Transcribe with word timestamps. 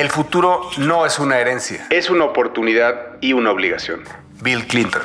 El 0.00 0.08
futuro 0.08 0.62
no 0.78 1.04
es 1.04 1.18
una 1.18 1.38
herencia, 1.40 1.86
es 1.90 2.08
una 2.08 2.24
oportunidad 2.24 3.18
y 3.20 3.34
una 3.34 3.50
obligación. 3.50 4.00
Bill 4.42 4.66
Clinton. 4.66 5.02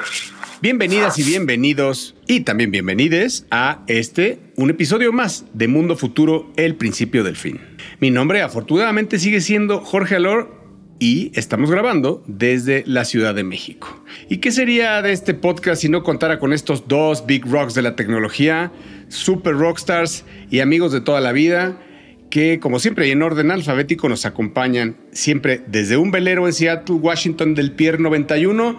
Bienvenidas 0.62 1.20
y 1.20 1.24
bienvenidos 1.24 2.16
y 2.28 2.46
también 2.46 2.72
bienvenides 2.72 3.46
a 3.52 3.84
este, 3.88 4.40
un 4.56 4.70
episodio 4.70 5.12
más 5.12 5.44
de 5.52 5.68
Mundo 5.68 5.98
Futuro, 5.98 6.50
el 6.56 6.76
principio 6.76 7.26
del 7.26 7.36
fin. 7.36 7.60
Mi 8.00 8.10
nombre 8.10 8.42
afortunadamente 8.42 9.20
sigue 9.20 9.42
siendo 9.42 9.82
Jorge 9.82 10.16
Alor 10.16 10.56
y 10.98 11.38
estamos 11.38 11.70
grabando 11.70 12.24
desde 12.26 12.86
la 12.88 13.04
Ciudad 13.04 13.36
de 13.36 13.44
México. 13.44 14.02
¿Y 14.30 14.38
qué 14.38 14.54
sería 14.54 15.02
de 15.02 15.12
este 15.12 15.34
podcast 15.34 15.82
si 15.82 15.90
no 15.90 16.04
contara 16.04 16.40
con 16.40 16.54
estos 16.54 16.88
dos 16.88 17.26
big 17.26 17.46
rocks 17.46 17.74
de 17.74 17.82
la 17.82 17.98
tecnología, 17.98 18.72
super 19.10 19.56
rockstars 19.56 20.24
y 20.50 20.62
amigos 20.62 20.94
de 20.94 21.02
toda 21.02 21.20
la 21.20 21.34
vida? 21.34 21.82
Que 22.30 22.60
como 22.60 22.80
siempre 22.80 23.08
y 23.08 23.12
en 23.12 23.22
orden 23.22 23.52
alfabético 23.52 24.10
nos 24.10 24.26
acompañan 24.26 24.98
siempre 25.12 25.62
desde 25.68 25.98
un 25.98 26.12
velero 26.12 26.48
en 26.48 26.54
Seattle, 26.54 26.96
Washington 26.96 27.56
del 27.56 27.72
Pier 27.72 28.00
91 28.00 28.78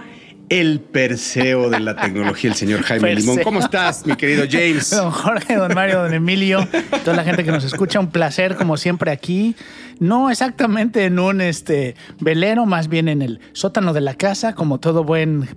el 0.48 0.80
perseo 0.80 1.70
de 1.70 1.80
la 1.80 1.96
tecnología, 1.96 2.50
el 2.50 2.56
señor 2.56 2.82
Jaime 2.82 3.14
Limón. 3.14 3.38
¿Cómo 3.42 3.58
estás, 3.58 4.06
mi 4.06 4.14
querido 4.14 4.44
James? 4.48 4.90
Don 4.90 5.10
Jorge, 5.10 5.56
don 5.56 5.74
Mario, 5.74 6.02
don 6.02 6.14
Emilio, 6.14 6.66
toda 7.04 7.16
la 7.16 7.24
gente 7.24 7.44
que 7.44 7.50
nos 7.50 7.64
escucha, 7.64 7.98
un 7.98 8.10
placer 8.10 8.54
como 8.54 8.76
siempre 8.76 9.10
aquí. 9.10 9.56
No 9.98 10.30
exactamente 10.30 11.06
en 11.06 11.18
un 11.18 11.40
este, 11.40 11.96
velero, 12.20 12.66
más 12.66 12.88
bien 12.88 13.08
en 13.08 13.22
el 13.22 13.40
sótano 13.52 13.92
de 13.92 14.02
la 14.02 14.14
casa, 14.14 14.54
como 14.54 14.78
todo 14.78 15.04
buen 15.04 15.48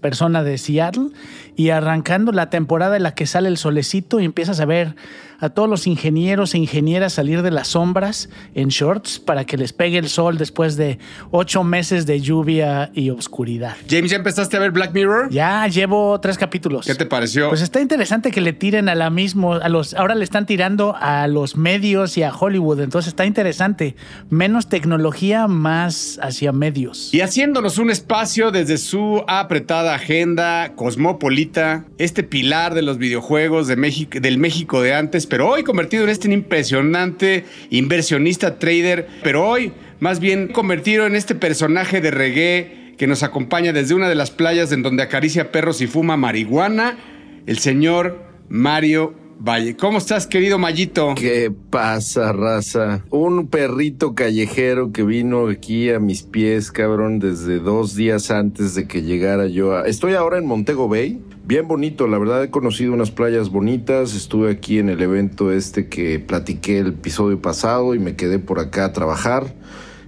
persona 0.00 0.42
de 0.42 0.58
Seattle, 0.58 1.08
y 1.56 1.70
arrancando 1.70 2.30
la 2.30 2.50
temporada 2.50 2.96
en 2.96 3.02
la 3.02 3.14
que 3.14 3.26
sale 3.26 3.48
el 3.48 3.56
solecito 3.56 4.20
y 4.20 4.26
empiezas 4.26 4.60
a 4.60 4.66
ver 4.66 4.94
a 5.38 5.50
todos 5.50 5.68
los 5.68 5.86
ingenieros 5.86 6.54
e 6.54 6.58
ingenieras 6.58 7.14
salir 7.14 7.42
de 7.42 7.50
las 7.50 7.68
sombras 7.68 8.28
en 8.54 8.68
shorts 8.68 9.18
para 9.18 9.44
que 9.44 9.56
les 9.56 9.72
pegue 9.72 9.98
el 9.98 10.08
sol 10.08 10.38
después 10.38 10.76
de 10.76 10.98
ocho 11.30 11.64
meses 11.64 12.06
de 12.06 12.20
lluvia 12.20 12.90
y 12.94 13.10
oscuridad. 13.10 13.76
James, 13.88 14.10
¿ya 14.10 14.16
empezaste 14.16 14.56
a 14.56 14.60
ver 14.60 14.70
Black 14.70 14.92
Mirror? 14.92 15.30
Ya 15.30 15.66
llevo 15.66 16.18
tres 16.20 16.38
capítulos. 16.38 16.86
¿Qué 16.86 16.94
te 16.94 17.06
pareció? 17.06 17.48
Pues 17.48 17.62
está 17.62 17.80
interesante 17.80 18.30
que 18.30 18.40
le 18.40 18.52
tiren 18.52 18.88
a 18.88 18.94
la 18.94 19.10
mismo, 19.10 19.54
a 19.54 19.68
los, 19.68 19.94
ahora 19.94 20.14
le 20.14 20.24
están 20.24 20.46
tirando 20.46 20.94
a 20.98 21.26
los 21.26 21.56
medios 21.56 22.16
y 22.18 22.22
a 22.22 22.34
Hollywood, 22.34 22.80
entonces 22.80 23.08
está 23.08 23.26
interesante. 23.26 23.96
Menos 24.30 24.68
tecnología, 24.68 25.46
más 25.46 26.18
hacia 26.22 26.52
medios. 26.52 27.12
Y 27.12 27.20
haciéndonos 27.20 27.78
un 27.78 27.90
espacio 27.90 28.50
desde 28.50 28.78
su 28.78 29.24
apretada 29.26 29.94
agenda 29.94 30.72
cosmopolita, 30.74 31.84
este 31.98 32.22
pilar 32.22 32.74
de 32.74 32.82
los 32.82 32.98
videojuegos 32.98 33.66
de 33.66 33.76
México, 33.76 34.18
del 34.20 34.38
México 34.38 34.80
de 34.80 34.94
antes 34.94 35.25
pero 35.26 35.48
hoy 35.48 35.62
convertido 35.62 36.04
en 36.04 36.10
este 36.10 36.32
impresionante 36.32 37.44
inversionista 37.70 38.58
trader, 38.58 39.08
pero 39.22 39.48
hoy 39.48 39.72
más 40.00 40.20
bien 40.20 40.48
convertido 40.48 41.06
en 41.06 41.16
este 41.16 41.34
personaje 41.34 42.00
de 42.00 42.10
reggae 42.10 42.94
que 42.96 43.06
nos 43.06 43.22
acompaña 43.22 43.72
desde 43.72 43.94
una 43.94 44.08
de 44.08 44.14
las 44.14 44.30
playas 44.30 44.72
en 44.72 44.82
donde 44.82 45.02
acaricia 45.02 45.52
perros 45.52 45.80
y 45.80 45.86
fuma 45.86 46.16
marihuana, 46.16 46.98
el 47.46 47.58
señor 47.58 48.24
Mario 48.48 49.14
Valle. 49.38 49.76
¿Cómo 49.76 49.98
estás, 49.98 50.26
querido 50.26 50.58
Mayito? 50.58 51.14
¿Qué 51.14 51.52
pasa, 51.70 52.32
raza? 52.32 53.04
Un 53.10 53.48
perrito 53.48 54.14
callejero 54.14 54.92
que 54.92 55.02
vino 55.02 55.48
aquí 55.48 55.90
a 55.90 56.00
mis 56.00 56.22
pies, 56.22 56.72
cabrón, 56.72 57.18
desde 57.18 57.58
dos 57.58 57.94
días 57.94 58.30
antes 58.30 58.74
de 58.74 58.86
que 58.88 59.02
llegara 59.02 59.46
yo 59.46 59.76
a... 59.76 59.82
Estoy 59.86 60.14
ahora 60.14 60.38
en 60.38 60.46
Montego 60.46 60.88
Bay. 60.88 61.20
Bien 61.46 61.68
bonito, 61.68 62.08
la 62.08 62.18
verdad 62.18 62.42
he 62.42 62.50
conocido 62.50 62.92
unas 62.92 63.12
playas 63.12 63.50
bonitas, 63.50 64.16
estuve 64.16 64.50
aquí 64.50 64.80
en 64.80 64.88
el 64.88 65.00
evento 65.00 65.52
este 65.52 65.88
que 65.88 66.18
platiqué 66.18 66.80
el 66.80 66.88
episodio 66.88 67.40
pasado 67.40 67.94
y 67.94 68.00
me 68.00 68.16
quedé 68.16 68.40
por 68.40 68.58
acá 68.58 68.86
a 68.86 68.92
trabajar. 68.92 69.54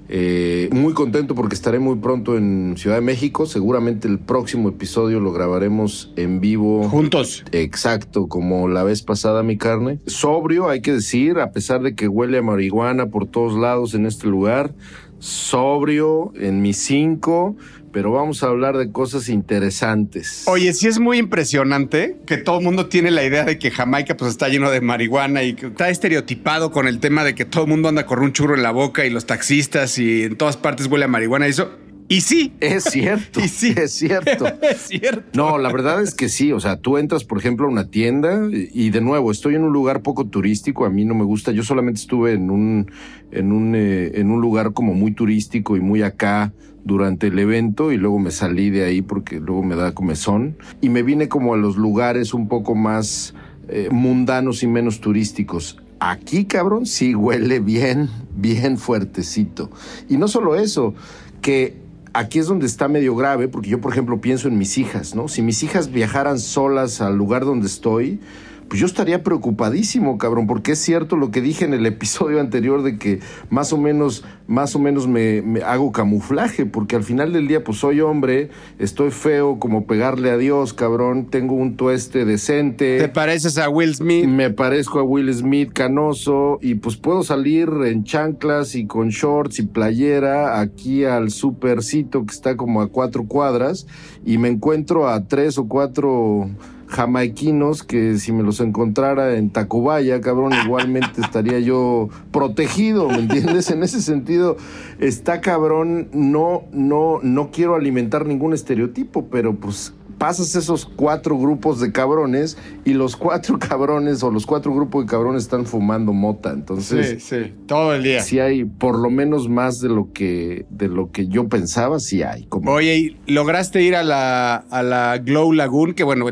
Eh, 0.09 0.69
muy 0.73 0.95
contento 0.95 1.37
porque 1.37 1.55
estaré 1.55 1.79
muy 1.79 1.95
pronto 1.97 2.37
en 2.37 2.75
Ciudad 2.77 2.97
de 2.97 3.03
México. 3.03 3.47
Seguramente 3.47 4.09
el 4.09 4.19
próximo 4.19 4.71
episodio 4.71 5.21
lo 5.21 5.33
grabaremos 5.33 6.13
en 6.17 6.41
vivo. 6.41 6.89
Juntos. 6.89 7.45
Exacto, 7.53 8.27
como 8.27 8.67
la 8.67 8.83
vez 8.83 9.03
pasada 9.03 9.45
mi 9.45 9.57
carne. 9.57 10.01
Sobrio, 10.07 10.69
hay 10.69 10.81
que 10.81 10.95
decir, 10.95 11.39
a 11.39 11.53
pesar 11.53 11.83
de 11.83 11.95
que 11.95 12.09
huele 12.09 12.39
a 12.39 12.43
marihuana 12.43 13.11
por 13.11 13.27
todos 13.27 13.57
lados 13.57 13.95
en 13.95 14.07
este 14.07 14.27
lugar. 14.27 14.75
Sobrio 15.21 16.33
en 16.37 16.63
mis 16.63 16.79
cinco 16.79 17.57
pero 17.93 18.13
vamos 18.13 18.43
a 18.43 18.47
hablar 18.47 18.77
de 18.77 18.91
cosas 18.91 19.29
interesantes. 19.29 20.45
Oye, 20.47 20.73
sí 20.73 20.87
es 20.87 20.99
muy 20.99 21.19
impresionante 21.19 22.17
que 22.27 22.37
todo 22.37 22.59
el 22.59 22.65
mundo 22.65 22.87
tiene 22.87 23.11
la 23.11 23.25
idea 23.25 23.45
de 23.45 23.59
que 23.59 23.71
Jamaica 23.71 24.17
pues 24.17 24.31
está 24.31 24.49
lleno 24.49 24.71
de 24.71 24.81
marihuana 24.81 25.43
y 25.43 25.57
está 25.61 25.89
estereotipado 25.89 26.71
con 26.71 26.87
el 26.87 27.01
tema 27.01 27.25
de 27.25 27.35
que 27.35 27.45
todo 27.45 27.65
el 27.65 27.71
mundo 27.71 27.89
anda 27.89 28.07
con 28.07 28.21
un 28.21 28.33
churro 28.33 28.55
en 28.55 28.63
la 28.63 28.71
boca 28.71 29.05
y 29.05 29.11
los 29.11 29.27
taxistas 29.27 29.99
y 29.99 30.25
en 30.25 30.37
todas 30.37 30.57
partes 30.57 30.87
huele 30.87 31.05
a 31.05 31.09
marihuana 31.09 31.47
y 31.47 31.51
eso. 31.51 31.71
Y 32.09 32.23
sí. 32.23 32.53
Es 32.61 32.85
cierto. 32.85 33.41
y 33.45 33.49
sí. 33.49 33.75
Es 33.77 33.93
cierto. 33.93 34.47
es 34.63 34.79
cierto. 34.79 35.23
No, 35.35 35.59
la 35.59 35.71
verdad 35.71 36.03
es 36.03 36.15
que 36.15 36.29
sí. 36.29 36.53
O 36.53 36.61
sea, 36.61 36.81
tú 36.81 36.97
entras, 36.97 37.25
por 37.25 37.39
ejemplo, 37.39 37.67
a 37.67 37.71
una 37.71 37.91
tienda 37.91 38.49
y 38.51 38.91
de 38.91 39.01
nuevo, 39.01 39.31
estoy 39.31 39.55
en 39.55 39.65
un 39.65 39.73
lugar 39.73 40.03
poco 40.03 40.27
turístico. 40.27 40.85
A 40.85 40.91
mí 40.91 41.05
no 41.05 41.15
me 41.15 41.25
gusta. 41.25 41.53
Yo 41.53 41.63
solamente 41.63 42.01
estuve 42.01 42.33
en 42.33 42.51
un, 42.51 42.91
en 43.31 43.53
un, 43.53 43.75
eh, 43.75 44.13
en 44.15 44.31
un 44.31 44.41
lugar 44.41 44.73
como 44.73 44.95
muy 44.95 45.13
turístico 45.13 45.77
y 45.77 45.81
muy 45.81 46.03
acá 46.03 46.53
durante 46.85 47.27
el 47.27 47.39
evento 47.39 47.93
y 47.93 47.99
luego 47.99 48.19
me 48.19 48.31
salí 48.31 48.71
de 48.71 48.85
ahí 48.85 49.03
porque 49.03 49.41
luego 49.41 49.63
me 49.63 49.77
da 49.77 49.93
comezón 49.93 50.57
y 50.81 50.89
me 50.89 51.03
vine 51.03 51.29
como 51.29 51.53
a 51.53 51.57
los 51.59 51.77
lugares 51.77 52.33
un 52.33 52.49
poco 52.49 52.75
más 52.75 53.35
eh, 53.69 53.89
mundanos 53.91 54.63
y 54.63 54.67
menos 54.67 55.01
turísticos. 55.01 55.79
Aquí, 56.01 56.47
cabrón, 56.47 56.87
sí 56.87 57.15
huele 57.15 57.61
bien, 57.61 58.09
bien 58.35 58.79
fuertecito. 58.79 59.71
Y 60.09 60.17
no 60.17 60.29
solo 60.29 60.57
eso, 60.57 60.95
que 61.43 61.77
aquí 62.19 62.41
es 62.41 62.47
donde 62.47 62.67
está 62.67 62.89
medio 62.89 63.15
grave, 63.15 63.49
porque 63.49 63.71
yo, 63.71 63.81
por 63.81 63.93
ejemplo, 63.93 64.21
pienso 64.21 64.49
en 64.49 64.59
mis 64.59 64.77
hijas, 64.77 65.15
¿no? 65.15 65.29
Si 65.29 65.41
mis 65.41 65.63
hijas 65.63 65.93
viajaran 65.93 66.39
solas 66.39 67.01
al 67.01 67.17
lugar 67.17 67.45
donde 67.45 67.67
estoy, 67.69 68.21
pues 68.69 68.81
yo 68.81 68.87
estaría 68.87 69.23
preocupadísimo, 69.23 70.19
cabrón, 70.19 70.47
porque 70.47 70.73
es 70.73 70.79
cierto 70.79 71.17
lo 71.17 71.31
que 71.31 71.41
dije 71.41 71.65
en 71.65 71.75
el 71.75 71.87
episodio 71.87 72.41
anterior 72.41 72.83
de 72.83 72.99
que 72.99 73.21
más 73.51 73.73
o 73.73 73.79
menos, 73.79 74.25
más 74.47 74.77
o 74.77 74.79
menos 74.79 75.09
me, 75.09 75.43
hago 75.65 75.93
camuflaje, 75.93 76.67
porque 76.67 76.97
al 76.97 77.03
final 77.03 77.33
del 77.33 77.49
día, 77.49 77.65
pues 77.65 77.79
soy 77.79 78.01
hombre, 78.01 78.51
estoy 78.79 79.11
feo 79.11 79.59
como 79.59 79.87
pegarle 79.87 80.31
a 80.31 80.37
Dios, 80.37 80.75
cabrón, 80.75 81.27
tengo 81.27 81.55
un 81.55 81.77
tueste 81.77 82.25
decente. 82.25 82.99
¿Te 82.99 83.09
pareces 83.09 83.59
a 83.59 83.69
Will 83.69 83.95
Smith? 83.95 84.27
Me 84.27 84.51
parezco 84.51 84.99
a 84.99 85.03
Will 85.03 85.33
Smith 85.33 85.73
canoso 85.73 86.59
y 86.61 86.75
pues 86.77 86.97
puedo 86.97 87.23
salir 87.23 87.69
en 87.87 88.05
chanclas 88.05 88.75
y 88.75 88.87
con 88.87 89.09
shorts 89.09 89.59
y 89.59 89.67
playera 89.67 90.61
aquí 90.61 91.05
al 91.05 91.31
supercito 91.31 92.27
que 92.27 92.35
está 92.35 92.57
como 92.57 92.81
a 92.83 92.89
cuatro 92.89 93.25
cuadras 93.25 93.87
y 94.25 94.39
me 94.39 94.49
encuentro 94.49 95.09
a 95.09 95.27
tres 95.27 95.59
o 95.59 95.69
cuatro 95.69 96.51
jamaiquinos 96.89 97.83
que 97.83 98.19
si 98.19 98.33
me 98.33 98.43
los 98.43 98.61
encontrara 98.61 99.37
en 99.37 99.51
Tacubaya, 99.51 100.21
cabrón, 100.21 100.53
igualmente 100.65 101.21
estaría 101.21 101.59
yo 101.61 102.09
protegido, 102.33 103.09
¿me 103.09 103.19
entiendes? 103.19 103.71
En 103.71 103.83
ese 103.83 104.01
sentido, 104.01 104.57
está 104.99 105.41
cabrón, 105.41 106.09
no, 106.13 106.65
no, 106.73 107.21
no 107.23 107.51
quiero 107.51 107.75
alimentar 107.75 108.27
ningún 108.27 108.55
estereotipo, 108.55 109.27
pero 109.29 109.55
pues 109.55 109.93
pasas 110.19 110.55
esos 110.57 110.85
cuatro 110.85 111.39
grupos 111.39 111.81
de 111.81 111.93
cabrones 111.93 112.59
y 112.85 112.95
los 112.95 113.17
cuatro 113.17 113.59
cabrones 113.69 114.23
o 114.23 114.31
los 114.31 114.45
cuatro 114.47 114.75
grupos 114.75 115.05
de 115.05 115.11
cabrones 115.11 115.45
están 115.45 115.65
fumando 115.65 116.13
mota. 116.13 116.51
Entonces, 116.51 117.23
sí, 117.23 117.45
sí, 117.45 117.55
todo 117.67 117.95
el 117.95 118.03
día. 118.03 118.21
Sí 118.23 118.41
hay 118.41 118.65
por 118.65 118.99
lo 118.99 119.11
menos 119.11 119.49
más 119.49 119.81
de 119.81 119.89
lo 119.89 120.13
que 120.13 120.67
de 120.71 120.89
lo 120.89 121.11
que 121.11 121.29
yo 121.29 121.49
pensaba, 121.49 122.01
sí 122.01 122.23
hay. 122.23 122.45
Como... 122.47 122.73
Oye, 122.73 123.17
lograste 123.27 123.83
ir 123.83 123.95
a 123.95 124.03
la, 124.03 124.57
a 124.57 124.83
la 124.83 125.19
Glow 125.19 125.53
Lagoon, 125.53 125.95
que 125.95 126.05
bueno, 126.05 126.27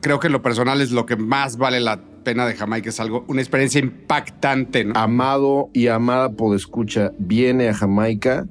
creo 0.00 0.20
que 0.20 0.28
lo 0.28 0.42
personal 0.42 0.80
es 0.80 0.90
lo 0.90 1.06
que 1.06 1.16
más 1.16 1.56
vale 1.56 1.80
la 1.80 2.00
pena 2.24 2.46
de 2.46 2.54
Jamaica, 2.54 2.90
es 2.90 3.00
algo, 3.00 3.24
una 3.28 3.40
experiencia 3.40 3.80
impactante, 3.80 4.84
¿no? 4.84 4.92
Amado 4.94 5.70
y 5.72 5.86
amada 5.86 6.30
escucha 6.54 7.12
viene 7.18 7.68
a 7.68 7.74
Jamaica, 7.74 8.46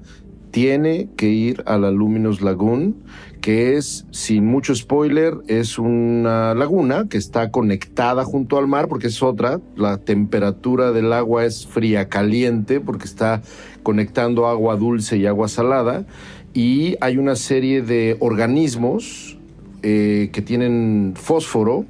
tiene 0.51 1.09
que 1.15 1.27
ir 1.27 1.63
a 1.65 1.77
la 1.77 1.91
Luminous 1.91 2.41
Lagoon 2.41 2.95
que 3.41 3.77
es, 3.77 4.05
sin 4.11 4.45
mucho 4.45 4.75
spoiler, 4.75 5.35
es 5.47 5.79
una 5.79 6.53
laguna 6.53 7.07
que 7.09 7.17
está 7.17 7.51
conectada 7.51 8.23
junto 8.25 8.57
al 8.57 8.67
mar, 8.67 8.87
porque 8.87 9.07
es 9.07 9.23
otra, 9.23 9.61
la 9.75 9.97
temperatura 9.97 10.91
del 10.91 11.13
agua 11.13 11.45
es 11.45 11.65
fría 11.65 12.09
caliente, 12.09 12.79
porque 12.79 13.05
está 13.05 13.41
conectando 13.83 14.47
agua 14.47 14.75
dulce 14.75 15.17
y 15.17 15.25
agua 15.25 15.47
salada, 15.47 16.05
y 16.53 16.95
hay 17.01 17.17
una 17.17 17.35
serie 17.35 17.81
de 17.81 18.17
organismos 18.19 19.37
eh, 19.83 20.29
que 20.33 20.41
tienen 20.41 21.13
fósforo, 21.15 21.85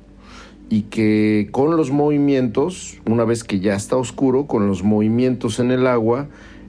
y 0.70 0.84
que 0.84 1.50
con 1.52 1.76
los 1.76 1.90
movimientos, 1.90 3.00
una 3.08 3.26
vez 3.26 3.44
que 3.44 3.60
ya 3.60 3.76
está 3.76 3.96
oscuro, 3.96 4.46
con 4.46 4.68
los 4.68 4.84
movimientos 4.84 5.60
en 5.60 5.72
el 5.72 5.88
agua, 5.88 6.28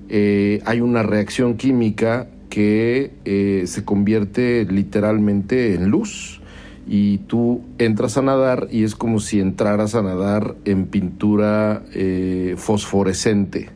eh, 0.09 0.63
hay 0.65 0.81
una 0.81 1.03
reacción 1.03 1.57
química 1.57 2.29
que 2.51 3.13
eh, 3.25 3.63
se 3.67 3.85
convierte 3.85 4.67
literalmente 4.69 5.75
en 5.75 5.89
luz 5.89 6.41
y 6.87 7.19
tú 7.19 7.63
entras 7.79 8.19
a 8.19 8.23
nadar 8.23 8.67
y 8.71 8.83
es 8.83 8.97
como 8.97 9.21
si 9.21 9.41
entraras 9.41 9.95
a 9.95 10.03
nadar 10.03 10.57
en 10.65 10.87
pintura 10.87 11.85
eh, 11.95 12.57
fosforescente. 12.59 13.71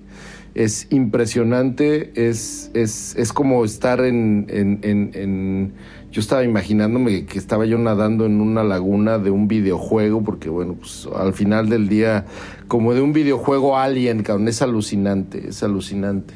es 0.54 0.88
impresionante, 0.90 2.12
es, 2.14 2.70
es, 2.74 3.14
es 3.16 3.32
como 3.32 3.64
estar 3.64 4.00
en, 4.00 4.46
en, 4.48 4.80
en, 4.82 5.72
Yo 6.10 6.20
estaba 6.20 6.44
imaginándome 6.44 7.26
que 7.26 7.38
estaba 7.38 7.66
yo 7.66 7.78
nadando 7.78 8.26
en 8.26 8.40
una 8.40 8.64
laguna 8.64 9.18
de 9.18 9.30
un 9.30 9.46
videojuego, 9.46 10.22
porque 10.24 10.50
bueno, 10.50 10.74
pues 10.74 11.08
al 11.14 11.34
final 11.34 11.68
del 11.68 11.88
día, 11.88 12.24
como 12.66 12.94
de 12.94 13.00
un 13.00 13.12
videojuego 13.12 13.78
alien, 13.78 14.24
cabrón, 14.24 14.48
es 14.48 14.60
alucinante, 14.60 15.48
es 15.48 15.62
alucinante. 15.62 16.34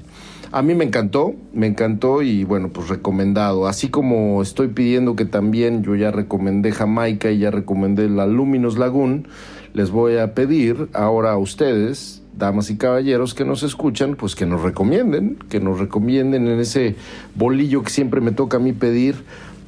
A 0.50 0.62
mí 0.62 0.74
me 0.74 0.84
encantó, 0.84 1.34
me 1.52 1.66
encantó 1.66 2.22
y 2.22 2.44
bueno, 2.44 2.70
pues 2.70 2.88
recomendado. 2.88 3.66
Así 3.66 3.88
como 3.88 4.40
estoy 4.40 4.68
pidiendo 4.68 5.14
que 5.14 5.26
también 5.26 5.82
yo 5.82 5.94
ya 5.94 6.10
recomendé 6.10 6.72
Jamaica 6.72 7.30
y 7.30 7.38
ya 7.38 7.50
recomendé 7.50 8.08
la 8.08 8.26
Luminous 8.26 8.78
Lagoon, 8.78 9.28
les 9.74 9.90
voy 9.90 10.16
a 10.16 10.32
pedir 10.32 10.88
ahora 10.94 11.32
a 11.32 11.36
ustedes, 11.36 12.22
damas 12.38 12.70
y 12.70 12.78
caballeros 12.78 13.34
que 13.34 13.44
nos 13.44 13.62
escuchan, 13.62 14.14
pues 14.14 14.34
que 14.34 14.46
nos 14.46 14.62
recomienden, 14.62 15.36
que 15.50 15.60
nos 15.60 15.78
recomienden 15.78 16.48
en 16.48 16.60
ese 16.60 16.96
bolillo 17.34 17.82
que 17.82 17.90
siempre 17.90 18.22
me 18.22 18.32
toca 18.32 18.56
a 18.56 18.60
mí 18.60 18.72
pedir, 18.72 19.16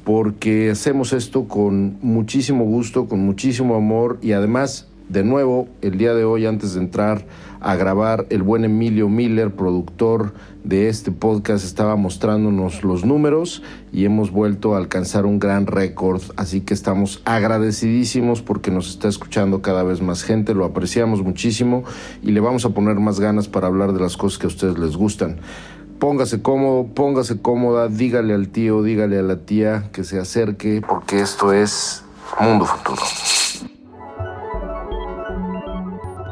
porque 0.03 0.71
hacemos 0.71 1.13
esto 1.13 1.47
con 1.47 1.99
muchísimo 2.01 2.65
gusto, 2.65 3.05
con 3.05 3.19
muchísimo 3.19 3.75
amor 3.75 4.17
y 4.23 4.31
además, 4.31 4.87
de 5.09 5.23
nuevo, 5.23 5.67
el 5.83 5.99
día 5.99 6.15
de 6.15 6.23
hoy, 6.23 6.47
antes 6.47 6.73
de 6.73 6.79
entrar 6.79 7.23
a 7.61 7.75
grabar, 7.75 8.25
el 8.29 8.41
buen 8.41 8.65
Emilio 8.65 9.07
Miller, 9.07 9.51
productor 9.51 10.33
de 10.63 10.89
este 10.89 11.11
podcast, 11.11 11.63
estaba 11.63 11.95
mostrándonos 11.95 12.83
los 12.83 13.05
números 13.05 13.61
y 13.93 14.05
hemos 14.05 14.31
vuelto 14.31 14.73
a 14.73 14.77
alcanzar 14.77 15.25
un 15.25 15.39
gran 15.39 15.67
récord. 15.67 16.21
Así 16.37 16.61
que 16.61 16.73
estamos 16.73 17.21
agradecidísimos 17.23 18.41
porque 18.41 18.71
nos 18.71 18.89
está 18.89 19.07
escuchando 19.07 19.61
cada 19.61 19.83
vez 19.83 20.01
más 20.01 20.23
gente, 20.23 20.53
lo 20.55 20.65
apreciamos 20.65 21.21
muchísimo 21.21 21.83
y 22.23 22.31
le 22.31 22.39
vamos 22.39 22.65
a 22.65 22.69
poner 22.69 22.95
más 22.95 23.19
ganas 23.19 23.47
para 23.47 23.67
hablar 23.67 23.93
de 23.93 24.01
las 24.01 24.17
cosas 24.17 24.39
que 24.39 24.47
a 24.47 24.49
ustedes 24.49 24.79
les 24.79 24.97
gustan. 24.97 25.37
Póngase 25.99 26.41
cómodo, 26.41 26.87
póngase 26.87 27.41
cómoda, 27.41 27.87
dígale 27.87 28.33
al 28.33 28.49
tío, 28.49 28.81
dígale 28.81 29.19
a 29.19 29.21
la 29.21 29.37
tía 29.37 29.89
que 29.91 30.03
se 30.03 30.19
acerque 30.19 30.81
porque 30.87 31.21
esto 31.21 31.53
es 31.53 32.03
Mundo 32.39 32.65
Futuro. 32.65 33.03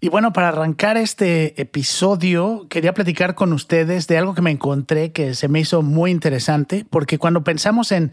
Y 0.00 0.10
bueno, 0.10 0.32
para 0.32 0.48
arrancar 0.48 0.96
este 0.96 1.60
episodio, 1.60 2.68
quería 2.70 2.94
platicar 2.94 3.34
con 3.34 3.52
ustedes 3.52 4.06
de 4.06 4.16
algo 4.16 4.32
que 4.32 4.42
me 4.42 4.52
encontré 4.52 5.10
que 5.10 5.34
se 5.34 5.48
me 5.48 5.58
hizo 5.58 5.82
muy 5.82 6.12
interesante, 6.12 6.86
porque 6.88 7.18
cuando 7.18 7.42
pensamos 7.42 7.90
en, 7.90 8.12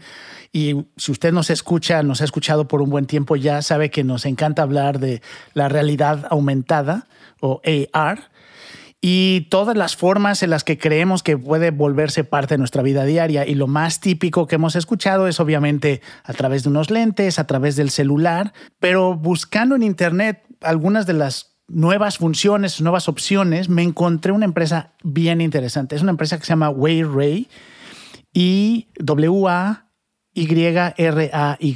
y 0.52 0.86
si 0.96 1.12
usted 1.12 1.32
nos 1.32 1.48
escucha, 1.48 2.02
nos 2.02 2.22
ha 2.22 2.24
escuchado 2.24 2.66
por 2.66 2.82
un 2.82 2.90
buen 2.90 3.06
tiempo, 3.06 3.36
ya 3.36 3.62
sabe 3.62 3.90
que 3.90 4.02
nos 4.02 4.26
encanta 4.26 4.62
hablar 4.62 4.98
de 4.98 5.22
la 5.54 5.68
realidad 5.68 6.26
aumentada 6.28 7.06
o 7.40 7.60
AR 7.92 8.30
y 9.00 9.42
todas 9.42 9.76
las 9.76 9.94
formas 9.94 10.42
en 10.42 10.50
las 10.50 10.64
que 10.64 10.78
creemos 10.78 11.22
que 11.22 11.38
puede 11.38 11.70
volverse 11.70 12.24
parte 12.24 12.54
de 12.54 12.58
nuestra 12.58 12.82
vida 12.82 13.04
diaria. 13.04 13.46
Y 13.46 13.54
lo 13.54 13.68
más 13.68 14.00
típico 14.00 14.48
que 14.48 14.56
hemos 14.56 14.74
escuchado 14.74 15.28
es 15.28 15.38
obviamente 15.38 16.00
a 16.24 16.32
través 16.32 16.64
de 16.64 16.70
unos 16.70 16.90
lentes, 16.90 17.38
a 17.38 17.46
través 17.46 17.76
del 17.76 17.90
celular, 17.90 18.52
pero 18.80 19.14
buscando 19.14 19.76
en 19.76 19.84
Internet 19.84 20.42
algunas 20.60 21.06
de 21.06 21.12
las 21.12 21.55
nuevas 21.68 22.18
funciones, 22.18 22.80
nuevas 22.80 23.08
opciones, 23.08 23.68
me 23.68 23.82
encontré 23.82 24.32
una 24.32 24.44
empresa 24.44 24.92
bien 25.02 25.40
interesante. 25.40 25.96
Es 25.96 26.02
una 26.02 26.12
empresa 26.12 26.38
que 26.38 26.44
se 26.44 26.50
llama 26.50 26.70
Wayray 26.70 27.48
y 28.32 28.88
W-A-Y-R-A-Y. 28.98 29.86
Y 31.60 31.74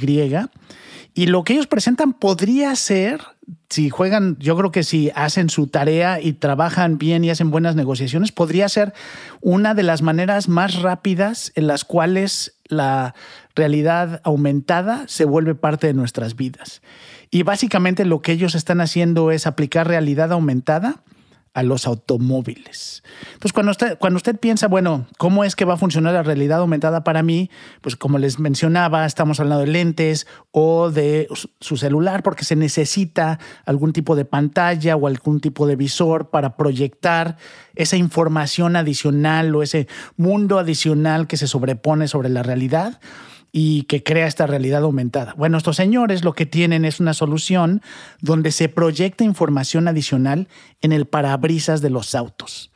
lo 1.15 1.43
que 1.43 1.53
ellos 1.53 1.67
presentan 1.67 2.13
podría 2.13 2.75
ser, 2.75 3.21
si 3.69 3.89
juegan, 3.89 4.37
yo 4.39 4.55
creo 4.55 4.71
que 4.71 4.83
si 4.83 5.11
hacen 5.13 5.49
su 5.49 5.67
tarea 5.67 6.21
y 6.21 6.33
trabajan 6.33 6.97
bien 6.97 7.23
y 7.23 7.29
hacen 7.29 7.51
buenas 7.51 7.75
negociaciones, 7.75 8.31
podría 8.31 8.69
ser 8.69 8.93
una 9.41 9.73
de 9.73 9.83
las 9.83 10.01
maneras 10.01 10.47
más 10.47 10.81
rápidas 10.81 11.51
en 11.55 11.67
las 11.67 11.83
cuales 11.83 12.55
la 12.65 13.13
realidad 13.55 14.21
aumentada 14.23 15.03
se 15.07 15.25
vuelve 15.25 15.53
parte 15.53 15.87
de 15.87 15.93
nuestras 15.93 16.35
vidas. 16.35 16.81
Y 17.29 17.43
básicamente 17.43 18.05
lo 18.05 18.21
que 18.21 18.31
ellos 18.31 18.55
están 18.55 18.79
haciendo 18.81 19.31
es 19.31 19.47
aplicar 19.47 19.87
realidad 19.87 20.31
aumentada 20.31 21.03
a 21.53 21.63
los 21.63 21.85
automóviles. 21.85 23.03
Entonces, 23.33 23.51
cuando 23.51 23.71
usted, 23.71 23.97
cuando 23.97 24.17
usted 24.17 24.39
piensa, 24.39 24.67
bueno, 24.67 25.07
¿cómo 25.17 25.43
es 25.43 25.55
que 25.55 25.65
va 25.65 25.73
a 25.73 25.77
funcionar 25.77 26.13
la 26.13 26.23
realidad 26.23 26.59
aumentada 26.59 27.03
para 27.03 27.23
mí? 27.23 27.49
Pues 27.81 27.95
como 27.97 28.17
les 28.19 28.39
mencionaba, 28.39 29.05
estamos 29.05 29.39
hablando 29.39 29.65
de 29.65 29.71
lentes 29.71 30.27
o 30.51 30.91
de 30.91 31.27
su 31.59 31.77
celular 31.77 32.23
porque 32.23 32.45
se 32.45 32.55
necesita 32.55 33.39
algún 33.65 33.91
tipo 33.91 34.15
de 34.15 34.23
pantalla 34.23 34.95
o 34.95 35.07
algún 35.07 35.41
tipo 35.41 35.67
de 35.67 35.75
visor 35.75 36.29
para 36.29 36.55
proyectar 36.55 37.37
esa 37.75 37.97
información 37.97 38.77
adicional 38.77 39.53
o 39.55 39.61
ese 39.61 39.87
mundo 40.15 40.57
adicional 40.57 41.27
que 41.27 41.37
se 41.37 41.47
sobrepone 41.47 42.07
sobre 42.07 42.29
la 42.29 42.43
realidad 42.43 42.99
y 43.51 43.83
que 43.83 44.03
crea 44.03 44.27
esta 44.27 44.47
realidad 44.47 44.83
aumentada. 44.83 45.33
Bueno, 45.37 45.57
estos 45.57 45.75
señores 45.75 46.23
lo 46.23 46.33
que 46.33 46.45
tienen 46.45 46.85
es 46.85 46.99
una 46.99 47.13
solución 47.13 47.81
donde 48.21 48.51
se 48.51 48.69
proyecta 48.69 49.23
información 49.23 49.87
adicional 49.87 50.47
en 50.81 50.93
el 50.93 51.05
parabrisas 51.05 51.81
de 51.81 51.89
los 51.89 52.15
autos. 52.15 52.71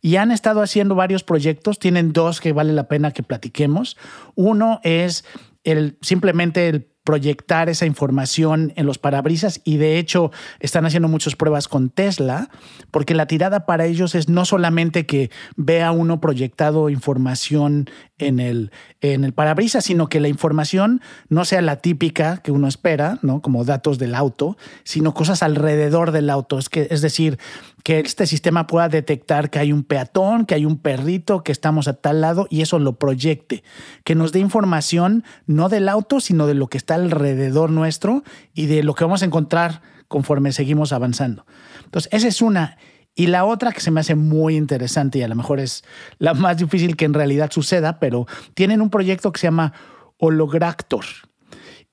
Y 0.00 0.16
han 0.16 0.32
estado 0.32 0.62
haciendo 0.62 0.94
varios 0.94 1.22
proyectos, 1.22 1.78
tienen 1.78 2.12
dos 2.12 2.40
que 2.40 2.52
vale 2.52 2.72
la 2.72 2.88
pena 2.88 3.12
que 3.12 3.22
platiquemos. 3.22 3.96
Uno 4.34 4.80
es 4.82 5.24
el, 5.64 5.96
simplemente 6.00 6.68
el 6.68 6.91
proyectar 7.04 7.68
esa 7.68 7.86
información 7.86 8.72
en 8.76 8.86
los 8.86 8.98
parabrisas 8.98 9.60
y 9.64 9.76
de 9.76 9.98
hecho 9.98 10.30
están 10.60 10.86
haciendo 10.86 11.08
muchas 11.08 11.34
pruebas 11.34 11.68
con 11.68 11.90
Tesla 11.90 12.48
porque 12.90 13.14
la 13.14 13.26
tirada 13.26 13.66
para 13.66 13.86
ellos 13.86 14.14
es 14.14 14.28
no 14.28 14.44
solamente 14.44 15.04
que 15.04 15.30
vea 15.56 15.92
uno 15.92 16.20
proyectado 16.20 16.90
información 16.90 17.88
en 18.18 18.40
el, 18.40 18.70
en 19.00 19.24
el 19.24 19.32
parabrisas, 19.32 19.84
sino 19.84 20.08
que 20.08 20.20
la 20.20 20.28
información 20.28 21.00
no 21.28 21.44
sea 21.44 21.60
la 21.60 21.76
típica 21.76 22.38
que 22.38 22.52
uno 22.52 22.68
espera, 22.68 23.18
¿no? 23.22 23.42
como 23.42 23.64
datos 23.64 23.98
del 23.98 24.14
auto, 24.14 24.56
sino 24.84 25.12
cosas 25.12 25.42
alrededor 25.42 26.12
del 26.12 26.30
auto. 26.30 26.58
Es, 26.58 26.68
que, 26.68 26.86
es 26.90 27.02
decir, 27.02 27.38
que 27.82 27.98
este 28.00 28.26
sistema 28.26 28.66
pueda 28.66 28.88
detectar 28.88 29.50
que 29.50 29.58
hay 29.58 29.72
un 29.72 29.82
peatón, 29.82 30.46
que 30.46 30.54
hay 30.54 30.64
un 30.64 30.78
perrito, 30.78 31.42
que 31.42 31.52
estamos 31.52 31.88
a 31.88 31.94
tal 31.94 32.20
lado 32.20 32.46
y 32.48 32.62
eso 32.62 32.78
lo 32.78 32.94
proyecte, 32.94 33.64
que 34.04 34.14
nos 34.14 34.32
dé 34.32 34.38
información 34.38 35.24
no 35.46 35.68
del 35.68 35.88
auto, 35.88 36.20
sino 36.20 36.46
de 36.46 36.54
lo 36.54 36.68
que 36.68 36.78
está 36.78 36.91
alrededor 36.92 37.70
nuestro 37.70 38.22
y 38.54 38.66
de 38.66 38.82
lo 38.82 38.94
que 38.94 39.04
vamos 39.04 39.22
a 39.22 39.26
encontrar 39.26 39.82
conforme 40.08 40.52
seguimos 40.52 40.92
avanzando. 40.92 41.46
Entonces, 41.84 42.12
esa 42.12 42.28
es 42.28 42.42
una. 42.42 42.76
Y 43.14 43.26
la 43.26 43.44
otra 43.44 43.72
que 43.72 43.80
se 43.80 43.90
me 43.90 44.00
hace 44.00 44.14
muy 44.14 44.56
interesante 44.56 45.18
y 45.18 45.22
a 45.22 45.28
lo 45.28 45.34
mejor 45.34 45.60
es 45.60 45.84
la 46.18 46.34
más 46.34 46.56
difícil 46.56 46.96
que 46.96 47.04
en 47.04 47.14
realidad 47.14 47.50
suceda, 47.50 47.98
pero 47.98 48.26
tienen 48.54 48.80
un 48.80 48.90
proyecto 48.90 49.32
que 49.32 49.40
se 49.40 49.46
llama 49.48 49.72
Hologractor 50.18 51.04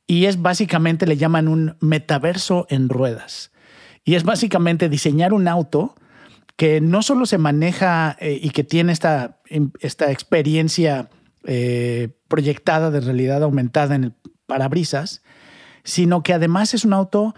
y 0.09 0.25
es 0.25 0.41
básicamente, 0.41 1.05
le 1.05 1.17
llaman 1.17 1.47
un 1.47 1.77
metaverso 1.81 2.65
en 2.71 2.89
ruedas. 2.89 3.51
Y 4.03 4.15
es 4.15 4.23
básicamente 4.23 4.89
diseñar 4.89 5.33
un 5.33 5.47
auto 5.47 5.93
que 6.55 6.81
no 6.81 7.03
solo 7.03 7.27
se 7.27 7.37
maneja 7.37 8.17
eh, 8.19 8.39
y 8.41 8.49
que 8.49 8.63
tiene 8.63 8.91
esta, 8.91 9.39
esta 9.81 10.11
experiencia 10.11 11.11
eh, 11.43 12.09
proyectada 12.27 12.89
de 12.89 13.01
realidad 13.01 13.43
aumentada 13.43 13.93
en 13.93 14.05
el 14.05 14.13
parabrisas, 14.49 15.21
sino 15.85 16.23
que 16.23 16.33
además 16.33 16.73
es 16.73 16.83
un 16.83 16.91
auto, 16.91 17.33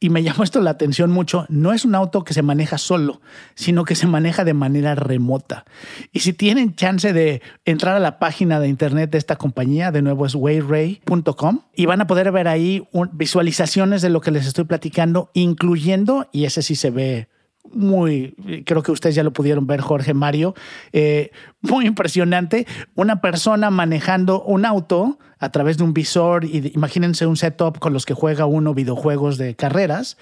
y 0.00 0.08
me 0.08 0.22
llamó 0.22 0.44
esto 0.44 0.62
la 0.62 0.70
atención 0.70 1.10
mucho, 1.10 1.44
no 1.50 1.74
es 1.74 1.84
un 1.84 1.94
auto 1.94 2.24
que 2.24 2.32
se 2.32 2.40
maneja 2.42 2.78
solo, 2.78 3.20
sino 3.54 3.84
que 3.84 3.94
se 3.94 4.06
maneja 4.06 4.44
de 4.44 4.54
manera 4.54 4.94
remota. 4.94 5.66
Y 6.12 6.20
si 6.20 6.32
tienen 6.32 6.74
chance 6.74 7.12
de 7.12 7.42
entrar 7.66 7.96
a 7.96 8.00
la 8.00 8.18
página 8.18 8.60
de 8.60 8.68
internet 8.68 9.10
de 9.10 9.18
esta 9.18 9.36
compañía, 9.36 9.90
de 9.90 10.00
nuevo 10.00 10.24
es 10.24 10.34
wayray.com, 10.34 11.60
y 11.74 11.86
van 11.86 12.00
a 12.00 12.06
poder 12.06 12.32
ver 12.32 12.48
ahí 12.48 12.88
visualizaciones 13.12 14.00
de 14.00 14.08
lo 14.08 14.22
que 14.22 14.30
les 14.30 14.46
estoy 14.46 14.64
platicando, 14.64 15.30
incluyendo, 15.34 16.28
y 16.32 16.44
ese 16.44 16.62
sí 16.62 16.76
se 16.76 16.90
ve 16.90 17.28
muy, 17.72 18.62
creo 18.66 18.82
que 18.82 18.92
ustedes 18.92 19.14
ya 19.14 19.22
lo 19.22 19.32
pudieron 19.32 19.66
ver, 19.66 19.80
Jorge 19.80 20.14
Mario, 20.14 20.54
eh, 20.92 21.30
muy 21.60 21.86
impresionante. 21.86 22.66
Una 22.94 23.20
persona 23.20 23.70
manejando 23.70 24.42
un 24.42 24.64
auto 24.64 25.18
a 25.38 25.50
través 25.50 25.78
de 25.78 25.84
un 25.84 25.94
visor, 25.94 26.44
y 26.44 26.72
imagínense 26.74 27.26
un 27.26 27.36
setup 27.36 27.78
con 27.78 27.92
los 27.92 28.06
que 28.06 28.14
juega 28.14 28.46
uno 28.46 28.74
videojuegos 28.74 29.38
de 29.38 29.56
carreras, 29.56 30.16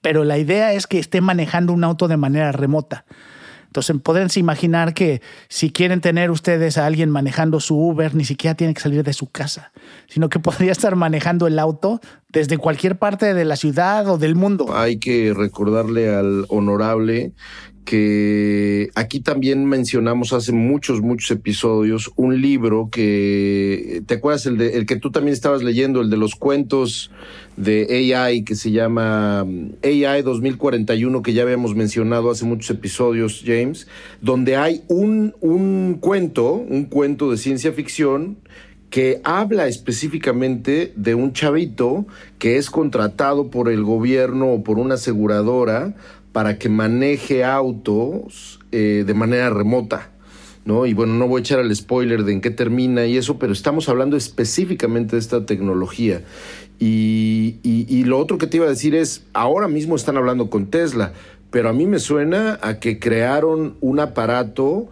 pero 0.00 0.24
la 0.24 0.38
idea 0.38 0.72
es 0.72 0.86
que 0.86 0.98
esté 0.98 1.20
manejando 1.20 1.72
un 1.72 1.84
auto 1.84 2.08
de 2.08 2.16
manera 2.16 2.52
remota. 2.52 3.04
Entonces, 3.66 3.96
pueden 4.02 4.28
imaginar 4.36 4.94
que 4.94 5.20
si 5.48 5.70
quieren 5.70 6.00
tener 6.00 6.30
ustedes 6.30 6.78
a 6.78 6.86
alguien 6.86 7.10
manejando 7.10 7.60
su 7.60 7.76
Uber, 7.76 8.14
ni 8.14 8.24
siquiera 8.24 8.54
tiene 8.54 8.74
que 8.74 8.80
salir 8.80 9.02
de 9.02 9.12
su 9.12 9.30
casa, 9.30 9.72
sino 10.08 10.28
que 10.28 10.38
podría 10.40 10.72
estar 10.72 10.96
manejando 10.96 11.46
el 11.46 11.58
auto 11.58 12.00
desde 12.28 12.58
cualquier 12.58 12.98
parte 12.98 13.34
de 13.34 13.44
la 13.44 13.56
ciudad 13.56 14.08
o 14.08 14.18
del 14.18 14.34
mundo. 14.34 14.74
Hay 14.74 14.98
que 14.98 15.32
recordarle 15.34 16.14
al 16.14 16.46
honorable 16.48 17.32
que 17.86 18.90
aquí 18.96 19.20
también 19.20 19.64
mencionamos 19.64 20.32
hace 20.32 20.52
muchos, 20.52 21.00
muchos 21.00 21.30
episodios 21.30 22.10
un 22.16 22.42
libro 22.42 22.88
que, 22.90 24.02
¿te 24.06 24.14
acuerdas? 24.14 24.44
El, 24.46 24.58
de, 24.58 24.76
el 24.76 24.86
que 24.86 24.96
tú 24.96 25.12
también 25.12 25.32
estabas 25.32 25.62
leyendo, 25.62 26.00
el 26.00 26.10
de 26.10 26.16
los 26.16 26.34
cuentos 26.34 27.12
de 27.56 28.14
AI 28.14 28.42
que 28.42 28.56
se 28.56 28.72
llama 28.72 29.44
mm, 29.44 29.76
AI 29.84 30.22
2041, 30.22 31.22
que 31.22 31.32
ya 31.32 31.44
habíamos 31.44 31.76
mencionado 31.76 32.30
hace 32.30 32.44
muchos 32.44 32.70
episodios, 32.70 33.44
James, 33.46 33.86
donde 34.20 34.56
hay 34.56 34.82
un, 34.88 35.34
un 35.40 35.98
cuento, 36.00 36.54
un 36.54 36.86
cuento 36.86 37.30
de 37.30 37.38
ciencia 37.38 37.72
ficción 37.72 38.36
que 38.90 39.20
habla 39.24 39.66
específicamente 39.66 40.92
de 40.96 41.14
un 41.14 41.32
chavito 41.32 42.06
que 42.38 42.56
es 42.56 42.70
contratado 42.70 43.50
por 43.50 43.68
el 43.68 43.82
gobierno 43.82 44.52
o 44.52 44.62
por 44.62 44.78
una 44.78 44.94
aseguradora 44.94 45.94
para 46.36 46.58
que 46.58 46.68
maneje 46.68 47.44
autos 47.44 48.60
eh, 48.70 49.04
de 49.06 49.14
manera 49.14 49.48
remota. 49.48 50.10
¿no? 50.66 50.84
Y 50.84 50.92
bueno, 50.92 51.14
no 51.14 51.26
voy 51.26 51.38
a 51.38 51.40
echar 51.40 51.60
el 51.60 51.74
spoiler 51.74 52.24
de 52.24 52.34
en 52.34 52.42
qué 52.42 52.50
termina 52.50 53.06
y 53.06 53.16
eso, 53.16 53.38
pero 53.38 53.54
estamos 53.54 53.88
hablando 53.88 54.18
específicamente 54.18 55.16
de 55.16 55.20
esta 55.20 55.46
tecnología. 55.46 56.24
Y, 56.78 57.56
y, 57.62 58.04
lo 58.04 58.18
otro 58.18 58.36
que 58.36 58.46
te 58.46 58.58
iba 58.58 58.66
a 58.66 58.68
decir 58.68 58.94
es, 58.94 59.24
ahora 59.32 59.66
mismo 59.66 59.96
están 59.96 60.18
hablando 60.18 60.50
con 60.50 60.66
Tesla, 60.66 61.14
pero 61.50 61.70
a 61.70 61.72
mí 61.72 61.86
me 61.86 61.98
suena 61.98 62.58
a 62.60 62.80
que 62.80 62.98
crearon 62.98 63.76
un 63.80 63.98
aparato 63.98 64.90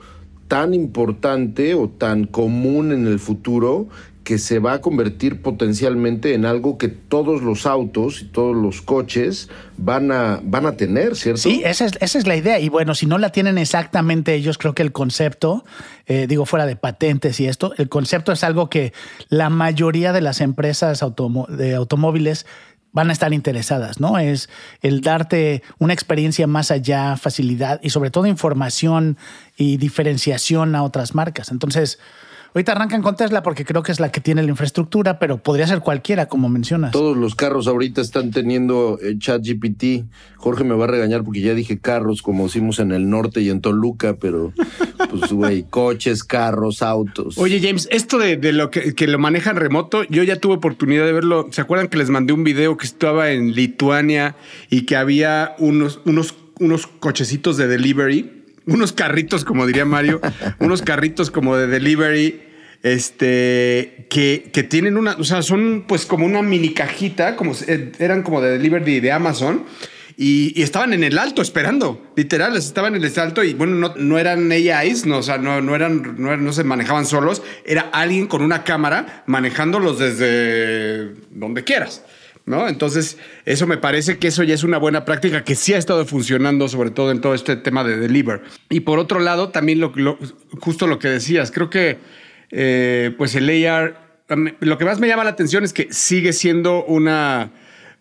tan 0.48 0.72
importante 0.72 1.74
o 1.74 1.90
tan 1.90 2.24
común 2.24 2.90
en 2.90 3.06
el 3.06 3.18
futuro 3.18 3.88
que 4.24 4.38
se 4.38 4.58
va 4.58 4.72
a 4.72 4.80
convertir 4.80 5.42
potencialmente 5.42 6.32
en 6.32 6.46
algo 6.46 6.78
que 6.78 6.88
todos 6.88 7.42
los 7.42 7.66
autos 7.66 8.22
y 8.22 8.24
todos 8.24 8.56
los 8.56 8.80
coches 8.80 9.50
van 9.76 10.10
a, 10.10 10.40
van 10.42 10.64
a 10.64 10.72
tener, 10.72 11.14
¿cierto? 11.14 11.42
Sí, 11.42 11.62
esa 11.64 11.84
es, 11.84 11.92
esa 12.00 12.18
es 12.18 12.26
la 12.26 12.34
idea. 12.34 12.58
Y 12.58 12.70
bueno, 12.70 12.94
si 12.94 13.04
no 13.04 13.18
la 13.18 13.30
tienen 13.30 13.58
exactamente 13.58 14.34
ellos, 14.34 14.56
creo 14.56 14.74
que 14.74 14.82
el 14.82 14.92
concepto, 14.92 15.64
eh, 16.06 16.26
digo 16.26 16.46
fuera 16.46 16.64
de 16.64 16.74
patentes 16.74 17.38
y 17.38 17.46
esto, 17.46 17.74
el 17.76 17.90
concepto 17.90 18.32
es 18.32 18.42
algo 18.44 18.70
que 18.70 18.94
la 19.28 19.50
mayoría 19.50 20.14
de 20.14 20.22
las 20.22 20.40
empresas 20.40 21.04
de 21.48 21.74
automóviles 21.74 22.46
van 22.92 23.10
a 23.10 23.12
estar 23.12 23.34
interesadas, 23.34 24.00
¿no? 24.00 24.18
Es 24.18 24.48
el 24.80 25.00
darte 25.00 25.62
una 25.78 25.92
experiencia 25.92 26.46
más 26.46 26.70
allá, 26.70 27.16
facilidad 27.16 27.80
y 27.82 27.90
sobre 27.90 28.10
todo 28.10 28.26
información 28.26 29.18
y 29.56 29.76
diferenciación 29.76 30.76
a 30.76 30.84
otras 30.84 31.14
marcas. 31.14 31.50
Entonces, 31.50 31.98
Ahorita 32.54 32.70
arrancan 32.70 33.02
con 33.02 33.16
Tesla 33.16 33.42
porque 33.42 33.64
creo 33.64 33.82
que 33.82 33.90
es 33.90 33.98
la 33.98 34.12
que 34.12 34.20
tiene 34.20 34.40
la 34.44 34.48
infraestructura, 34.48 35.18
pero 35.18 35.38
podría 35.38 35.66
ser 35.66 35.80
cualquiera, 35.80 36.26
como 36.26 36.48
mencionas. 36.48 36.92
Todos 36.92 37.16
los 37.16 37.34
carros 37.34 37.66
ahorita 37.66 38.00
están 38.00 38.30
teniendo 38.30 38.96
eh, 39.02 39.18
chat 39.18 39.42
GPT. 39.44 40.04
Jorge 40.36 40.62
me 40.62 40.76
va 40.76 40.84
a 40.84 40.86
regañar 40.86 41.24
porque 41.24 41.40
ya 41.40 41.52
dije 41.52 41.80
carros, 41.80 42.22
como 42.22 42.44
decimos 42.44 42.78
en 42.78 42.92
el 42.92 43.10
norte 43.10 43.40
y 43.40 43.50
en 43.50 43.60
Toluca, 43.60 44.18
pero 44.20 44.52
pues, 45.10 45.32
güey, 45.32 45.64
coches, 45.70 46.22
carros, 46.22 46.80
autos. 46.82 47.38
Oye, 47.38 47.60
James, 47.60 47.88
esto 47.90 48.18
de, 48.18 48.36
lo 48.52 48.70
que, 48.70 48.94
que, 48.94 49.08
lo 49.08 49.18
manejan 49.18 49.56
remoto, 49.56 50.04
yo 50.04 50.22
ya 50.22 50.36
tuve 50.36 50.54
oportunidad 50.54 51.06
de 51.06 51.12
verlo. 51.12 51.48
¿Se 51.50 51.60
acuerdan 51.60 51.88
que 51.88 51.98
les 51.98 52.08
mandé 52.08 52.34
un 52.34 52.44
video 52.44 52.76
que 52.76 52.86
estaba 52.86 53.32
en 53.32 53.52
Lituania 53.52 54.36
y 54.70 54.82
que 54.82 54.94
había 54.94 55.56
unos, 55.58 56.02
unos, 56.04 56.36
unos 56.60 56.86
cochecitos 56.86 57.56
de 57.56 57.66
delivery? 57.66 58.43
Unos 58.66 58.92
carritos, 58.92 59.44
como 59.44 59.66
diría 59.66 59.84
Mario, 59.84 60.20
unos 60.58 60.82
carritos 60.82 61.30
como 61.30 61.56
de 61.56 61.66
delivery, 61.66 62.42
este, 62.82 64.06
que, 64.10 64.50
que, 64.52 64.62
tienen 64.62 64.96
una, 64.96 65.12
o 65.18 65.24
sea, 65.24 65.42
son 65.42 65.84
pues 65.88 66.04
como 66.04 66.26
una 66.26 66.42
mini 66.42 66.74
cajita, 66.74 67.36
como 67.36 67.54
eran 67.98 68.22
como 68.22 68.40
de 68.40 68.50
delivery 68.50 69.00
de 69.00 69.12
Amazon. 69.12 69.64
Y, 70.16 70.62
estaban 70.62 70.92
en 70.92 71.02
el 71.02 71.18
alto 71.18 71.42
esperando, 71.42 72.12
literal, 72.14 72.56
estaban 72.56 72.94
en 72.94 73.02
el 73.02 73.18
alto 73.18 73.42
y 73.42 73.52
bueno, 73.54 73.74
no, 73.74 73.94
no 73.96 74.18
eran 74.18 74.52
AIs, 74.52 75.06
no, 75.06 75.18
o 75.18 75.22
sea, 75.22 75.38
no, 75.38 75.60
no, 75.60 75.74
eran, 75.74 76.14
no 76.18 76.52
se 76.52 76.62
manejaban 76.62 77.04
solos, 77.04 77.42
era 77.66 77.90
alguien 77.92 78.28
con 78.28 78.42
una 78.42 78.62
cámara 78.62 79.24
manejándolos 79.26 79.98
desde 79.98 81.14
donde 81.30 81.64
quieras. 81.64 82.04
¿No? 82.46 82.68
Entonces, 82.68 83.18
eso 83.44 83.66
me 83.66 83.78
parece 83.78 84.18
que 84.18 84.28
eso 84.28 84.42
ya 84.42 84.54
es 84.54 84.64
una 84.64 84.78
buena 84.78 85.04
práctica 85.04 85.44
que 85.44 85.54
sí 85.54 85.72
ha 85.72 85.78
estado 85.78 86.04
funcionando, 86.04 86.68
sobre 86.68 86.90
todo 86.90 87.10
en 87.10 87.20
todo 87.20 87.34
este 87.34 87.56
tema 87.56 87.84
de 87.84 87.96
deliver. 87.96 88.42
Y 88.68 88.80
por 88.80 88.98
otro 88.98 89.20
lado, 89.20 89.48
también 89.48 89.80
lo, 89.80 89.92
justo 90.60 90.86
lo 90.86 90.98
que 90.98 91.08
decías, 91.08 91.50
creo 91.50 91.70
que 91.70 91.98
eh, 92.50 93.14
pues 93.16 93.34
el 93.34 93.66
AR, 93.66 93.98
lo 94.60 94.78
que 94.78 94.84
más 94.84 95.00
me 95.00 95.08
llama 95.08 95.24
la 95.24 95.30
atención 95.30 95.64
es 95.64 95.72
que 95.72 95.88
sigue 95.92 96.32
siendo 96.32 96.84
una 96.84 97.50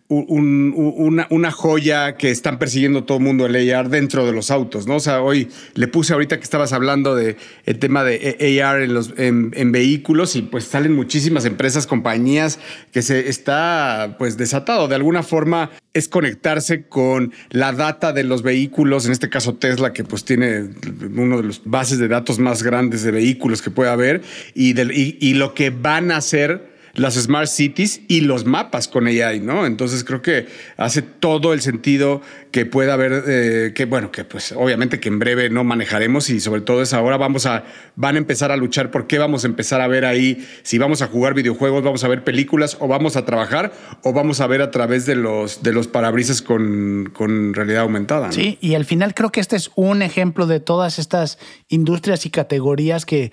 una, 0.10 1.52
joya 1.52 2.16
que 2.18 2.30
están 2.30 2.60
persiguiendo 2.60 3.04
todo 3.04 3.18
el 3.18 3.24
mundo 3.24 3.46
el 3.46 3.74
AR 3.74 3.90
dentro 3.90 4.26
de 4.26 4.34
los 4.34 4.52
autos, 4.52 4.86
¿no? 4.86 4.98
O 4.98 5.00
sea, 5.00 5.22
hoy 5.22 5.50
le 5.76 5.88
puse 5.88 6.14
ahorita 6.14 6.38
que 6.38 6.44
estabas 6.44 6.74
hablando 6.74 7.16
de 7.16 7.38
el 7.66 7.80
tema 7.80 8.04
de 8.04 8.62
AR 8.64 8.82
en, 8.82 8.94
los, 8.94 9.14
en, 9.18 9.72
vehículos 9.72 10.36
y 10.36 10.42
pues 10.42 10.66
salen 10.66 10.94
muchísimas 10.94 11.46
empresas, 11.46 11.88
compañías 11.88 12.60
que 12.92 13.02
se 13.02 13.30
está 13.30 14.16
pues 14.20 14.38
desatado. 14.38 14.88
De 14.88 14.96
alguna 14.96 15.24
forma 15.24 15.72
es 15.94 16.08
conectarse 16.08 16.88
con 16.88 17.34
la 17.50 17.72
data 17.72 18.14
de 18.14 18.24
los 18.24 18.44
vehículos, 18.44 19.06
en 19.06 19.14
este 19.14 19.30
caso 19.30 19.56
Tesla, 19.56 19.94
que 19.94 20.04
pues 20.04 20.26
tiene 20.26 20.70
uno 21.16 21.38
de 21.38 21.44
los 21.44 21.62
bases 21.66 21.98
de 21.98 22.08
datos 22.08 22.40
más 22.40 22.62
grandes 22.62 23.04
de 23.04 23.12
vehículos 23.12 23.62
que 23.62 23.72
puede 23.72 23.90
haber 23.90 24.22
y, 24.54 24.80
y, 24.80 25.18
y 25.20 25.34
lo 25.36 25.54
que 25.54 25.70
van 25.70 26.12
a 26.12 26.18
hacer 26.18 26.73
las 26.96 27.16
smart 27.16 27.48
cities 27.48 28.02
y 28.08 28.22
los 28.22 28.46
mapas 28.46 28.88
con 28.88 29.08
AI, 29.08 29.40
¿no? 29.40 29.66
Entonces 29.66 30.04
creo 30.04 30.22
que 30.22 30.46
hace 30.78 31.02
todo 31.02 31.54
el 31.54 31.62
sentido 31.62 32.22
que 32.52 32.68
pueda 32.68 32.94
haber, 32.94 33.24
eh, 33.28 33.72
que 33.74 33.86
bueno, 33.86 34.12
que 34.12 34.24
pues 34.24 34.52
obviamente 34.52 35.00
que 35.00 35.10
en 35.10 35.18
breve 35.18 35.50
no 35.50 35.64
manejaremos 35.64 36.30
y 36.30 36.40
sobre 36.40 36.62
todo 36.62 36.84
es 36.84 36.94
ahora 36.94 37.18
vamos 37.18 37.48
a, 37.48 37.64
van 37.96 38.14
a 38.16 38.20
empezar 38.20 38.52
a 38.52 38.58
luchar 38.58 38.92
por 38.92 39.08
qué 39.08 39.18
vamos 39.18 39.44
a 39.44 39.48
empezar 39.48 39.82
a 39.82 39.88
ver 39.88 40.06
ahí, 40.06 40.48
si 40.62 40.78
vamos 40.78 41.02
a 41.02 41.08
jugar 41.08 41.34
videojuegos, 41.34 41.84
vamos 41.84 42.04
a 42.04 42.08
ver 42.08 42.24
películas 42.24 42.78
o 42.80 42.88
vamos 42.88 43.16
a 43.18 43.26
trabajar 43.26 43.74
o 44.04 44.14
vamos 44.14 44.40
a 44.40 44.46
ver 44.46 44.62
a 44.62 44.70
través 44.70 45.08
de 45.08 45.16
los, 45.16 45.64
de 45.64 45.74
los 45.74 45.88
parabrisas 45.88 46.44
con, 46.44 47.10
con 47.12 47.56
realidad 47.56 47.82
aumentada. 47.82 48.32
Sí, 48.32 48.60
y 48.62 48.76
al 48.76 48.86
final 48.86 49.16
creo 49.16 49.32
que 49.32 49.40
este 49.40 49.56
es 49.56 49.72
un 49.74 50.04
ejemplo 50.04 50.46
de 50.46 50.60
todas 50.60 51.00
estas 51.00 51.40
industrias 51.70 52.28
y 52.28 52.30
categorías 52.30 53.08
que 53.08 53.32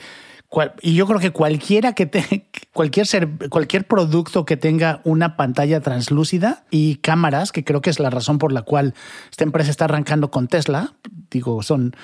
y 0.83 0.95
yo 0.95 1.07
creo 1.07 1.21
que 1.21 1.31
cualquiera 1.31 1.93
que 1.93 2.07
te, 2.07 2.47
cualquier 2.73 3.07
cualquier 3.49 3.87
producto 3.87 4.45
que 4.45 4.57
tenga 4.57 5.01
una 5.05 5.37
pantalla 5.37 5.81
translúcida 5.81 6.65
y 6.71 6.97
cámaras, 6.97 7.53
que 7.53 7.65
creo 7.65 7.81
que 7.81 7.91
es 7.91 8.01
la 8.01 8.11
razón 8.11 8.39
por 8.39 8.53
la 8.53 8.63
cual 8.63 8.95
esta 9.31 9.45
empresa 9.45 9.71
está 9.71 9.85
arrancando 9.85 10.31
con 10.31 10.49
Tesla, 10.49 10.95
digo, 11.31 11.63
son 11.63 11.95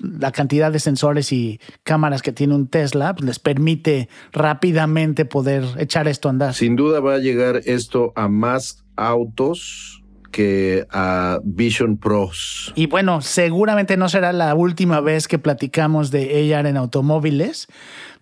la 0.00 0.32
cantidad 0.32 0.72
de 0.72 0.80
sensores 0.80 1.32
y 1.32 1.60
cámaras 1.84 2.22
que 2.22 2.32
tiene 2.32 2.54
un 2.54 2.66
Tesla, 2.66 3.14
pues 3.14 3.24
les 3.24 3.38
permite 3.38 4.08
rápidamente 4.32 5.24
poder 5.24 5.64
echar 5.78 6.08
esto 6.08 6.28
a 6.28 6.32
andar. 6.32 6.54
Sin 6.54 6.74
duda 6.74 7.00
va 7.00 7.14
a 7.14 7.18
llegar 7.18 7.60
esto 7.64 8.12
a 8.16 8.28
más 8.28 8.84
autos 8.96 10.01
que 10.32 10.86
a 10.90 11.38
Vision 11.44 11.96
Pros. 11.96 12.72
Y 12.74 12.86
bueno, 12.86 13.20
seguramente 13.20 13.96
no 13.96 14.08
será 14.08 14.32
la 14.32 14.54
última 14.56 15.00
vez 15.00 15.28
que 15.28 15.38
platicamos 15.38 16.10
de 16.10 16.52
AR 16.52 16.66
en 16.66 16.76
automóviles, 16.76 17.68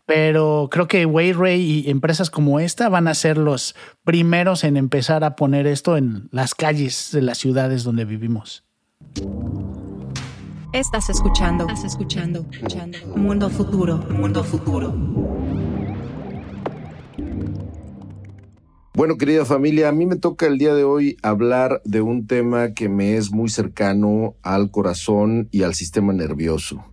pero 0.05 0.69
creo 0.71 0.89
que 0.89 1.07
Wayray 1.07 1.61
y 1.61 1.89
empresas 1.89 2.29
como 2.31 2.61
esta 2.61 2.89
van 2.89 3.09
a 3.09 3.15
ser 3.15 3.39
los 3.39 3.75
primeros 4.05 4.65
en 4.65 4.77
empezar 4.77 5.25
a 5.25 5.37
poner 5.37 5.67
esto 5.67 5.97
en 5.97 6.29
las 6.33 6.55
calles 6.55 7.11
de 7.13 7.23
las 7.23 7.39
ciudades 7.39 7.85
donde 7.85 8.05
vivimos. 8.05 8.65
Estás 10.73 11.11
escuchando, 11.11 11.67
estás 11.67 11.85
escuchando, 11.85 12.47
escuchando. 12.53 12.99
Mundo 13.17 13.51
futuro, 13.51 13.99
mundo 14.11 14.45
futuro. 14.45 14.93
Bueno, 19.01 19.17
querida 19.17 19.47
familia, 19.47 19.89
a 19.89 19.93
mí 19.93 20.05
me 20.05 20.17
toca 20.17 20.47
el 20.47 20.59
día 20.59 20.75
de 20.75 20.85
hoy 20.85 21.17
hablar 21.23 21.81
de 21.87 22.03
un 22.03 22.27
tema 22.27 22.75
que 22.75 22.91
me 22.91 23.17
es 23.17 23.33
muy 23.33 23.49
cercano 23.49 24.35
al 24.43 24.71
corazón 24.71 25.49
y 25.51 25.63
al 25.63 25.73
sistema 25.73 26.13
nervioso. 26.13 26.85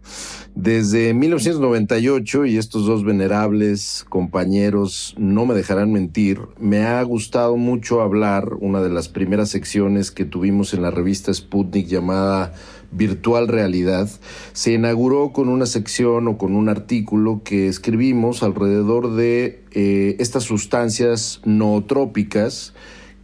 Desde 0.55 1.13
1998, 1.13 2.45
y 2.45 2.55
estos 2.55 2.85
dos 2.85 3.03
venerables 3.03 4.05
compañeros 4.07 5.15
no 5.17 5.45
me 5.45 5.53
dejarán 5.53 5.91
mentir, 5.91 6.39
me 6.57 6.85
ha 6.85 7.03
gustado 7.03 7.57
mucho 7.57 7.99
hablar, 7.99 8.53
una 8.61 8.81
de 8.81 8.89
las 8.89 9.09
primeras 9.09 9.49
secciones 9.49 10.09
que 10.09 10.23
tuvimos 10.23 10.73
en 10.73 10.83
la 10.83 10.91
revista 10.91 11.33
Sputnik 11.33 11.87
llamada 11.87 12.53
virtual 12.91 13.47
realidad, 13.47 14.09
se 14.53 14.73
inauguró 14.73 15.31
con 15.33 15.49
una 15.49 15.65
sección 15.65 16.27
o 16.27 16.37
con 16.37 16.55
un 16.55 16.69
artículo 16.69 17.41
que 17.43 17.67
escribimos 17.67 18.43
alrededor 18.43 19.15
de 19.15 19.63
eh, 19.71 20.15
estas 20.19 20.43
sustancias 20.43 21.41
nootrópicas 21.45 22.73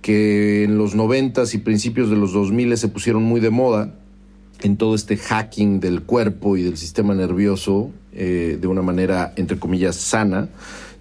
que 0.01 0.65
en 0.65 0.77
los 0.77 0.95
noventas 0.95 1.53
y 1.53 1.59
principios 1.59 2.09
de 2.09 2.17
los 2.17 2.33
2000 2.33 2.77
se 2.77 2.89
pusieron 2.89 3.23
muy 3.23 3.39
de 3.39 3.49
moda 3.49 3.95
en 4.61 4.77
todo 4.77 4.95
este 4.95 5.17
hacking 5.17 5.79
del 5.79 6.03
cuerpo 6.03 6.57
y 6.57 6.63
del 6.63 6.77
sistema 6.77 7.15
nervioso 7.15 7.91
eh, 8.11 8.57
de 8.59 8.67
una 8.67 8.81
manera, 8.81 9.33
entre 9.37 9.57
comillas, 9.59 9.95
sana, 9.95 10.49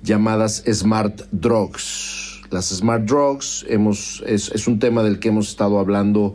llamadas 0.02 0.64
smart 0.72 1.22
drugs. 1.30 2.31
Las 2.52 2.68
smart 2.68 3.04
drugs 3.04 3.64
hemos, 3.68 4.22
es, 4.26 4.68
un 4.68 4.78
tema 4.78 5.02
del 5.02 5.18
que 5.18 5.28
hemos 5.28 5.48
estado 5.48 5.78
hablando 5.78 6.34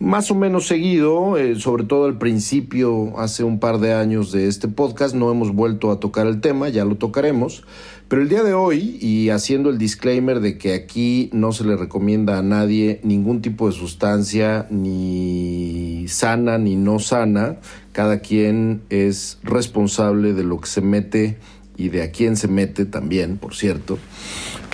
más 0.00 0.32
o 0.32 0.34
menos 0.34 0.66
seguido, 0.66 1.38
eh, 1.38 1.54
sobre 1.60 1.84
todo 1.84 2.06
al 2.06 2.18
principio, 2.18 3.16
hace 3.18 3.44
un 3.44 3.60
par 3.60 3.78
de 3.78 3.94
años 3.94 4.32
de 4.32 4.48
este 4.48 4.66
podcast, 4.66 5.14
no 5.14 5.30
hemos 5.30 5.54
vuelto 5.54 5.92
a 5.92 6.00
tocar 6.00 6.26
el 6.26 6.40
tema, 6.40 6.68
ya 6.68 6.84
lo 6.84 6.96
tocaremos, 6.96 7.62
pero 8.08 8.22
el 8.22 8.28
día 8.28 8.42
de 8.42 8.52
hoy, 8.52 8.98
y 9.00 9.30
haciendo 9.30 9.70
el 9.70 9.78
disclaimer 9.78 10.40
de 10.40 10.58
que 10.58 10.74
aquí 10.74 11.30
no 11.32 11.52
se 11.52 11.64
le 11.64 11.76
recomienda 11.76 12.36
a 12.36 12.42
nadie 12.42 13.00
ningún 13.04 13.40
tipo 13.40 13.68
de 13.68 13.74
sustancia, 13.74 14.66
ni 14.70 16.06
sana 16.08 16.58
ni 16.58 16.74
no 16.74 16.98
sana, 16.98 17.58
cada 17.92 18.18
quien 18.18 18.82
es 18.90 19.38
responsable 19.44 20.32
de 20.32 20.42
lo 20.42 20.60
que 20.60 20.68
se 20.68 20.80
mete 20.80 21.38
y 21.76 21.90
de 21.90 22.02
a 22.02 22.10
quién 22.10 22.36
se 22.36 22.48
mete 22.48 22.86
también, 22.86 23.38
por 23.38 23.54
cierto. 23.54 23.98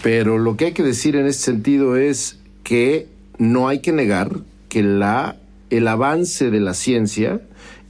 Pero 0.03 0.39
lo 0.39 0.57
que 0.57 0.67
hay 0.67 0.73
que 0.73 0.83
decir 0.83 1.17
en 1.17 1.27
este 1.27 1.43
sentido 1.43 1.97
es 1.97 2.39
que 2.63 3.09
no 3.39 3.69
hay 3.69 3.81
que 3.81 3.93
negar 3.93 4.41
que 4.69 4.83
la, 4.83 5.37
el 5.71 5.89
avance 5.89 6.51
de 6.51 6.61
la 6.61 6.75
ciencia 6.75 7.41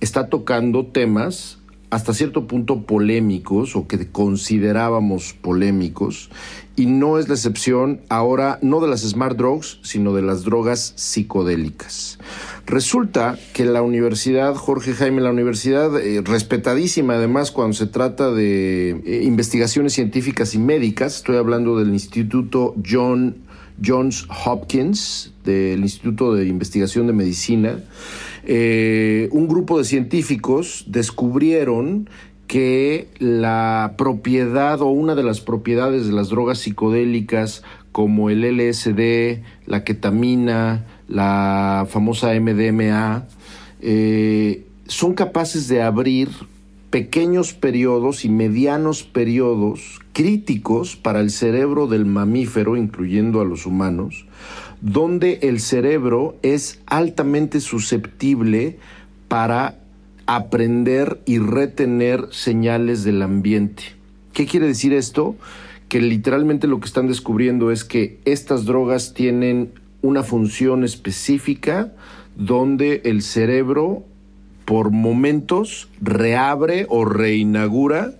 está 0.01 0.29
tocando 0.29 0.87
temas 0.87 1.58
hasta 1.91 2.13
cierto 2.13 2.47
punto 2.47 2.83
polémicos 2.83 3.75
o 3.77 3.87
que 3.87 4.11
considerábamos 4.11 5.33
polémicos 5.33 6.31
y 6.77 6.87
no 6.87 7.19
es 7.19 7.29
la 7.29 7.35
excepción 7.35 8.03
ahora 8.09 8.59
no 8.63 8.81
de 8.81 8.89
las 8.89 9.01
smart 9.01 9.37
drugs, 9.37 9.81
sino 9.83 10.15
de 10.15 10.23
las 10.23 10.45
drogas 10.45 10.93
psicodélicas. 10.95 12.19
Resulta 12.67 13.39
que 13.53 13.65
la 13.65 13.83
universidad, 13.83 14.55
Jorge 14.55 14.93
Jaime, 14.93 15.21
la 15.21 15.31
universidad 15.31 15.99
eh, 15.99 16.23
respetadísima 16.23 17.15
además 17.15 17.51
cuando 17.51 17.75
se 17.75 17.87
trata 17.87 18.31
de 18.31 18.91
eh, 18.91 19.23
investigaciones 19.25 19.95
científicas 19.95 20.55
y 20.55 20.59
médicas, 20.59 21.17
estoy 21.17 21.37
hablando 21.37 21.79
del 21.79 21.89
Instituto 21.89 22.75
John 22.89 23.49
Johns 23.85 24.27
Hopkins, 24.45 25.33
del 25.45 25.81
Instituto 25.81 26.35
de 26.35 26.47
Investigación 26.47 27.07
de 27.07 27.13
Medicina, 27.13 27.81
eh, 28.51 29.29
un 29.31 29.47
grupo 29.47 29.77
de 29.77 29.85
científicos 29.85 30.87
descubrieron 30.89 32.09
que 32.47 33.09
la 33.19 33.93
propiedad 33.99 34.81
o 34.81 34.87
una 34.87 35.15
de 35.15 35.23
las 35.23 35.43
propiedades 35.43 36.07
de 36.07 36.15
las 36.15 36.31
drogas 36.31 36.61
psicodélicas 36.61 37.63
como 37.93 38.31
el 38.31 38.41
LSD, 38.41 39.43
la 39.67 39.85
ketamina, 39.85 40.87
la 41.09 41.87
famosa 41.91 42.33
MDMA, 42.41 43.27
eh, 43.83 44.65
son 44.87 45.13
capaces 45.13 45.69
de 45.69 45.83
abrir 45.83 46.31
pequeños 46.89 47.53
periodos 47.53 48.25
y 48.25 48.31
medianos 48.31 49.03
periodos 49.03 50.01
críticos 50.15 50.97
para 50.97 51.21
el 51.21 51.31
cerebro 51.31 51.87
del 51.87 52.07
mamífero, 52.07 52.79
incluyendo 52.79 53.43
a 53.43 53.45
los 53.45 53.67
humanos, 53.67 54.25
donde 54.81 55.41
el 55.43 55.61
cerebro 55.61 56.37
es 56.43 56.81
altamente 56.87 57.61
susceptible 57.61 58.79
para 59.29 59.79
aprender 60.27 61.21
y 61.27 61.39
retener 61.39 62.29
señales 62.31 63.03
del 63.03 63.23
ambiente. 63.23 63.83
¿Qué 64.33 64.47
quiere 64.47 64.67
decir 64.67 64.93
esto? 64.93 65.37
Que 65.89 66.01
literalmente 66.01 66.67
lo 66.67 66.81
que 66.81 66.87
están 66.87 67.09
descubriendo 67.09 67.71
es 67.71 67.83
que 67.83 68.19
estas 68.25 68.65
drogas 68.65 69.15
tienen 69.15 69.73
una 70.03 70.23
función 70.23 70.85
específica 70.85 71.93
donde 72.37 73.01
el 73.05 73.23
cerebro 73.23 74.05
por 74.65 74.91
momentos 74.91 75.89
reabre 76.01 76.87
o 76.91 77.05
reinaugura 77.05 78.13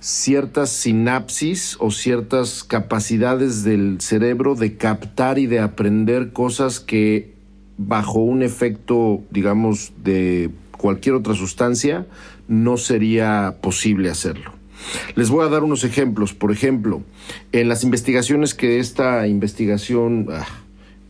ciertas 0.00 0.70
sinapsis 0.70 1.76
o 1.78 1.90
ciertas 1.90 2.64
capacidades 2.64 3.62
del 3.64 4.00
cerebro 4.00 4.54
de 4.54 4.76
captar 4.76 5.38
y 5.38 5.46
de 5.46 5.60
aprender 5.60 6.32
cosas 6.32 6.80
que 6.80 7.34
bajo 7.76 8.18
un 8.18 8.42
efecto, 8.42 9.22
digamos, 9.30 9.92
de 10.02 10.50
cualquier 10.76 11.14
otra 11.14 11.34
sustancia, 11.34 12.06
no 12.48 12.78
sería 12.78 13.58
posible 13.60 14.10
hacerlo. 14.10 14.52
Les 15.14 15.28
voy 15.28 15.46
a 15.46 15.50
dar 15.50 15.62
unos 15.62 15.84
ejemplos. 15.84 16.32
Por 16.32 16.52
ejemplo, 16.52 17.02
en 17.52 17.68
las 17.68 17.84
investigaciones 17.84 18.54
que 18.54 18.78
esta 18.78 19.26
investigación, 19.26 20.26
ah, 20.30 20.46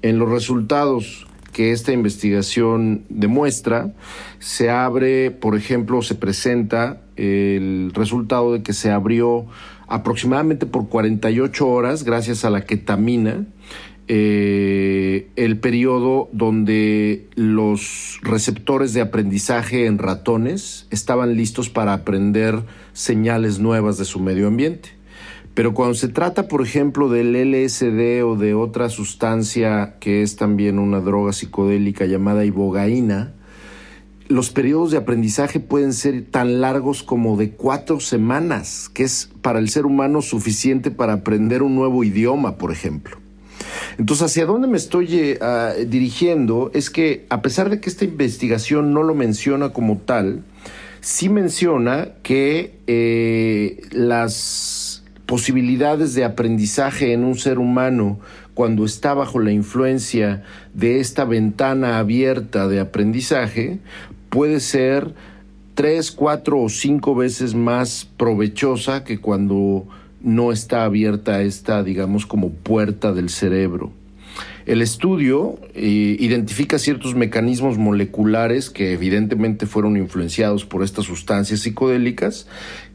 en 0.03 0.19
los 0.19 0.29
resultados 0.29 1.27
que 1.53 1.73
esta 1.73 1.93
investigación 1.93 3.05
demuestra, 3.09 3.93
se 4.39 4.71
abre, 4.71 5.31
por 5.31 5.57
ejemplo, 5.57 6.03
se 6.03 6.15
presenta 6.15 7.01
el 7.17 7.93
resultado 7.95 8.53
de 8.53 8.63
que 8.63 8.73
se 8.73 8.91
abrió 8.91 9.47
aproximadamente 9.89 10.67
por 10.67 10.89
48 10.89 11.69
horas, 11.69 12.05
gracias 12.05 12.45
a 12.45 12.51
la 12.51 12.65
ketamina, 12.65 13.47
eh, 14.13 15.29
el 15.37 15.59
periodo 15.59 16.29
donde 16.33 17.29
los 17.35 18.19
receptores 18.23 18.93
de 18.93 19.03
aprendizaje 19.03 19.87
en 19.87 19.99
ratones 19.99 20.87
estaban 20.91 21.37
listos 21.37 21.71
para 21.71 21.93
aprender 21.93 22.65
señales 22.93 23.61
nuevas 23.61 23.99
de 23.99 24.05
su 24.05 24.19
medio 24.19 24.49
ambiente. 24.49 25.00
Pero 25.61 25.75
cuando 25.75 25.95
se 25.95 26.09
trata, 26.09 26.49
por 26.49 26.63
ejemplo, 26.63 27.11
del 27.11 27.35
LSD 27.35 28.25
o 28.25 28.35
de 28.35 28.55
otra 28.55 28.89
sustancia 28.89 29.97
que 30.01 30.23
es 30.23 30.37
también 30.37 30.79
una 30.79 31.01
droga 31.01 31.35
psicodélica 31.35 32.07
llamada 32.07 32.47
ibogaína, 32.47 33.35
los 34.29 34.49
periodos 34.49 34.91
de 34.91 34.97
aprendizaje 34.97 35.61
pueden 35.61 35.93
ser 35.93 36.25
tan 36.25 36.63
largos 36.63 37.03
como 37.03 37.37
de 37.37 37.51
cuatro 37.51 38.01
semanas, 38.01 38.89
que 38.89 39.03
es 39.03 39.29
para 39.43 39.59
el 39.59 39.69
ser 39.69 39.85
humano 39.85 40.23
suficiente 40.23 40.91
para 40.91 41.13
aprender 41.13 41.63
un 41.63 41.75
nuevo 41.75 42.05
idioma, 42.05 42.57
por 42.57 42.73
ejemplo. 42.73 43.19
Entonces, 43.99 44.29
hacia 44.29 44.47
dónde 44.47 44.67
me 44.67 44.79
estoy 44.79 45.09
eh, 45.11 45.39
ah, 45.43 45.75
dirigiendo 45.87 46.71
es 46.73 46.89
que, 46.89 47.27
a 47.29 47.43
pesar 47.43 47.69
de 47.69 47.81
que 47.81 47.91
esta 47.91 48.07
investigación 48.07 48.95
no 48.95 49.03
lo 49.03 49.15
menciona 49.15 49.75
como 49.75 49.99
tal, 49.99 50.43
sí 51.03 51.29
menciona 51.29 52.13
que 52.23 52.79
eh, 52.87 53.83
las 53.91 54.90
posibilidades 55.31 56.15
de 56.15 56.25
aprendizaje 56.25 57.13
en 57.13 57.23
un 57.23 57.37
ser 57.37 57.61
humano 57.61 58.19
cuando 58.53 58.85
está 58.85 59.15
bajo 59.15 59.39
la 59.39 59.53
influencia 59.53 60.43
de 60.75 60.99
esta 60.99 61.25
ventana 61.25 62.01
abierta 62.01 62.67
de 62.67 62.81
aprendizaje 62.81 63.79
puede 64.29 64.59
ser 64.59 65.15
tres, 65.77 66.11
cuatro 66.11 66.59
o 66.59 66.69
cinco 66.69 67.15
veces 67.15 67.55
más 67.55 68.09
provechosa 68.17 69.05
que 69.05 69.21
cuando 69.21 69.87
no 70.21 70.51
está 70.51 70.83
abierta 70.83 71.43
esta, 71.43 71.85
digamos, 71.85 72.27
como 72.27 72.51
puerta 72.51 73.13
del 73.13 73.29
cerebro. 73.31 73.93
El 74.67 74.83
estudio 74.83 75.59
eh, 75.75 76.17
identifica 76.19 76.79
ciertos 76.79 77.15
mecanismos 77.15 77.79
moleculares 77.79 78.69
que 78.69 78.93
evidentemente 78.93 79.67
fueron 79.67 79.97
influenciados 79.97 80.65
por 80.65 80.83
estas 80.83 81.07
sustancias 81.07 81.61
psicodélicas 81.61 82.47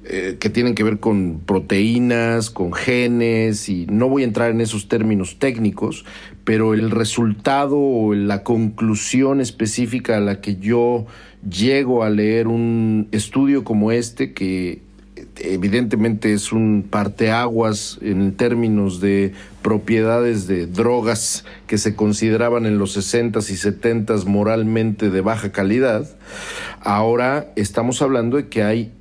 eh, 0.08 0.38
que 0.40 0.52
tienen 0.52 0.76
que 0.76 0.84
ver 0.84 1.00
con 1.00 1.42
proteínas, 1.46 2.52
con 2.52 2.74
genes, 2.74 3.70
y 3.70 3.88
no 3.88 4.08
voy 4.08 4.22
a 4.22 4.26
entrar 4.26 4.52
en 4.52 4.62
esos 4.62 4.88
términos 4.88 5.40
técnicos, 5.40 6.06
pero 6.44 6.76
el 6.76 6.92
resultado 6.92 7.80
o 7.80 8.14
la 8.14 8.44
conclusión 8.44 9.42
específica 9.42 10.18
a 10.18 10.20
la 10.20 10.42
que 10.42 10.58
yo 10.58 11.08
llego 11.50 12.04
a 12.04 12.12
leer 12.12 12.48
un 12.48 13.08
estudio 13.12 13.64
como 13.64 13.92
este, 13.92 14.34
que 14.34 14.84
evidentemente 15.38 16.34
es 16.34 16.52
un 16.52 16.86
parteaguas 16.88 17.98
en 18.02 18.36
términos 18.36 19.02
de 19.02 19.34
propiedades 19.62 20.46
de 20.46 20.68
drogas 20.68 21.46
que 21.66 21.80
se 21.80 21.96
consideraban 21.96 22.68
en 22.68 22.78
los 22.78 22.96
60s 22.96 23.50
y 23.50 23.56
70s 23.56 24.26
moralmente 24.26 25.10
de 25.10 25.22
baja 25.22 25.52
calidad, 25.52 26.16
ahora 26.82 27.52
estamos 27.56 28.04
hablando 28.04 28.38
de 28.38 28.50
que 28.50 28.62
hay 28.62 28.92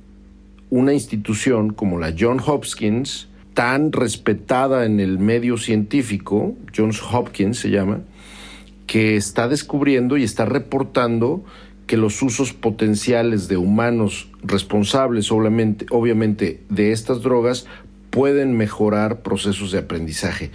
una 0.75 0.91
institución 0.91 1.71
como 1.71 1.99
la 1.99 2.13
John 2.19 2.41
Hopkins, 2.45 3.29
tan 3.53 3.93
respetada 3.93 4.85
en 4.85 4.99
el 4.99 5.19
medio 5.19 5.57
científico, 5.57 6.53
Johns 6.75 7.01
Hopkins 7.01 7.57
se 7.57 7.69
llama, 7.69 8.01
que 8.85 9.15
está 9.15 9.47
descubriendo 9.47 10.17
y 10.17 10.23
está 10.23 10.43
reportando 10.43 11.45
que 11.87 11.95
los 11.95 12.21
usos 12.21 12.51
potenciales 12.51 13.47
de 13.47 13.55
humanos 13.55 14.27
responsables, 14.43 15.31
obviamente, 15.31 15.85
obviamente, 15.91 16.59
de 16.67 16.91
estas 16.91 17.21
drogas 17.21 17.67
pueden 18.09 18.57
mejorar 18.57 19.21
procesos 19.21 19.71
de 19.71 19.79
aprendizaje. 19.79 20.51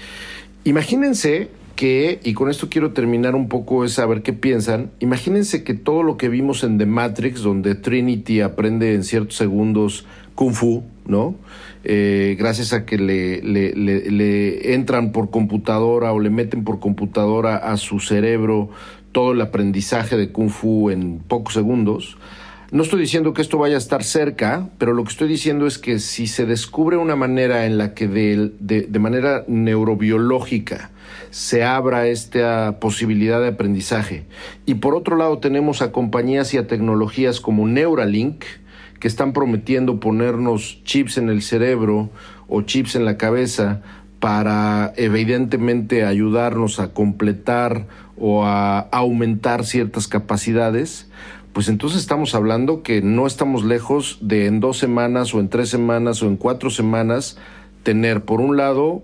Imagínense 0.64 1.48
que, 1.81 2.21
y 2.23 2.35
con 2.35 2.51
esto 2.51 2.69
quiero 2.69 2.93
terminar 2.93 3.35
un 3.35 3.49
poco, 3.49 3.87
es 3.87 3.95
saber 3.95 4.21
qué 4.21 4.35
piensan. 4.35 4.90
Imagínense 5.01 5.64
que 5.64 5.73
todo 5.73 6.03
lo 6.03 6.19
que 6.19 6.29
vimos 6.29 6.62
en 6.62 6.77
The 6.77 6.85
Matrix, 6.85 7.40
donde 7.40 7.75
Trinity 7.75 8.43
aprende 8.43 8.93
en 8.93 9.03
ciertos 9.03 9.38
segundos 9.38 10.05
Kung 10.35 10.53
Fu, 10.53 10.83
¿no? 11.07 11.37
Eh, 11.85 12.37
gracias 12.38 12.75
a 12.75 12.85
que 12.85 12.99
le, 12.99 14.75
entran 14.75 15.11
por 15.11 15.31
computadora 15.31 16.12
o 16.12 16.21
le 16.21 16.29
meten 16.29 16.64
por 16.64 16.81
computadora 16.81 17.57
a 17.57 17.79
su 17.79 17.99
cerebro 17.99 18.69
todo 19.12 19.33
el 19.33 19.40
aprendizaje 19.40 20.19
de 20.19 20.33
Kung 20.33 20.51
Fu 20.51 20.90
en 20.90 21.21
pocos 21.21 21.55
segundos. 21.55 22.19
No 22.72 22.85
estoy 22.85 23.00
diciendo 23.00 23.35
que 23.35 23.42
esto 23.42 23.59
vaya 23.59 23.74
a 23.74 23.78
estar 23.78 24.04
cerca, 24.04 24.68
pero 24.78 24.94
lo 24.94 25.02
que 25.02 25.11
estoy 25.11 25.26
diciendo 25.26 25.66
es 25.66 25.78
que 25.78 25.98
si 25.98 26.28
se 26.28 26.46
descubre 26.46 26.96
una 26.96 27.16
manera 27.16 27.66
en 27.66 27.78
la 27.78 27.94
que 27.94 28.06
de, 28.06 28.52
de, 28.61 28.98
manera 29.00 29.44
neurobiológica 29.48 30.90
se 31.30 31.64
abra 31.64 32.06
esta 32.06 32.78
posibilidad 32.78 33.40
de 33.40 33.48
aprendizaje, 33.48 34.24
y 34.66 34.74
por 34.74 34.94
otro 34.94 35.16
lado 35.16 35.38
tenemos 35.38 35.83
a 35.83 35.90
compañías 35.90 36.54
y 36.54 36.59
a 36.59 36.68
tecnologías 36.68 37.40
como 37.40 37.66
Neuralink, 37.66 38.44
que 39.00 39.09
están 39.09 39.33
prometiendo 39.33 39.98
ponernos 39.98 40.78
chips 40.85 41.18
en 41.18 41.28
el 41.28 41.42
cerebro 41.42 42.11
o 42.46 42.62
chips 42.62 42.94
en 42.94 43.04
la 43.04 43.16
cabeza 43.16 43.83
para 44.20 44.92
evidentemente 44.96 46.04
ayudarnos 46.04 46.78
a 46.78 46.92
completar 46.92 47.88
o 48.16 48.44
a 48.44 48.80
aumentar 48.92 49.64
ciertas 49.64 50.06
capacidades, 50.06 51.09
pues 51.52 51.68
entonces 51.68 52.00
estamos 52.00 52.34
hablando 52.34 52.82
que 52.82 53.02
no 53.02 53.26
estamos 53.26 53.64
lejos 53.64 54.18
de 54.20 54.46
en 54.46 54.60
dos 54.60 54.78
semanas 54.78 55.34
o 55.34 55.40
en 55.40 55.48
tres 55.48 55.68
semanas 55.68 56.22
o 56.22 56.26
en 56.26 56.36
cuatro 56.36 56.70
semanas 56.70 57.36
tener, 57.82 58.24
por 58.24 58.40
un 58.40 58.56
lado, 58.56 59.02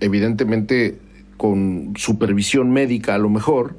evidentemente 0.00 0.98
con 1.36 1.92
supervisión 1.96 2.70
médica 2.70 3.14
a 3.14 3.18
lo 3.18 3.28
mejor, 3.28 3.76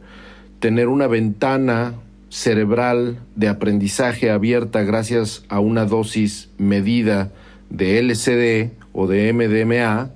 tener 0.60 0.88
una 0.88 1.08
ventana 1.08 1.96
cerebral 2.30 3.20
de 3.36 3.48
aprendizaje 3.48 4.30
abierta 4.30 4.84
gracias 4.84 5.46
a 5.50 5.60
una 5.60 5.86
dosis 5.86 6.50
medida 6.58 7.32
de 7.70 8.00
LCD 8.00 8.72
o 8.94 9.08
de 9.08 9.32
MDMA 9.34 10.12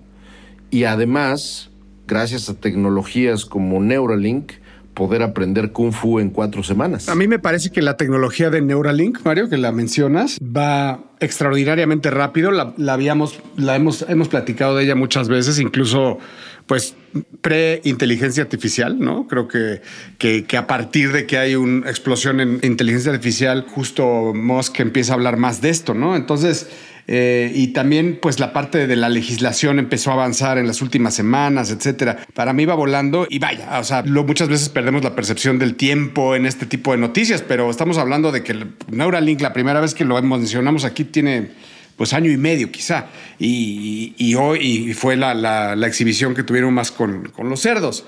y 0.69 0.84
además, 0.84 1.71
gracias 2.08 2.49
a 2.49 2.54
tecnologías 2.56 3.45
como 3.45 3.80
Neuralink, 3.82 4.54
poder 5.00 5.24
aprender 5.24 5.72
Kung 5.72 5.94
Fu 5.94 6.20
en 6.20 6.30
cuatro 6.30 6.62
semanas. 6.62 7.08
A 7.08 7.16
mí 7.16 7.26
me 7.26 7.40
parece 7.40 7.70
que 7.72 7.82
la 7.82 7.96
tecnología 7.96 8.50
de 8.50 8.60
Neuralink, 8.60 9.20
Mario, 9.24 9.48
que 9.48 9.58
la 9.58 9.72
mencionas, 9.72 10.38
va 10.44 11.00
extraordinariamente 11.22 12.12
rápido. 12.12 12.52
La, 12.52 12.74
habíamos, 12.92 13.40
la 13.56 13.78
hemos, 13.78 14.06
hemos 14.10 14.28
platicado 14.28 14.76
de 14.76 14.84
ella 14.84 14.96
muchas 14.96 15.30
veces, 15.30 15.58
incluso 15.58 16.20
pues 16.66 16.96
pre-inteligencia 17.40 18.44
artificial, 18.44 19.00
¿no? 19.00 19.26
Creo 19.26 19.48
que, 19.48 19.82
que, 20.18 20.44
que, 20.44 20.58
a 20.58 20.68
partir 20.68 21.14
de 21.14 21.26
que 21.26 21.38
hay 21.38 21.56
una 21.56 21.90
explosión 21.90 22.42
en 22.42 22.60
inteligencia 22.62 23.14
artificial, 23.14 23.66
justo 23.70 24.34
Musk 24.36 24.82
empieza 24.82 25.14
a 25.14 25.16
hablar 25.16 25.38
más 25.38 25.62
de 25.62 25.70
esto, 25.70 25.94
¿no? 25.94 26.18
Entonces, 26.18 26.68
eh, 27.12 27.52
y 27.56 27.69
también 27.69 28.19
pues 28.22 28.39
la 28.39 28.54
parte 28.54 28.86
de 28.86 28.95
la 28.95 29.10
legislación 29.10 29.80
empezó 29.80 30.12
a 30.12 30.13
avanzar 30.13 30.60
en 30.60 30.67
las 30.67 30.84
últimas 30.84 31.15
semanas, 31.15 31.72
etcétera. 31.72 32.19
Para 32.36 32.54
mí 32.54 32.65
va 32.65 32.76
volando 32.76 33.26
y 33.28 33.39
vaya, 33.39 33.80
o 33.80 33.84
sea, 33.84 34.04
muchas 34.04 34.48
veces 34.48 34.69
perdemos 34.69 35.04
la 35.04 35.15
percepción 35.15 35.58
del 35.58 35.74
tiempo 35.74 36.36
en 36.36 36.45
este 36.45 36.67
tipo 36.67 36.91
de 36.91 37.00
noticias, 37.00 37.41
pero 37.41 37.72
estamos 37.72 37.98
hablando 37.98 38.32
de 38.32 38.43
que 38.43 38.63
Neuralink, 38.91 39.41
la 39.41 39.54
primera 39.54 39.82
vez 39.82 39.95
que 39.95 40.06
lo 40.06 40.22
mencionamos 40.22 40.86
aquí, 40.86 41.04
tiene 41.04 41.50
pues 41.98 42.13
año 42.13 42.30
y 42.30 42.38
medio 42.38 42.72
quizá. 42.72 43.08
Y, 43.39 44.36
hoy 44.36 44.93
fue 44.93 45.15
la, 45.15 45.74
exhibición 45.88 46.36
que 46.36 46.43
tuvieron 46.43 46.76
más 46.76 46.91
con, 46.91 47.32
los 47.41 47.60
cerdos. 47.60 48.06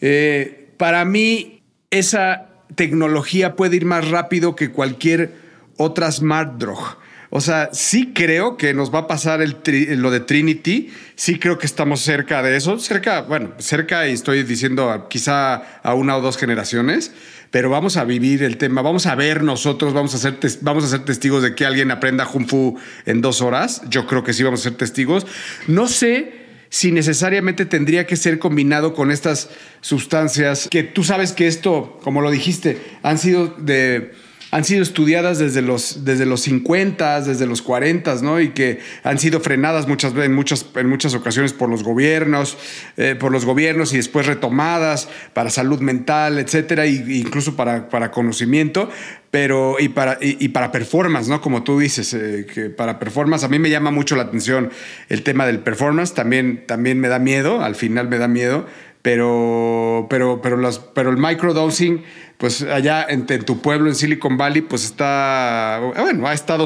Eh, 0.00 0.68
para 0.76 1.04
mí, 1.04 1.62
esa 1.90 2.46
tecnología 2.76 3.56
puede 3.56 3.74
ir 3.74 3.86
más 3.86 4.08
rápido 4.08 4.54
que 4.54 4.70
cualquier 4.70 5.32
otra 5.76 6.12
smart 6.12 6.58
drug. 6.58 6.99
O 7.32 7.40
sea, 7.40 7.70
sí 7.72 8.10
creo 8.12 8.56
que 8.56 8.74
nos 8.74 8.92
va 8.92 9.00
a 9.00 9.06
pasar 9.06 9.40
lo 9.40 10.10
de 10.10 10.20
Trinity. 10.20 10.90
Sí 11.14 11.38
creo 11.38 11.58
que 11.58 11.66
estamos 11.66 12.00
cerca 12.00 12.42
de 12.42 12.56
eso. 12.56 12.78
Cerca, 12.80 13.22
bueno, 13.22 13.52
cerca 13.58 14.08
y 14.08 14.12
estoy 14.12 14.42
diciendo 14.42 15.06
quizá 15.08 15.54
a 15.82 15.94
una 15.94 16.16
o 16.16 16.20
dos 16.20 16.36
generaciones, 16.36 17.12
pero 17.52 17.70
vamos 17.70 17.96
a 17.96 18.04
vivir 18.04 18.42
el 18.42 18.56
tema. 18.56 18.82
Vamos 18.82 19.06
a 19.06 19.14
ver 19.14 19.44
nosotros, 19.44 19.92
vamos 19.92 20.12
a 20.16 20.18
ser, 20.18 20.38
vamos 20.62 20.82
a 20.84 20.88
ser 20.88 21.04
testigos 21.04 21.44
de 21.44 21.54
que 21.54 21.64
alguien 21.64 21.92
aprenda 21.92 22.26
Kung 22.26 22.48
Fu 22.48 22.76
en 23.06 23.20
dos 23.20 23.42
horas. 23.42 23.82
Yo 23.88 24.08
creo 24.08 24.24
que 24.24 24.32
sí 24.32 24.42
vamos 24.42 24.60
a 24.60 24.64
ser 24.64 24.74
testigos. 24.74 25.24
No 25.68 25.86
sé 25.86 26.40
si 26.68 26.90
necesariamente 26.90 27.64
tendría 27.64 28.06
que 28.06 28.16
ser 28.16 28.40
combinado 28.40 28.92
con 28.92 29.12
estas 29.12 29.50
sustancias 29.80 30.68
que 30.68 30.82
tú 30.82 31.04
sabes 31.04 31.32
que 31.32 31.46
esto, 31.46 32.00
como 32.02 32.22
lo 32.22 32.30
dijiste, 32.30 32.80
han 33.02 33.18
sido 33.18 33.48
de 33.48 34.12
han 34.52 34.64
sido 34.64 34.82
estudiadas 34.82 35.38
desde 35.38 35.62
los, 35.62 36.04
desde 36.04 36.26
los 36.26 36.40
50, 36.42 37.20
desde 37.22 37.46
los 37.46 37.62
40, 37.62 38.16
¿no? 38.22 38.40
Y 38.40 38.50
que 38.50 38.80
han 39.04 39.18
sido 39.18 39.40
frenadas 39.40 39.86
muchas, 39.86 40.14
en, 40.16 40.34
muchas, 40.34 40.66
en 40.74 40.88
muchas 40.88 41.14
ocasiones 41.14 41.52
por 41.52 41.68
los 41.68 41.84
gobiernos, 41.84 42.58
eh, 42.96 43.14
por 43.18 43.30
los 43.30 43.44
gobiernos 43.44 43.92
y 43.92 43.98
después 43.98 44.26
retomadas 44.26 45.08
para 45.34 45.50
salud 45.50 45.80
mental, 45.80 46.38
etcétera, 46.38 46.84
e 46.84 46.90
incluso 46.90 47.54
para, 47.54 47.88
para 47.88 48.10
conocimiento, 48.10 48.90
pero 49.30 49.76
y 49.78 49.88
para, 49.90 50.18
y, 50.20 50.48
para 50.48 50.72
performance, 50.72 51.28
¿no? 51.28 51.40
Como 51.40 51.62
tú 51.62 51.78
dices, 51.78 52.12
eh, 52.14 52.74
para 52.76 52.98
performance, 52.98 53.44
a 53.44 53.48
mí 53.48 53.60
me 53.60 53.70
llama 53.70 53.92
mucho 53.92 54.16
la 54.16 54.24
atención 54.24 54.70
el 55.08 55.22
tema 55.22 55.46
del 55.46 55.60
performance, 55.60 56.12
también, 56.12 56.64
también 56.66 56.98
me 56.98 57.06
da 57.06 57.20
miedo, 57.20 57.62
al 57.62 57.76
final 57.76 58.08
me 58.08 58.18
da 58.18 58.26
miedo, 58.26 58.66
pero, 59.02 60.08
pero, 60.10 60.42
pero, 60.42 60.56
las, 60.56 60.80
pero 60.80 61.10
el 61.10 61.16
microdosing 61.16 62.02
pues 62.40 62.62
allá 62.62 63.04
en, 63.06 63.26
tu 63.44 63.60
pueblo, 63.60 63.90
en 63.90 63.94
Silicon 63.94 64.38
Valley, 64.38 64.62
pues 64.62 64.86
está, 64.86 65.78
bueno, 65.94 66.26
ha 66.26 66.32
estado, 66.32 66.64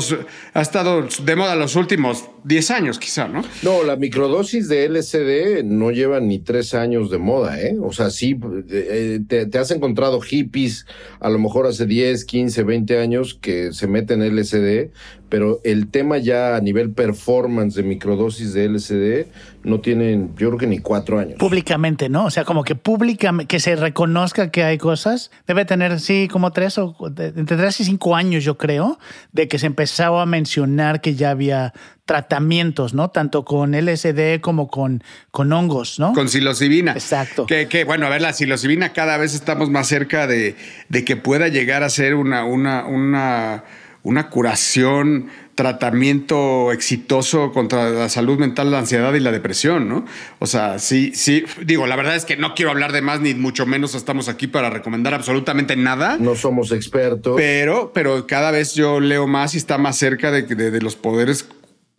ha 0.54 0.60
estado 0.60 1.08
de 1.20 1.34
moda 1.34 1.56
los 1.56 1.74
últimos 1.74 2.30
10 2.44 2.70
años 2.70 2.98
quizá, 2.98 3.26
¿no? 3.26 3.42
No, 3.62 3.82
la 3.84 3.96
microdosis 3.96 4.68
de 4.68 4.88
LSD 4.88 5.64
no 5.64 5.90
lleva 5.90 6.20
ni 6.20 6.38
tres 6.38 6.74
años 6.74 7.10
de 7.10 7.18
moda, 7.18 7.60
¿eh? 7.60 7.76
O 7.80 7.92
sea, 7.92 8.10
sí, 8.10 8.38
eh, 8.70 9.20
te, 9.26 9.46
te, 9.46 9.58
has 9.58 9.70
encontrado 9.70 10.20
hippies 10.20 10.86
a 11.20 11.30
lo 11.30 11.38
mejor 11.38 11.66
hace 11.66 11.86
10, 11.86 12.24
15, 12.24 12.62
20 12.62 12.98
años 12.98 13.38
que 13.40 13.72
se 13.72 13.86
meten 13.86 14.22
LSD, 14.22 14.90
pero 15.28 15.60
el 15.64 15.88
tema 15.88 16.18
ya 16.18 16.54
a 16.54 16.60
nivel 16.60 16.92
performance 16.92 17.74
de 17.74 17.82
microdosis 17.82 18.52
de 18.52 18.68
LSD 18.68 19.26
no 19.64 19.80
tienen, 19.80 20.28
yo 20.36 20.48
creo 20.48 20.58
que 20.58 20.66
ni 20.66 20.78
cuatro 20.78 21.18
años. 21.18 21.38
Públicamente, 21.38 22.08
¿no? 22.08 22.26
O 22.26 22.30
sea, 22.30 22.44
como 22.44 22.62
que 22.62 22.74
públicamente, 22.74 23.48
que 23.48 23.58
se 23.58 23.74
reconozca 23.74 24.50
que 24.50 24.62
hay 24.62 24.78
cosas, 24.78 25.30
debe 25.46 25.64
tener, 25.64 25.98
sí, 25.98 26.28
como 26.30 26.52
tres 26.52 26.78
o 26.78 26.94
entre 27.16 27.56
tres 27.56 27.80
y 27.80 27.84
cinco 27.84 28.14
años, 28.14 28.44
yo 28.44 28.58
creo, 28.58 28.98
de 29.32 29.48
que 29.48 29.58
se 29.58 29.66
empezaba 29.66 30.22
a 30.22 30.26
mencionar 30.26 31.00
que 31.00 31.14
ya 31.14 31.30
había 31.30 31.72
tratamientos, 32.04 32.94
¿no? 32.94 33.10
Tanto 33.10 33.44
con 33.44 33.72
LSD 33.72 34.40
como 34.40 34.68
con, 34.68 35.02
con 35.30 35.52
hongos, 35.52 35.98
¿no? 35.98 36.12
Con 36.12 36.28
psilocibina. 36.28 36.92
Exacto. 36.92 37.46
Que, 37.46 37.66
que, 37.66 37.84
bueno, 37.84 38.06
a 38.06 38.10
ver, 38.10 38.20
la 38.20 38.32
psilocibina 38.32 38.92
cada 38.92 39.16
vez 39.16 39.34
estamos 39.34 39.70
más 39.70 39.88
cerca 39.88 40.26
de, 40.26 40.56
de 40.88 41.04
que 41.04 41.16
pueda 41.16 41.48
llegar 41.48 41.82
a 41.82 41.88
ser 41.88 42.14
una, 42.14 42.44
una, 42.44 42.84
una, 42.84 43.64
una 44.02 44.28
curación 44.28 45.30
tratamiento 45.54 46.72
exitoso 46.72 47.52
contra 47.52 47.90
la 47.90 48.08
salud 48.08 48.38
mental, 48.38 48.70
la 48.70 48.80
ansiedad 48.80 49.14
y 49.14 49.20
la 49.20 49.30
depresión, 49.32 49.88
¿no? 49.88 50.04
O 50.40 50.46
sea, 50.46 50.78
sí, 50.78 51.12
sí, 51.14 51.44
digo, 51.64 51.86
la 51.86 51.96
verdad 51.96 52.16
es 52.16 52.24
que 52.24 52.36
no 52.36 52.54
quiero 52.54 52.70
hablar 52.70 52.92
de 52.92 53.02
más, 53.02 53.20
ni 53.20 53.34
mucho 53.34 53.66
menos 53.66 53.94
estamos 53.94 54.28
aquí 54.28 54.46
para 54.46 54.70
recomendar 54.70 55.14
absolutamente 55.14 55.76
nada. 55.76 56.16
No 56.18 56.34
somos 56.34 56.72
expertos. 56.72 57.34
Pero, 57.36 57.92
pero 57.94 58.26
cada 58.26 58.50
vez 58.50 58.74
yo 58.74 59.00
leo 59.00 59.26
más 59.26 59.54
y 59.54 59.58
está 59.58 59.78
más 59.78 59.96
cerca 59.96 60.30
de, 60.30 60.42
de, 60.42 60.80
los 60.80 60.96
poderes 60.96 61.48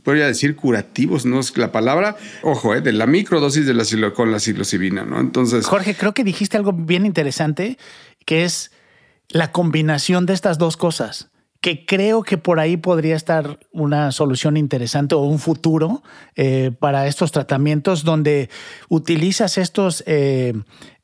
podría 0.06 0.28
decir 0.28 0.56
curativos, 0.56 1.26
no 1.26 1.42
es 1.42 1.58
la 1.58 1.74
palabra, 1.74 2.16
ojo, 2.44 2.74
eh, 2.74 2.80
de 2.80 2.94
la 2.94 3.08
microdosis 3.08 3.66
de 3.66 3.74
la 3.74 3.84
con 4.14 4.32
la 4.32 4.40
psilocibina, 4.40 5.04
¿no? 5.04 5.20
Entonces. 5.20 5.66
Jorge, 5.66 5.96
creo 5.96 6.14
que 6.14 6.24
dijiste 6.24 6.56
algo 6.56 6.72
bien 6.72 7.06
interesante, 7.06 7.78
que 8.26 8.46
es 8.46 8.72
la 9.28 9.52
combinación 9.52 10.26
de 10.26 10.34
estas 10.34 10.58
dos 10.58 10.78
cosas 10.78 11.30
que 11.66 11.84
creo 11.84 12.22
que 12.22 12.38
por 12.38 12.60
ahí 12.60 12.78
podría 12.78 13.16
estar 13.16 13.58
una 13.72 14.12
solución 14.12 14.56
interesante 14.56 15.16
o 15.16 15.22
un 15.22 15.40
futuro 15.40 16.04
eh, 16.36 16.70
para 16.80 17.08
estos 17.08 17.32
tratamientos 17.32 18.04
donde 18.04 18.52
utilizas 18.88 19.58
estos, 19.58 20.04
eh, 20.06 20.54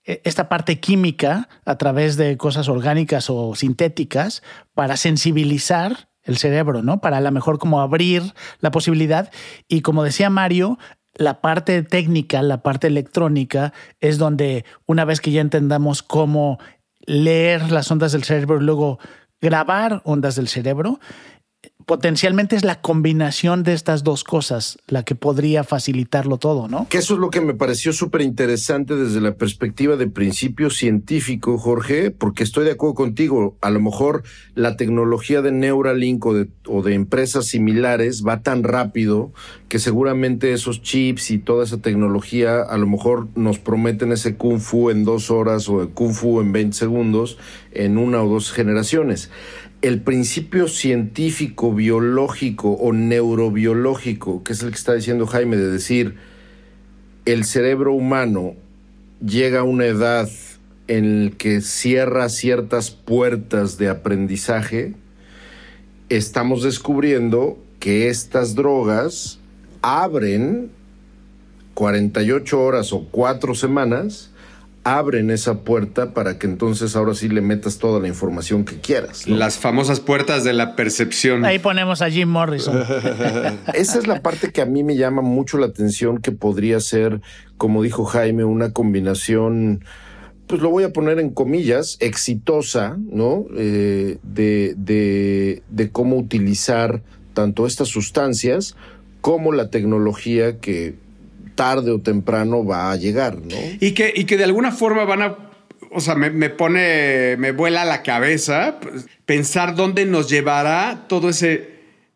e, 0.06 0.22
esta 0.24 0.50
parte 0.50 0.80
química 0.80 1.50
a 1.66 1.80
través 1.80 2.16
de 2.16 2.38
cosas 2.38 2.70
orgánicas 2.70 3.32
o 3.32 3.56
sintéticas 3.56 4.44
para 4.76 4.98
sensibilizar 4.98 6.11
el 6.24 6.38
cerebro, 6.38 6.82
¿no? 6.82 7.02
Para 7.02 7.18
a 7.18 7.22
lo 7.22 7.32
mejor 7.32 7.60
como 7.60 7.82
abrir 7.82 8.34
la 8.60 8.72
posibilidad. 8.72 9.32
Y 9.68 9.82
como 9.82 10.04
decía 10.04 10.30
Mario, 10.30 10.78
la 11.14 11.42
parte 11.42 11.84
técnica, 11.84 12.42
la 12.42 12.64
parte 12.64 12.88
electrónica, 12.88 13.74
es 14.00 14.18
donde 14.18 14.66
una 14.86 15.06
vez 15.06 15.22
que 15.22 15.32
ya 15.32 15.42
entendamos 15.42 16.04
cómo 16.04 16.60
leer 17.06 17.72
las 17.72 17.90
ondas 17.92 18.12
del 18.12 18.24
cerebro 18.24 18.62
y 18.62 18.64
luego 18.64 19.00
grabar 19.42 20.02
ondas 20.06 20.36
del 20.36 20.48
cerebro, 20.48 21.00
potencialmente 21.86 22.56
es 22.56 22.64
la 22.64 22.82
combinación 22.82 23.64
de 23.64 23.74
estas 23.74 24.04
dos 24.04 24.24
cosas 24.24 24.78
la 24.88 25.04
que 25.04 25.16
podría 25.16 25.64
facilitarlo 25.64 26.38
todo, 26.38 26.68
¿no? 26.68 26.88
Que 26.90 26.98
eso 26.98 27.16
es 27.16 27.20
lo 27.20 27.30
que 27.30 27.42
me 27.42 27.54
pareció 27.54 27.94
súper 27.94 28.22
interesante 28.22 28.96
desde 28.96 29.22
la 29.22 29.36
perspectiva 29.36 29.96
de 29.96 30.08
principio 30.08 30.70
científico, 30.70 31.58
Jorge, 31.58 32.12
porque 32.12 32.44
estoy 32.44 32.66
de 32.66 32.72
acuerdo 32.72 32.96
contigo. 32.96 33.58
A 33.62 33.70
lo 33.70 33.80
mejor 33.80 34.24
la 34.56 34.78
tecnología 34.78 35.42
de 35.42 35.52
Neuralink 35.52 36.26
o 36.26 36.34
de, 36.34 36.50
o 36.68 36.82
de 36.82 36.94
empresas 36.94 37.46
similares 37.46 38.24
va 38.26 38.42
tan 38.42 38.64
rápido 38.64 39.34
que 39.68 39.80
seguramente 39.80 40.54
esos 40.54 40.82
chips 40.82 41.32
y 41.32 41.38
toda 41.38 41.64
esa 41.64 41.78
tecnología 41.78 42.62
a 42.62 42.78
lo 42.78 42.88
mejor 42.88 43.28
nos 43.36 43.60
prometen 43.60 44.12
ese 44.12 44.36
kung 44.36 44.60
fu 44.60 44.90
en 44.90 45.06
dos 45.06 45.32
horas 45.32 45.70
o 45.70 45.82
el 45.82 45.90
kung 45.90 46.14
fu 46.14 46.42
en 46.42 46.52
20 46.52 46.76
segundos 46.76 47.38
en 47.72 47.98
una 47.98 48.22
o 48.22 48.30
dos 48.30 48.52
generaciones 48.52 49.30
el 49.82 50.02
principio 50.02 50.68
científico, 50.68 51.74
biológico 51.74 52.72
o 52.74 52.94
neurobiológico, 52.94 54.44
que 54.44 54.54
es 54.54 54.62
el 54.62 54.70
que 54.70 54.76
está 54.76 54.94
diciendo 54.94 55.26
Jaime, 55.26 55.58
de 55.58 55.70
decir, 55.70 56.16
el 57.26 57.46
cerebro 57.46 57.94
humano 57.94 58.56
llega 59.26 59.62
a 59.62 59.64
una 59.64 59.86
edad 59.86 60.30
en 60.88 61.26
la 61.26 61.32
que 61.32 61.62
cierra 61.62 62.30
ciertas 62.30 62.92
puertas 62.92 63.78
de 63.78 63.90
aprendizaje, 63.90 64.94
estamos 66.10 66.64
descubriendo 66.64 67.58
que 67.80 68.10
estas 68.10 68.56
drogas 68.56 69.40
abren 69.82 70.70
48 71.74 72.62
horas 72.62 72.94
o 72.94 73.08
4 73.10 73.56
semanas 73.56 74.32
abren 74.84 75.30
esa 75.30 75.60
puerta 75.60 76.14
para 76.14 76.40
que 76.40 76.48
entonces 76.48 76.96
ahora 76.96 77.14
sí 77.14 77.30
le 77.30 77.42
metas 77.42 77.78
toda 77.78 78.00
la 78.00 78.08
información 78.08 78.66
que 78.66 78.80
quieras. 78.80 79.28
Las 79.28 79.58
famosas 79.58 80.00
puertas 80.00 80.44
de 80.44 80.54
la 80.54 80.76
percepción. 80.76 81.46
Ahí 81.46 81.60
ponemos 81.60 82.02
a 82.02 82.10
Jim 82.10 82.30
Morrison. 82.30 82.78
Esa 83.74 84.00
es 84.00 84.08
la 84.08 84.22
parte 84.22 84.52
que 84.52 84.62
a 84.62 84.66
mí 84.66 84.84
me 84.84 84.96
llama 84.96 85.22
mucho 85.22 85.58
la 85.58 85.68
atención, 85.68 86.18
que 86.20 86.32
podría 86.32 86.80
ser, 86.80 87.22
como 87.58 87.84
dijo 87.84 88.06
Jaime, 88.06 88.44
una 88.44 88.72
combinación 88.72 89.84
pues 90.48 90.62
lo 90.62 90.70
voy 90.70 90.84
a 90.84 90.92
poner 90.92 91.18
en 91.20 91.30
comillas, 91.30 91.96
exitosa, 92.02 92.98
¿no? 93.00 93.46
Eh, 93.56 94.18
de, 94.22 94.74
de, 94.76 95.64
de 95.70 95.92
cómo 95.92 96.18
utilizar 96.18 97.02
tanto 97.34 97.66
estas 97.66 97.88
sustancias 97.88 98.76
como 99.22 99.54
la 99.54 99.70
tecnología 99.70 100.60
que 100.60 100.96
tarde 101.62 101.92
o 101.92 102.00
temprano 102.00 102.66
va 102.66 102.92
a 102.92 102.96
llegar, 102.96 103.38
¿no? 103.38 103.56
Y 103.80 103.92
que, 103.92 104.12
y 104.16 104.24
que 104.26 104.36
de 104.36 104.46
alguna 104.46 104.72
forma 104.72 105.06
van 105.06 105.22
a 105.22 105.38
o 105.92 106.00
sea, 106.00 106.16
me, 106.16 106.32
me, 106.32 106.50
pone, 106.50 107.36
me 107.38 107.52
vuela 107.52 107.86
la 107.86 108.02
cabeza 108.02 108.80
pues, 108.82 109.06
pensar 109.26 109.76
dónde 109.76 110.06
nos 110.06 110.28
llevará 110.28 111.06
todo 111.08 111.30
ese 111.30 111.72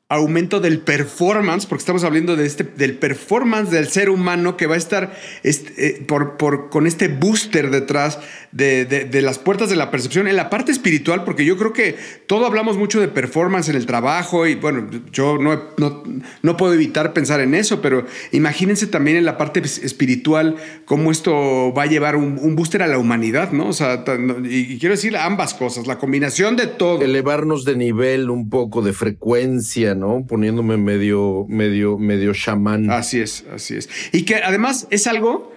aumento 0.07 0.59
del 0.59 0.79
performance, 0.79 1.65
porque 1.65 1.81
estamos 1.81 2.03
hablando 2.03 2.35
de 2.35 2.45
este, 2.45 2.63
del 2.63 2.97
performance 2.97 3.69
del 3.69 3.87
ser 3.87 4.09
humano 4.09 4.55
que 4.55 4.65
va 4.65 4.75
a 4.75 4.77
estar 4.77 5.15
este, 5.43 6.03
por, 6.07 6.37
por, 6.37 6.69
con 6.69 6.87
este 6.87 7.07
booster 7.07 7.69
detrás 7.69 8.19
de, 8.55 8.85
de, 8.85 9.21
las 9.21 9.37
puertas 9.37 9.69
de 9.69 9.75
la 9.75 9.91
percepción 9.91 10.29
en 10.29 10.37
la 10.37 10.49
parte 10.49 10.71
espiritual, 10.71 11.25
porque 11.25 11.43
yo 11.43 11.57
creo 11.57 11.73
que 11.73 11.97
todo 12.25 12.45
hablamos 12.45 12.77
mucho 12.77 13.01
de 13.01 13.09
performance 13.09 13.67
en 13.67 13.75
el 13.75 13.85
trabajo 13.85 14.47
y 14.47 14.55
bueno, 14.55 14.87
yo 15.11 15.37
no, 15.37 15.61
no, 15.75 16.03
no 16.41 16.55
puedo 16.55 16.73
evitar 16.73 17.11
pensar 17.11 17.41
en 17.41 17.53
eso, 17.53 17.81
pero 17.81 18.05
imagínense 18.31 18.87
también 18.87 19.17
en 19.17 19.25
la 19.25 19.37
parte 19.37 19.59
espiritual 19.59 20.55
cómo 20.85 21.11
esto 21.11 21.73
va 21.73 21.83
a 21.83 21.85
llevar 21.87 22.15
un, 22.15 22.39
un 22.41 22.55
booster 22.55 22.81
a 22.81 22.87
la 22.87 22.97
humanidad, 22.97 23.51
¿no? 23.51 23.67
O 23.67 23.73
sea, 23.73 24.05
y, 24.45 24.73
y 24.73 24.79
quiero 24.79 24.95
decir 24.95 25.17
ambas 25.17 25.53
cosas, 25.53 25.85
la 25.85 25.97
combinación 25.97 26.55
de 26.55 26.67
todo. 26.67 27.01
Elevarnos 27.01 27.65
de 27.65 27.75
nivel 27.75 28.29
un 28.29 28.49
poco, 28.49 28.81
de 28.81 28.93
frecuencia, 28.93 29.95
¿no? 29.95 30.25
Poniéndome 30.25 30.77
medio, 30.77 31.45
medio, 31.49 31.97
medio 31.97 32.31
chamán. 32.33 32.89
Así 32.89 33.19
es, 33.19 33.43
así 33.53 33.75
es. 33.75 33.89
Y 34.13 34.23
que 34.23 34.35
además 34.35 34.87
es 34.91 35.07
algo 35.07 35.54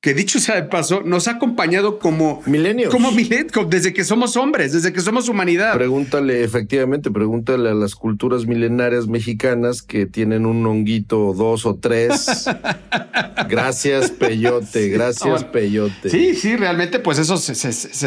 que 0.00 0.14
dicho 0.14 0.38
sea 0.38 0.54
de 0.54 0.62
paso, 0.62 1.02
nos 1.04 1.26
ha 1.26 1.32
acompañado 1.32 1.98
como 1.98 2.40
milenios. 2.46 2.92
Como 2.92 3.10
milenios, 3.10 3.50
desde 3.68 3.92
que 3.92 4.04
somos 4.04 4.36
hombres, 4.36 4.72
desde 4.72 4.92
que 4.92 5.00
somos 5.00 5.28
humanidad. 5.28 5.74
Pregúntale, 5.74 6.44
efectivamente, 6.44 7.10
pregúntale 7.10 7.70
a 7.70 7.74
las 7.74 7.96
culturas 7.96 8.46
milenarias 8.46 9.08
mexicanas 9.08 9.82
que 9.82 10.06
tienen 10.06 10.46
un 10.46 10.64
honguito 10.64 11.34
dos 11.34 11.66
o 11.66 11.74
tres. 11.74 12.46
gracias, 13.48 14.12
Peyote, 14.12 14.88
gracias, 14.88 15.42
Peyote. 15.42 16.10
Sí, 16.10 16.36
sí, 16.36 16.54
realmente, 16.54 17.00
pues 17.00 17.18
eso 17.18 17.36
se, 17.36 17.54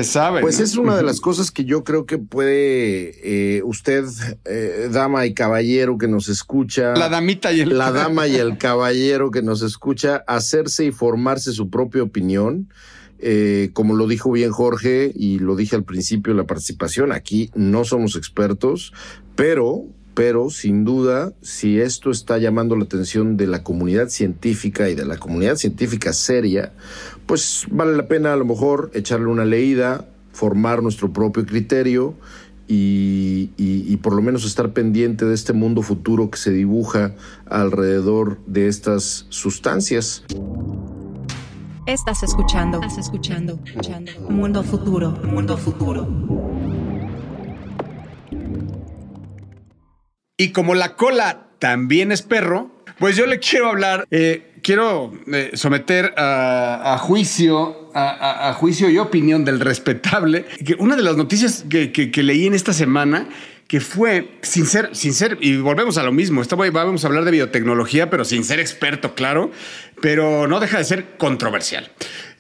sabe. 0.06 0.40
Pues 0.40 0.62
es 0.62 0.78
una 0.78 0.96
de 0.96 1.04
las 1.04 1.20
cosas 1.20 1.52
que 1.52 1.66
yo 1.66 1.84
creo 1.84 2.06
que 2.06 2.18
puede 2.18 3.12
eh, 3.22 3.64
usted, 3.64 4.06
eh, 4.46 4.88
dama 4.90 5.26
y 5.26 5.34
caballero 5.34 5.98
que 5.98 6.08
nos 6.08 6.30
escucha. 6.30 6.94
La 6.96 7.10
damita 7.10 7.52
y 7.52 7.60
el 7.60 7.78
La 7.78 7.92
dama 7.92 8.30
y 8.30 8.38
el 8.38 8.58
caballero 8.58 9.30
que 9.30 9.42
nos 9.42 9.62
escucha, 9.62 10.24
hacerse 10.26 10.86
y 10.86 10.92
formarse 10.94 11.52
su 11.52 11.70
propio 11.70 11.81
propia 11.82 12.04
opinión. 12.04 12.70
Eh, 13.24 13.70
como 13.74 13.96
lo 13.96 14.08
dijo 14.08 14.32
bien 14.32 14.52
Jorge 14.52 15.12
y 15.14 15.38
lo 15.38 15.56
dije 15.56 15.76
al 15.76 15.84
principio 15.84 16.34
de 16.34 16.38
la 16.38 16.48
participación, 16.48 17.12
aquí 17.12 17.52
no 17.54 17.84
somos 17.86 18.16
expertos, 18.16 18.94
pero, 19.36 19.84
pero 20.16 20.50
sin 20.50 20.86
duda, 20.86 21.34
si 21.42 21.80
esto 21.80 22.10
está 22.10 22.40
llamando 22.40 22.76
la 22.76 22.86
atención 22.86 23.38
de 23.38 23.46
la 23.46 23.64
comunidad 23.64 24.10
científica 24.10 24.90
y 24.90 24.96
de 24.96 25.06
la 25.06 25.18
comunidad 25.18 25.56
científica 25.56 26.14
seria, 26.14 26.74
pues 27.28 27.68
vale 27.70 27.96
la 27.96 28.08
pena 28.08 28.34
a 28.34 28.38
lo 28.38 28.46
mejor 28.46 28.90
echarle 28.96 29.28
una 29.28 29.46
leída, 29.46 30.08
formar 30.32 30.82
nuestro 30.82 31.14
propio 31.14 31.46
criterio 31.46 32.16
y, 32.68 33.52
y, 33.58 33.98
por 33.98 34.16
lo 34.16 34.22
menos 34.22 34.46
estar 34.46 34.72
pendiente 34.72 35.26
de 35.26 35.34
este 35.34 35.52
mundo 35.52 35.82
futuro 35.82 36.32
que 36.32 36.38
se 36.38 36.52
dibuja 36.52 37.16
alrededor 37.46 38.40
de 38.48 38.68
estas 38.70 39.26
sustancias. 39.28 40.24
Estás 41.88 42.22
escuchando. 42.22 42.80
Estás 42.80 43.00
escuchando. 43.00 43.60
escuchando. 43.66 44.12
Mundo 44.30 44.64
futuro. 44.64 45.12
Mundo 45.24 45.58
futuro. 45.58 46.08
Y 50.38 50.52
como 50.52 50.76
la 50.76 50.96
cola 50.96 51.48
también 51.58 52.12
es 52.12 52.22
perro, 52.22 52.72
pues 53.00 53.16
yo 53.16 53.26
le 53.26 53.40
quiero 53.40 53.70
hablar, 53.70 54.06
eh, 54.12 54.60
quiero 54.62 55.12
eh, 55.34 55.52
someter 55.54 56.14
a, 56.18 56.98
juicio, 57.00 57.90
a, 57.96 58.54
juicio 58.54 58.90
y 58.90 58.98
opinión 59.00 59.44
del 59.44 59.60
respetable, 59.60 60.46
que 60.66 60.76
una 60.76 60.96
de 60.96 61.04
las 61.04 61.18
noticias 61.18 61.66
que 61.70 62.24
leí 62.24 62.46
en 62.46 62.54
esta 62.54 62.74
semana 62.74 63.28
que 63.72 63.80
fue, 63.80 64.32
sin 64.42 64.66
ser, 64.66 64.90
sin 64.94 65.14
ser, 65.14 65.38
y 65.40 65.56
volvemos 65.56 65.98
a 65.98 66.04
lo 66.04 66.12
mismo, 66.12 66.44
vamos 66.74 67.06
a 67.06 67.08
hablar 67.08 67.24
de 67.24 67.32
biotecnología, 67.32 68.10
pero 68.10 68.26
sin 68.26 68.44
ser 68.44 68.60
experto, 68.60 69.16
claro, 69.16 69.50
pero 70.02 70.46
no 70.46 70.60
deja 70.60 70.78
de 70.78 70.84
ser 70.84 71.16
controversial. 71.18 71.90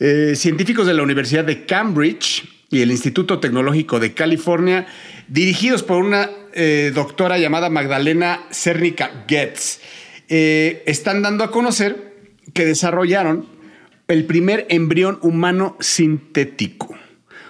Eh, 0.02 0.34
científicos 0.36 0.86
de 0.88 0.94
la 0.94 1.04
Universidad 1.04 1.46
de 1.46 1.66
Cambridge 1.66 2.44
y 2.70 2.82
el 2.82 2.92
Instituto 2.92 3.40
Tecnológico 3.40 4.02
de 4.02 4.14
California, 4.14 4.88
dirigidos 5.30 5.84
por 5.84 6.04
una 6.04 6.30
eh, 6.52 6.92
doctora 6.94 7.38
llamada 7.38 7.70
Magdalena 7.70 8.42
Cernica 8.52 9.24
Getz, 9.26 9.80
eh, 10.28 10.84
están 10.86 11.22
dando 11.22 11.46
a 11.46 11.52
conocer 11.52 12.26
que 12.54 12.66
desarrollaron 12.66 13.48
el 14.10 14.26
primer 14.26 14.66
embrión 14.68 15.18
humano 15.22 15.78
sintético, 15.80 16.94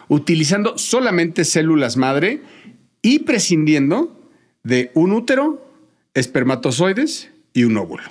utilizando 0.07 0.77
solamente 0.77 1.45
células 1.45 1.97
madre 1.97 2.41
y 3.01 3.19
prescindiendo 3.19 4.17
de 4.63 4.91
un 4.93 5.11
útero, 5.11 5.65
espermatozoides 6.13 7.31
y 7.53 7.63
un 7.63 7.77
óvulo. 7.77 8.03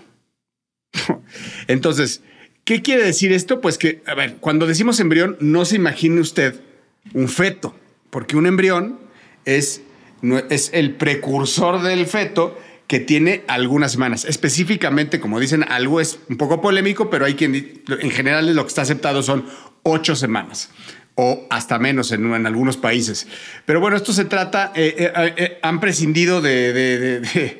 Entonces, 1.69 2.23
¿qué 2.65 2.83
quiere 2.83 3.05
decir 3.05 3.33
esto? 3.33 3.61
Pues 3.61 3.79
que, 3.79 4.03
a 4.07 4.15
ver, 4.15 4.37
cuando 4.37 4.67
decimos 4.67 5.01
embrión, 5.01 5.37
no 5.41 5.65
se 5.65 5.77
imagine 5.77 6.21
usted 6.21 6.61
un 7.15 7.29
feto, 7.29 7.75
porque 8.11 8.37
un 8.37 8.47
embrión 8.47 8.99
es, 9.45 9.83
es 10.51 10.71
el 10.73 10.95
precursor 10.95 11.83
del 11.83 12.07
feto 12.07 12.59
que 12.87 12.99
tiene 12.99 13.45
algunas 13.47 13.93
semanas. 13.93 14.25
Específicamente, 14.25 15.21
como 15.21 15.39
dicen, 15.39 15.65
algo 15.69 16.01
es 16.01 16.19
un 16.29 16.37
poco 16.37 16.61
polémico, 16.61 17.09
pero 17.09 17.25
hay 17.25 17.35
quien, 17.35 17.83
en 17.87 18.11
general, 18.11 18.53
lo 18.55 18.65
que 18.65 18.69
está 18.69 18.83
aceptado 18.83 19.23
son 19.23 19.47
ocho 19.85 20.17
semanas 20.17 20.71
o 21.21 21.47
hasta 21.51 21.79
menos 21.79 22.13
en, 22.13 22.47
algunos 22.47 22.79
países. 22.79 23.27
Pero 23.67 23.79
bueno, 23.79 23.97
esto 23.97 24.13
se 24.13 24.25
trata, 24.25 24.73
eh, 24.75 24.95
eh, 24.97 25.35
eh, 25.37 25.59
han 25.63 25.79
prescindido 25.79 26.41
de, 26.41 26.73
de, 26.73 27.59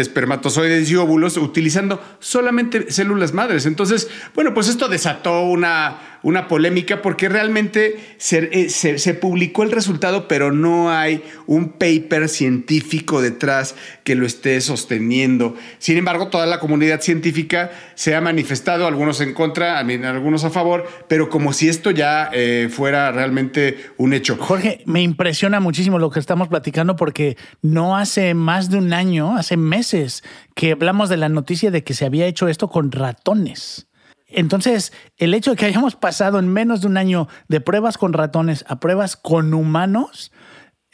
espermatozoides 0.00 0.90
y 0.90 0.96
óvulos 0.96 1.36
utilizando 1.36 2.02
solamente 2.18 2.90
células 2.90 3.34
madres. 3.34 3.66
Entonces, 3.66 4.08
bueno, 4.34 4.54
pues 4.54 4.68
esto 4.68 4.88
desató 4.88 5.42
una, 5.42 6.15
una 6.26 6.48
polémica 6.48 7.02
porque 7.02 7.28
realmente 7.28 8.00
se, 8.16 8.68
se, 8.68 9.14
publicó 9.14 9.62
el 9.62 9.70
resultado, 9.70 10.26
pero 10.26 10.50
no 10.50 10.90
hay 10.90 11.22
un 11.46 11.68
paper 11.68 12.28
científico 12.28 13.22
detrás 13.22 13.76
que 14.02 14.16
lo 14.16 14.26
esté 14.26 14.60
sosteniendo. 14.60 15.54
Sin 15.78 15.96
embargo, 15.96 16.26
toda 16.26 16.46
la 16.46 16.58
comunidad 16.58 17.00
científica 17.00 17.70
se 17.94 18.16
ha 18.16 18.20
manifestado, 18.20 18.88
algunos 18.88 19.20
en 19.20 19.34
contra, 19.34 19.78
algunos 19.78 20.42
a 20.42 20.50
favor, 20.50 20.88
pero 21.06 21.28
como 21.28 21.52
si 21.52 21.68
esto 21.68 21.92
ya 21.92 22.28
eh, 22.32 22.68
fuera 22.72 23.12
realmente 23.12 23.76
un 23.96 24.12
hecho. 24.12 24.36
Jorge, 24.36 24.82
me 24.84 25.02
impresiona 25.02 25.60
muchísimo 25.60 26.00
lo 26.00 26.10
que 26.10 26.18
estamos 26.18 26.48
platicando 26.48 26.96
porque 26.96 27.36
no 27.62 27.96
hace 27.96 28.34
más 28.34 28.68
de 28.68 28.78
un 28.78 28.92
año, 28.92 29.36
hace 29.36 29.56
meses, 29.56 30.24
que 30.56 30.72
hablamos 30.72 31.08
de 31.08 31.18
la 31.18 31.28
noticia 31.28 31.70
de 31.70 31.84
que 31.84 31.94
se 31.94 32.04
había 32.04 32.26
hecho 32.26 32.48
esto 32.48 32.66
con 32.66 32.90
ratones. 32.90 33.85
Entonces, 34.28 34.92
el 35.18 35.34
hecho 35.34 35.52
de 35.52 35.56
que 35.56 35.66
hayamos 35.66 35.94
pasado 35.94 36.38
en 36.38 36.48
menos 36.48 36.80
de 36.80 36.88
un 36.88 36.96
año 36.96 37.28
de 37.48 37.60
pruebas 37.60 37.96
con 37.96 38.12
ratones 38.12 38.64
a 38.68 38.80
pruebas 38.80 39.16
con 39.16 39.54
humanos 39.54 40.32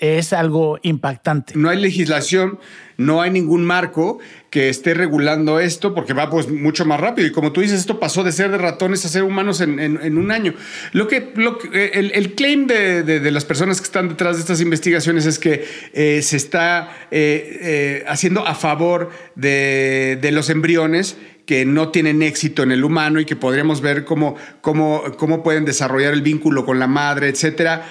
es 0.02 0.32
algo 0.32 0.80
impactante. 0.82 1.54
No 1.56 1.70
hay 1.70 1.80
legislación, 1.80 2.58
no 2.96 3.22
hay 3.22 3.30
ningún 3.30 3.64
marco 3.64 4.18
que 4.50 4.68
esté 4.68 4.94
regulando 4.94 5.60
esto 5.60 5.94
porque 5.94 6.12
va 6.12 6.28
pues 6.28 6.50
mucho 6.50 6.84
más 6.84 7.00
rápido. 7.00 7.28
Y 7.28 7.30
como 7.30 7.52
tú 7.52 7.60
dices, 7.60 7.78
esto 7.78 8.00
pasó 8.00 8.24
de 8.24 8.32
ser 8.32 8.50
de 8.50 8.58
ratones 8.58 9.04
a 9.04 9.08
ser 9.08 9.22
humanos 9.22 9.60
en, 9.60 10.18
un 10.18 10.30
año. 10.32 10.54
Lo 10.92 11.06
que, 11.06 11.32
lo 11.36 11.56
el, 11.72 12.34
claim 12.34 12.66
de, 12.66 13.30
las 13.30 13.44
personas 13.44 13.80
que 13.80 13.84
están 13.84 14.08
detrás 14.08 14.36
de 14.36 14.40
estas 14.40 14.60
investigaciones 14.60 15.24
es 15.24 15.38
que 15.38 15.64
eh, 15.92 16.20
se 16.20 16.36
está 16.36 16.90
eh, 17.12 17.58
eh, 17.62 18.04
haciendo 18.08 18.44
a 18.44 18.56
favor 18.56 19.10
de, 19.36 20.18
los 20.32 20.50
embriones 20.50 21.16
que 21.46 21.64
no 21.64 21.90
tienen 21.90 22.22
éxito 22.22 22.64
en 22.64 22.72
el 22.72 22.82
humano 22.82 23.20
y 23.20 23.24
que 23.24 23.36
podríamos 23.36 23.80
ver 23.80 24.04
cómo, 24.04 24.34
cómo, 24.60 25.02
cómo 25.16 25.44
pueden 25.44 25.64
desarrollar 25.64 26.12
el 26.12 26.22
vínculo 26.22 26.64
con 26.64 26.80
la 26.80 26.88
madre, 26.88 27.28
etcétera 27.28 27.84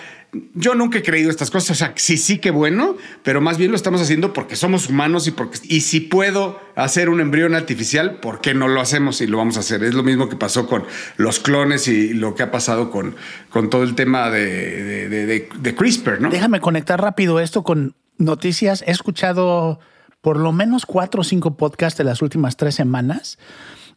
yo 0.54 0.76
nunca 0.76 1.00
he 1.00 1.04
creído 1.04 1.30
estas 1.30 1.52
cosas. 1.52 1.72
O 1.72 1.76
sea, 1.76 1.94
sí, 1.96 2.18
sí, 2.18 2.40
qué 2.40 2.52
bueno, 2.52 2.96
pero 3.24 3.42
más 3.42 3.58
bien 3.58 3.72
lo 3.72 3.76
estamos 3.76 4.02
haciendo 4.02 4.34
porque 4.34 4.56
somos 4.56 4.90
humanos 4.90 5.28
y 5.28 5.32
porque. 5.32 5.60
Y 5.64 5.82
si 5.82 6.00
puedo 6.00 6.60
hacer 6.76 7.10
un 7.10 7.20
embrión 7.20 7.56
artificial, 7.56 8.20
¿por 8.20 8.40
qué 8.40 8.54
no 8.54 8.68
lo 8.68 8.80
hacemos 8.82 9.22
y 9.22 9.28
lo 9.28 9.38
vamos 9.38 9.58
a 9.58 9.62
hacer? 9.62 9.84
Es 9.84 9.94
lo 9.94 10.04
mismo 10.04 10.30
que 10.30 10.36
pasó 10.36 10.68
con 10.68 10.86
los 11.18 11.40
clones 11.40 11.88
y 11.88 12.14
lo 12.14 12.36
que 12.36 12.44
ha 12.44 12.52
pasado 12.52 12.92
con, 12.92 13.16
con 13.50 13.70
todo 13.70 13.84
el 13.84 13.96
tema 13.96 14.30
de, 14.30 15.10
de 15.10 15.76
CRISPR, 15.76 16.22
¿no? 16.22 16.30
Déjame 16.30 16.62
conectar 16.62 17.02
rápido 17.02 17.40
esto 17.40 17.64
con 17.64 17.96
noticias. 18.18 18.84
He 18.88 18.92
escuchado 18.92 19.80
por 20.22 20.38
lo 20.38 20.52
menos 20.52 20.86
cuatro 20.86 21.22
o 21.22 21.24
cinco 21.24 21.58
podcasts 21.58 21.98
de 21.98 22.04
las 22.04 22.22
últimas 22.22 22.56
tres 22.56 22.76
semanas 22.76 23.38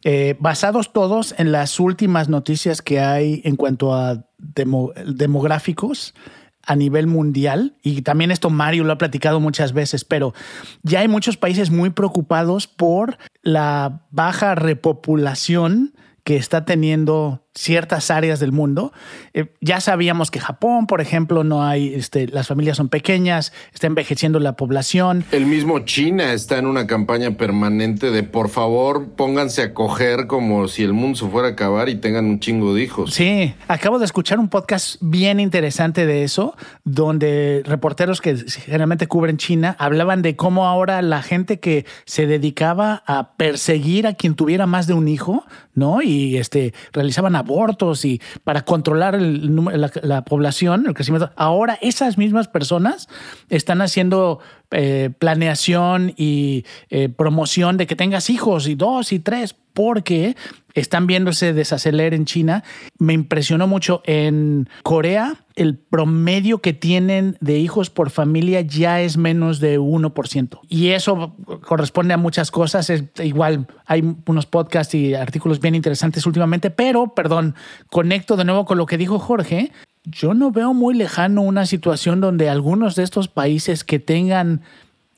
eh, 0.07 0.37
basados 0.39 0.93
todos 0.93 1.33
en 1.39 1.51
las 1.51 1.79
últimas 1.79 2.29
noticias 2.29 2.83
que 2.83 2.99
hay 2.99 3.41
en 3.43 3.55
cuanto 3.55 3.95
a 3.95 4.23
demográficos 4.37 6.13
a 6.61 6.75
nivel 6.75 7.07
mundial, 7.07 7.75
y 7.81 8.03
también 8.03 8.29
esto 8.29 8.51
Mario 8.51 8.83
lo 8.83 8.93
ha 8.93 8.99
platicado 8.99 9.39
muchas 9.39 9.73
veces, 9.73 10.05
pero 10.05 10.35
ya 10.83 10.99
hay 10.99 11.07
muchos 11.07 11.37
países 11.37 11.71
muy 11.71 11.89
preocupados 11.89 12.67
por 12.67 13.17
la 13.41 14.05
baja 14.11 14.53
repopulación 14.53 15.95
que 16.23 16.37
está 16.37 16.65
teniendo 16.65 17.44
ciertas 17.55 18.11
áreas 18.11 18.39
del 18.39 18.51
mundo. 18.51 18.91
Eh, 19.33 19.47
ya 19.61 19.79
sabíamos 19.79 20.29
que 20.29 20.39
Japón, 20.39 20.87
por 20.87 21.01
ejemplo, 21.01 21.43
no 21.43 21.63
hay, 21.63 21.93
este, 21.93 22.27
las 22.27 22.47
familias 22.47 22.77
son 22.77 22.89
pequeñas, 22.89 23.53
está 23.73 23.87
envejeciendo 23.87 24.39
la 24.39 24.53
población. 24.55 25.23
El 25.31 25.45
mismo 25.45 25.79
China 25.79 26.33
está 26.33 26.57
en 26.57 26.67
una 26.67 26.85
campaña 26.85 27.31
permanente 27.31 28.11
de 28.11 28.23
por 28.23 28.49
favor 28.49 29.09
pónganse 29.15 29.61
a 29.61 29.73
coger 29.73 30.27
como 30.27 30.67
si 30.67 30.83
el 30.83 30.93
mundo 30.93 31.17
se 31.17 31.27
fuera 31.27 31.49
a 31.49 31.51
acabar 31.51 31.89
y 31.89 31.95
tengan 31.95 32.25
un 32.25 32.39
chingo 32.39 32.73
de 32.73 32.83
hijos. 32.83 33.13
Sí, 33.13 33.53
acabo 33.67 33.99
de 33.99 34.05
escuchar 34.05 34.39
un 34.39 34.49
podcast 34.49 34.97
bien 35.01 35.39
interesante 35.39 36.05
de 36.05 36.23
eso, 36.23 36.55
donde 36.83 37.63
reporteros 37.65 38.21
que 38.21 38.35
generalmente 38.35 39.07
cubren 39.07 39.37
China 39.37 39.75
hablaban 39.79 40.21
de 40.21 40.35
cómo 40.35 40.65
ahora 40.65 41.01
la 41.01 41.21
gente 41.21 41.59
que 41.59 41.85
se 42.05 42.27
dedicaba 42.27 43.03
a 43.05 43.33
perseguir 43.33 44.07
a 44.07 44.13
quien 44.13 44.35
tuviera 44.35 44.65
más 44.65 44.87
de 44.87 44.93
un 44.93 45.07
hijo, 45.07 45.45
¿no? 45.73 46.01
Y 46.01 46.37
este, 46.37 46.73
realizaban 46.91 47.35
abortos 47.45 48.03
y 48.05 48.21
para 48.43 48.63
controlar 48.63 49.19
la, 49.21 50.25
población, 50.25 50.85
el 50.87 50.93
crecimiento. 50.93 51.31
Ahora 51.35 51.77
esas 51.81 52.17
mismas 52.17 52.47
personas 52.47 53.07
están 53.49 53.81
haciendo 53.81 54.39
eh, 54.71 55.11
planeación 55.17 56.13
y 56.17 56.65
eh, 56.89 57.09
promoción 57.09 57.77
de 57.77 57.87
que 57.87 57.95
tengas 57.95 58.29
hijos 58.29 58.67
y 58.67 58.75
dos 58.75 59.11
y 59.11 59.19
tres, 59.19 59.55
porque 59.75 60.35
están 60.73 61.05
viéndose 61.05 61.53
desacelerar 61.53 62.13
en 62.13 62.25
China. 62.25 62.63
Me 62.97 63.13
impresionó 63.13 63.67
mucho 63.67 64.01
en 64.05 64.67
Corea. 64.83 65.35
El 65.55 65.77
promedio 65.77 66.59
que 66.59 66.73
tienen 66.73 67.37
de 67.39 67.59
hijos 67.59 67.89
por 67.89 68.09
familia 68.09 68.61
ya 68.61 69.01
es 69.01 69.17
menos 69.17 69.59
de 69.59 69.79
1%. 69.79 70.59
Y 70.67 70.89
eso 70.89 71.35
corresponde 71.61 72.13
a 72.13 72.17
muchas 72.17 72.51
cosas. 72.51 72.89
Es, 72.89 73.03
igual 73.23 73.67
hay 73.85 74.15
unos 74.25 74.45
podcasts 74.45 74.95
y 74.95 75.13
artículos 75.13 75.59
bien 75.59 75.75
interesantes 75.75 76.25
últimamente, 76.25 76.71
pero, 76.71 77.13
perdón, 77.13 77.55
conecto 77.89 78.37
de 78.37 78.45
nuevo 78.45 78.65
con 78.65 78.77
lo 78.77 78.85
que 78.85 78.97
dijo 78.97 79.19
Jorge. 79.19 79.71
Yo 80.05 80.33
no 80.33 80.51
veo 80.51 80.73
muy 80.73 80.93
lejano 80.93 81.41
una 81.41 81.65
situación 81.65 82.21
donde 82.21 82.49
algunos 82.49 82.95
de 82.95 83.03
estos 83.03 83.27
países 83.27 83.83
que 83.83 83.99
tengan, 83.99 84.61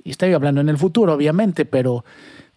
y 0.04 0.12
estoy 0.12 0.34
hablando 0.34 0.62
en 0.62 0.70
el 0.70 0.78
futuro, 0.78 1.14
obviamente, 1.14 1.66
pero 1.66 2.06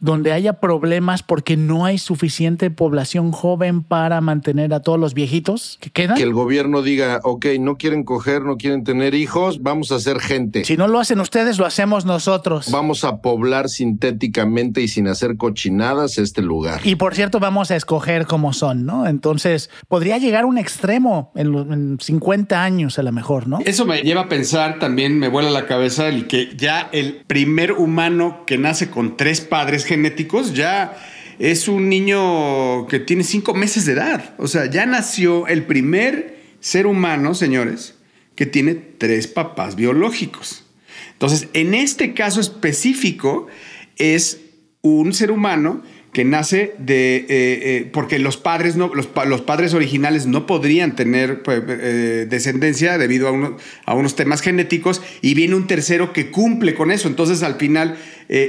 donde 0.01 0.33
haya 0.33 0.55
problemas 0.55 1.23
porque 1.23 1.57
no 1.57 1.85
hay 1.85 1.99
suficiente 1.99 2.71
población 2.71 3.33
joven 3.33 3.83
para 3.83 4.21
mantener 4.21 4.73
a 4.73 4.81
todos 4.81 4.99
los 4.99 5.15
viejitos 5.15 5.79
que 5.81 5.91
quedan. 5.91 6.17
Que 6.17 6.23
el 6.23 6.33
gobierno 6.33 6.83
diga, 6.83 7.21
ok, 7.23 7.47
no 7.61 7.77
quieren 7.77 8.05
coger, 8.05 8.43
no 8.43 8.57
quieren 8.57 8.83
tener 8.83 9.15
hijos, 9.15 9.63
vamos 9.63 9.93
a 9.93 9.97
hacer 9.97 10.21
gente. 10.21 10.65
Si 10.65 10.77
no 10.77 10.89
lo 10.89 10.99
hacen 10.99 11.21
ustedes, 11.21 11.59
lo 11.59 11.67
hacemos 11.67 12.07
nosotros. 12.07 12.71
Vamos 12.71 13.05
a 13.05 13.21
poblar 13.21 13.69
sintéticamente 13.69 14.81
y 14.81 14.89
sin 14.89 15.07
hacer 15.07 15.37
cochinadas 15.37 16.19
este 16.19 16.43
lugar. 16.43 16.81
Y 16.85 16.97
por 16.97 17.15
cierto, 17.15 17.39
vamos 17.39 17.71
a 17.71 17.77
escoger 17.77 18.27
cómo 18.27 18.53
son, 18.53 18.87
¿no? 18.87 19.07
Entonces, 19.07 19.71
podría 19.89 20.19
llegar 20.19 20.45
a 20.45 20.47
un 20.47 20.59
extremo 20.59 21.33
en, 21.35 21.55
en 21.55 21.99
50 22.01 22.63
años 22.63 22.99
a 22.99 23.03
lo 23.03 23.13
mejor, 23.13 23.47
¿no? 23.47 23.59
Eso 23.65 23.85
me 23.85 24.01
lleva 24.03 24.23
a 24.23 24.29
pensar 24.29 24.79
también, 24.79 25.19
me 25.19 25.29
vuela 25.29 25.51
la 25.51 25.67
cabeza 25.67 26.09
el 26.09 26.27
que 26.27 26.55
ya 26.57 26.89
el 26.93 27.23
primer 27.27 27.73
humano 27.73 28.45
que 28.47 28.57
nace 28.57 28.91
con 28.91 29.17
tres 29.17 29.43
padres 29.43 29.85
genéticos, 29.91 30.55
ya 30.55 30.97
es 31.41 31.67
un 31.67 31.89
niño 31.89 32.87
que 32.87 33.01
tiene 33.01 33.25
cinco 33.25 33.55
meses 33.55 33.87
de 33.87 33.95
edad. 33.95 34.35
O 34.39 34.47
sea, 34.47 34.71
ya 34.71 34.87
nació 34.87 35.49
el 35.49 35.67
primer 35.67 36.39
ser 36.61 36.87
humano, 36.87 37.35
señores, 37.35 37.97
que 38.37 38.47
tiene 38.47 38.77
tres 38.77 39.27
papás 39.27 39.75
biológicos. 39.75 40.65
Entonces, 41.13 41.49
en 41.55 41.75
este 41.75 42.15
caso 42.15 42.41
específico, 42.41 43.49
es 43.97 44.41
un 44.81 45.13
ser 45.13 45.33
humano 45.33 45.83
que 46.13 46.25
nace 46.25 46.75
de 46.79 47.17
eh, 47.17 47.27
eh, 47.29 47.91
porque 47.93 48.19
los 48.19 48.37
padres 48.37 48.75
no 48.75 48.91
los, 48.93 49.07
padres 49.07 49.75
originales 49.75 50.27
no 50.27 50.45
podrían 50.47 50.97
tener 50.97 51.43
pues, 51.43 51.63
eh, 51.69 52.27
descendencia 52.29 52.99
debido 52.99 53.29
a, 53.87 53.95
unos 53.95 54.17
temas 54.17 54.41
genéticos 54.41 55.03
y 55.23 55.35
viene 55.35 55.55
un 55.55 55.69
tercero 55.69 56.13
que 56.13 56.31
cumple 56.31 56.75
con 56.75 56.91
eso. 56.91 57.07
Entonces 57.07 57.43
al 57.43 57.55
final 57.55 57.97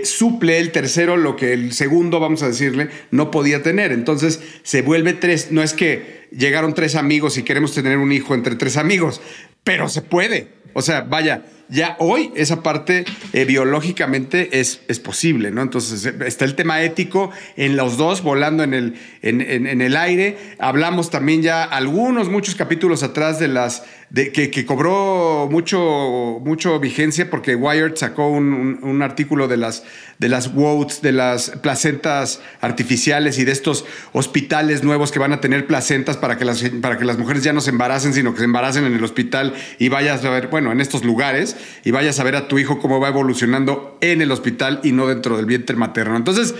suple 0.03 0.59
el 0.59 0.71
tercero 0.71 1.17
lo 1.17 1.35
que 1.35 1.53
el 1.53 1.73
segundo 1.73 2.19
vamos 2.19 2.43
a 2.43 2.47
decirle 2.47 2.89
no 3.11 3.29
podía 3.29 3.61
tener. 3.61 3.91
Entonces 3.91 4.41
se 4.63 4.81
vuelve 4.81 5.13
tres 5.13 5.51
no 5.51 5.61
es 5.61 5.73
que 5.73 6.27
llegaron 6.31 6.73
tres 6.73 6.95
amigos 6.95 7.37
y 7.37 7.43
queremos 7.43 7.73
tener 7.75 7.97
un 7.97 8.11
hijo 8.11 8.33
entre 8.33 8.55
tres 8.55 8.77
amigos 8.77 9.21
pero 9.63 9.87
se 9.89 10.01
puede. 10.01 10.47
O 10.73 10.81
sea 10.81 11.01
vaya 11.01 11.45
ya 11.71 11.95
hoy 11.99 12.31
esa 12.35 12.61
parte 12.61 13.05
eh, 13.31 13.45
biológicamente 13.45 14.59
es, 14.59 14.81
es 14.89 14.99
posible, 14.99 15.51
¿no? 15.51 15.61
Entonces 15.61 16.05
está 16.05 16.43
el 16.43 16.55
tema 16.55 16.81
ético 16.81 17.31
en 17.55 17.77
los 17.77 17.95
dos, 17.95 18.21
volando 18.21 18.63
en 18.63 18.73
el, 18.73 18.95
en, 19.21 19.81
el 19.81 19.95
aire. 19.95 20.37
Hablamos 20.59 21.09
también 21.09 21.41
ya 21.41 21.63
algunos, 21.63 22.29
muchos 22.29 22.55
capítulos 22.55 23.03
atrás 23.03 23.39
de 23.39 23.47
las, 23.47 23.83
de, 24.09 24.33
que, 24.33 24.65
cobró 24.65 25.47
mucho, 25.49 26.41
mucho 26.43 26.77
vigencia 26.81 27.29
porque 27.29 27.55
Wired 27.55 27.95
sacó 27.95 28.29
un, 28.29 29.01
artículo 29.01 29.47
de 29.47 29.55
las, 29.55 29.83
de 30.19 30.27
las 30.27 30.53
WOTS, 30.53 31.01
de 31.01 31.13
las 31.13 31.51
placentas 31.61 32.41
artificiales 32.59 33.39
y 33.39 33.45
de 33.45 33.53
estos 33.53 33.85
hospitales 34.11 34.83
nuevos 34.83 35.11
que 35.11 35.19
van 35.19 35.31
a 35.31 35.39
tener 35.39 35.65
placentas 35.65 36.17
para 36.17 36.37
que 36.37 36.43
las, 36.43 36.61
para 36.81 36.97
que 36.97 37.05
las 37.05 37.17
mujeres 37.17 37.43
ya 37.43 37.53
no 37.53 37.61
se 37.61 37.69
embaracen, 37.69 38.13
sino 38.13 38.33
que 38.33 38.39
se 38.39 38.45
embaracen 38.45 38.83
en 38.83 38.93
el 38.93 39.03
hospital 39.03 39.53
y 39.79 39.87
vayas 39.87 40.25
a 40.25 40.29
ver, 40.29 40.49
bueno, 40.49 40.73
en 40.73 40.81
estos 40.81 41.05
lugares 41.05 41.55
y 41.83 41.91
vayas 41.91 42.19
a 42.19 42.23
ver 42.23 42.35
a 42.35 42.47
tu 42.47 42.59
hijo 42.59 42.79
cómo 42.79 42.99
va 42.99 43.09
evolucionando 43.09 43.97
en 44.01 44.21
el 44.21 44.31
hospital 44.31 44.79
y 44.83 44.91
no 44.91 45.07
dentro 45.07 45.37
del 45.37 45.45
vientre 45.45 45.75
materno. 45.75 46.17
Entonces, 46.17 46.55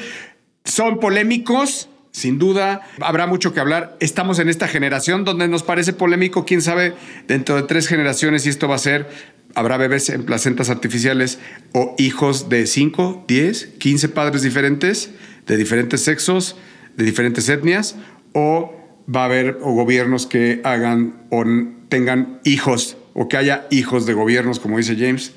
son 0.63 0.99
polémicos, 0.99 1.89
sin 2.11 2.37
duda, 2.39 2.81
habrá 2.99 3.25
mucho 3.25 3.53
que 3.53 3.59
hablar. 3.59 3.97
Estamos 3.99 4.39
en 4.39 4.49
esta 4.49 4.67
generación 4.67 5.23
donde 5.23 5.47
nos 5.47 5.63
parece 5.63 5.93
polémico, 5.93 6.45
quién 6.45 6.61
sabe, 6.61 6.93
dentro 7.27 7.55
de 7.55 7.63
tres 7.63 7.87
generaciones 7.87 8.43
si 8.43 8.49
esto 8.49 8.67
va 8.67 8.75
a 8.75 8.79
ser, 8.79 9.09
habrá 9.55 9.77
bebés 9.77 10.09
en 10.09 10.23
placentas 10.23 10.69
artificiales 10.69 11.39
o 11.73 11.95
hijos 11.97 12.49
de 12.49 12.67
5, 12.67 13.25
10, 13.27 13.65
15 13.77 14.09
padres 14.09 14.41
diferentes, 14.41 15.11
de 15.47 15.57
diferentes 15.57 16.01
sexos, 16.01 16.57
de 16.95 17.05
diferentes 17.05 17.47
etnias, 17.49 17.95
o 18.33 18.75
va 19.13 19.23
a 19.23 19.25
haber 19.25 19.53
gobiernos 19.59 20.27
que 20.27 20.61
hagan 20.63 21.25
o 21.29 21.43
tengan 21.89 22.39
hijos 22.43 22.97
o 23.13 23.27
que 23.27 23.37
haya 23.37 23.67
hijos 23.71 24.05
de 24.05 24.13
gobiernos, 24.13 24.59
como 24.59 24.77
dice 24.77 24.95
James. 24.97 25.33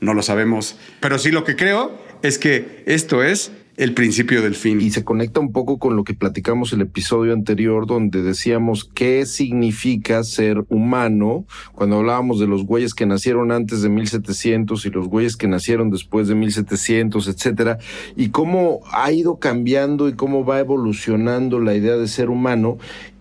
No 0.00 0.14
lo 0.14 0.22
sabemos. 0.22 0.76
Pero 1.00 1.18
sí 1.18 1.30
lo 1.30 1.44
que 1.44 1.56
creo 1.56 1.98
es 2.22 2.38
que 2.38 2.82
esto 2.86 3.22
es 3.22 3.52
el 3.78 3.94
principio 3.94 4.42
del 4.42 4.56
fin. 4.56 4.80
Y 4.80 4.90
se 4.90 5.04
conecta 5.04 5.38
un 5.40 5.52
poco 5.52 5.78
con 5.78 5.96
lo 5.96 6.02
que 6.02 6.12
platicamos 6.12 6.72
el 6.72 6.80
episodio 6.80 7.32
anterior, 7.32 7.86
donde 7.86 8.22
decíamos 8.22 8.84
qué 8.84 9.24
significa 9.24 10.24
ser 10.24 10.64
humano, 10.68 11.46
cuando 11.72 11.96
hablábamos 11.96 12.40
de 12.40 12.48
los 12.48 12.64
güeyes 12.64 12.92
que 12.92 13.06
nacieron 13.06 13.52
antes 13.52 13.80
de 13.80 13.88
1700 13.88 14.84
y 14.84 14.90
los 14.90 15.06
güeyes 15.06 15.36
que 15.36 15.46
nacieron 15.46 15.90
después 15.90 16.26
de 16.26 16.34
1700, 16.34 17.28
etcétera, 17.28 17.78
y 18.16 18.30
cómo 18.30 18.80
ha 18.92 19.12
ido 19.12 19.38
cambiando 19.38 20.08
y 20.08 20.14
cómo 20.14 20.44
va 20.44 20.58
evolucionando 20.58 21.60
la 21.60 21.74
idea 21.74 21.96
de 21.96 22.08
ser 22.08 22.30
humano 22.30 22.78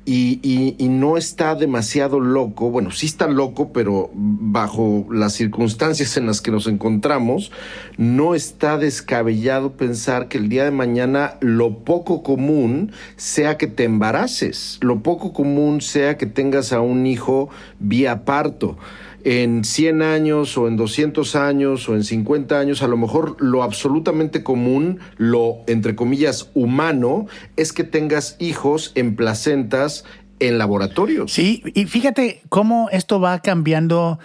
y, 0.09 0.39
y, 0.79 0.87
no 0.87 1.17
está 1.17 1.53
demasiado 1.53 2.21
loco, 2.21 2.71
bueno, 2.71 2.91
sí 2.91 3.07
está 3.07 3.27
loco, 3.27 3.73
pero 3.73 4.09
bajo 4.13 5.05
las 5.11 5.33
circunstancias 5.33 6.15
en 6.15 6.27
las 6.27 6.39
que 6.39 6.49
nos 6.49 6.65
encontramos, 6.67 7.51
no 7.97 8.33
está 8.33 8.77
descabellado 8.77 9.73
pensar 9.73 10.29
que 10.29 10.37
el 10.37 10.47
día 10.47 10.63
de 10.63 10.71
mañana 10.71 11.35
lo 11.41 11.79
poco 11.79 12.23
común 12.23 12.93
sea 13.17 13.57
que 13.57 13.67
te 13.67 13.83
embaraces, 13.83 14.77
lo 14.79 15.03
poco 15.03 15.33
común 15.33 15.81
sea 15.81 16.15
que 16.15 16.25
tengas 16.25 16.71
a 16.71 16.79
un 16.79 17.05
hijo 17.05 17.49
vía 17.79 18.23
parto 18.23 18.77
en 19.23 19.63
100 19.63 20.01
años 20.01 20.57
o 20.57 20.67
en 20.67 20.77
200 20.77 21.35
años 21.35 21.89
o 21.89 21.95
en 21.95 22.03
50 22.03 22.59
años, 22.59 22.81
a 22.83 22.87
lo 22.87 22.97
mejor 22.97 23.35
lo 23.39 23.63
absolutamente 23.63 24.43
común, 24.43 24.99
lo 25.17 25.63
entre 25.67 25.95
comillas 25.95 26.49
humano, 26.53 27.27
es 27.55 27.73
que 27.73 27.83
tengas 27.83 28.35
hijos 28.39 28.91
en 28.95 29.15
placentas 29.15 30.05
en 30.39 30.57
laboratorios. 30.57 31.33
Sí, 31.33 31.63
y 31.73 31.85
fíjate 31.85 32.41
cómo 32.49 32.89
esto 32.91 33.19
va 33.19 33.39
cambiando, 33.39 34.19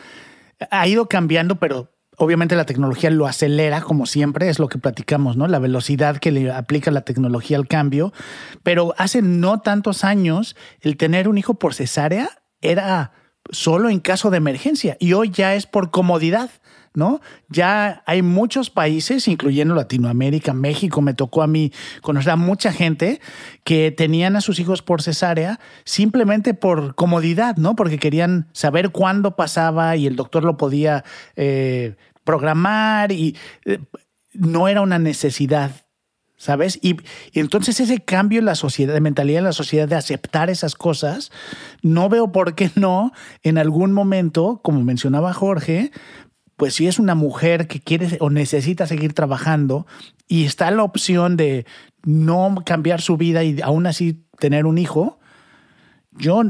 ha 0.71 0.87
ido 0.87 1.09
cambiando, 1.09 1.57
pero 1.57 1.91
obviamente 2.19 2.55
la 2.55 2.67
tecnología 2.67 3.11
lo 3.11 3.27
acelera, 3.27 3.81
como 3.81 4.07
siempre, 4.07 4.49
es 4.49 4.59
lo 4.59 4.69
que 4.69 4.79
platicamos, 4.79 5.37
¿no? 5.37 5.49
La 5.49 5.59
velocidad 5.59 6.19
que 6.19 6.31
le 6.31 6.51
aplica 6.51 6.91
la 6.91 7.01
tecnología 7.01 7.57
al 7.57 7.67
cambio. 7.67 8.13
Pero 8.63 8.95
hace 8.99 9.23
no 9.23 9.61
tantos 9.61 10.05
años, 10.05 10.55
el 10.81 10.97
tener 10.97 11.29
un 11.29 11.39
hijo 11.39 11.55
por 11.55 11.75
cesárea 11.75 12.29
era 12.61 13.13
solo 13.51 13.89
en 13.89 14.01
caso 14.01 14.31
de 14.31 14.39
emergencia 14.39 14.97
y 15.01 15.13
hoy 15.13 15.31
ya 15.31 15.55
es 15.55 15.67
por 15.67 15.91
comodidad. 15.91 16.51
¿no? 16.95 17.21
Ya 17.49 18.03
hay 18.07 18.21
muchos 18.21 18.69
países, 18.69 19.27
incluyendo 19.27 19.75
Latinoamérica, 19.75 20.53
México, 20.53 21.01
me 21.01 21.15
tocó 21.15 21.43
a 21.43 21.47
mí 21.47 21.73
conocer 22.03 22.33
a 22.33 22.37
mucha 22.37 22.71
gente 22.71 23.21
que 23.65 23.91
tenían 23.91 24.37
a 24.37 24.43
sus 24.43 24.61
hijos 24.61 24.83
por 24.83 25.01
cesárea 25.01 25.59
simplemente 25.85 26.53
por 26.53 26.95
comodidad, 26.95 27.57
¿no? 27.57 27.77
Porque 27.77 27.99
querían 27.99 28.49
saber 28.53 28.91
cuándo 28.91 29.37
pasaba 29.37 29.97
y 29.97 30.07
el 30.07 30.17
doctor 30.17 30.45
lo 30.45 30.59
podía 30.59 31.03
eh, 31.35 31.97
programar 32.25 33.11
y 33.11 33.37
eh, 33.65 33.79
no 34.35 34.69
era 34.69 34.83
una 34.83 34.99
necesidad 34.99 35.73
¿sabes? 36.43 36.81
Y, 36.83 36.97
entonces 37.35 37.79
ese 37.79 38.01
cambio 38.01 38.41
en 38.41 38.47
la 38.47 38.57
sociedad, 38.57 38.95
de 38.95 39.01
mentalidad 39.01 39.39
en 39.39 39.45
la 39.45 39.53
sociedad 39.53 39.87
de 39.87 39.95
aceptar 39.95 40.51
esas 40.51 40.75
cosas, 40.75 41.31
no 41.83 42.09
veo 42.09 42.33
por 42.33 42.57
qué 42.57 42.69
no 42.75 43.13
en 43.45 43.59
algún 43.59 43.93
momento, 43.93 44.59
como 44.61 44.83
mencionaba 44.83 45.33
Jorge, 45.33 45.93
pues 46.57 46.75
si 46.75 46.89
es 46.89 46.99
una 46.99 47.15
mujer 47.15 47.69
que 47.69 47.79
quiere 47.79 48.17
o 48.19 48.29
necesita 48.29 48.89
seguir 48.89 49.13
trabajando 49.13 49.87
y 50.27 50.45
está 50.45 50.69
la 50.73 50.83
opción 50.83 51.37
de 51.37 51.65
no 52.03 52.57
cambiar 52.67 53.01
su 53.01 53.17
vida 53.17 53.45
y 53.45 53.61
aún 53.61 53.87
así 53.87 54.25
tener 54.41 54.67
un 54.67 54.79
hijo, 54.79 55.21
yo 56.11 56.43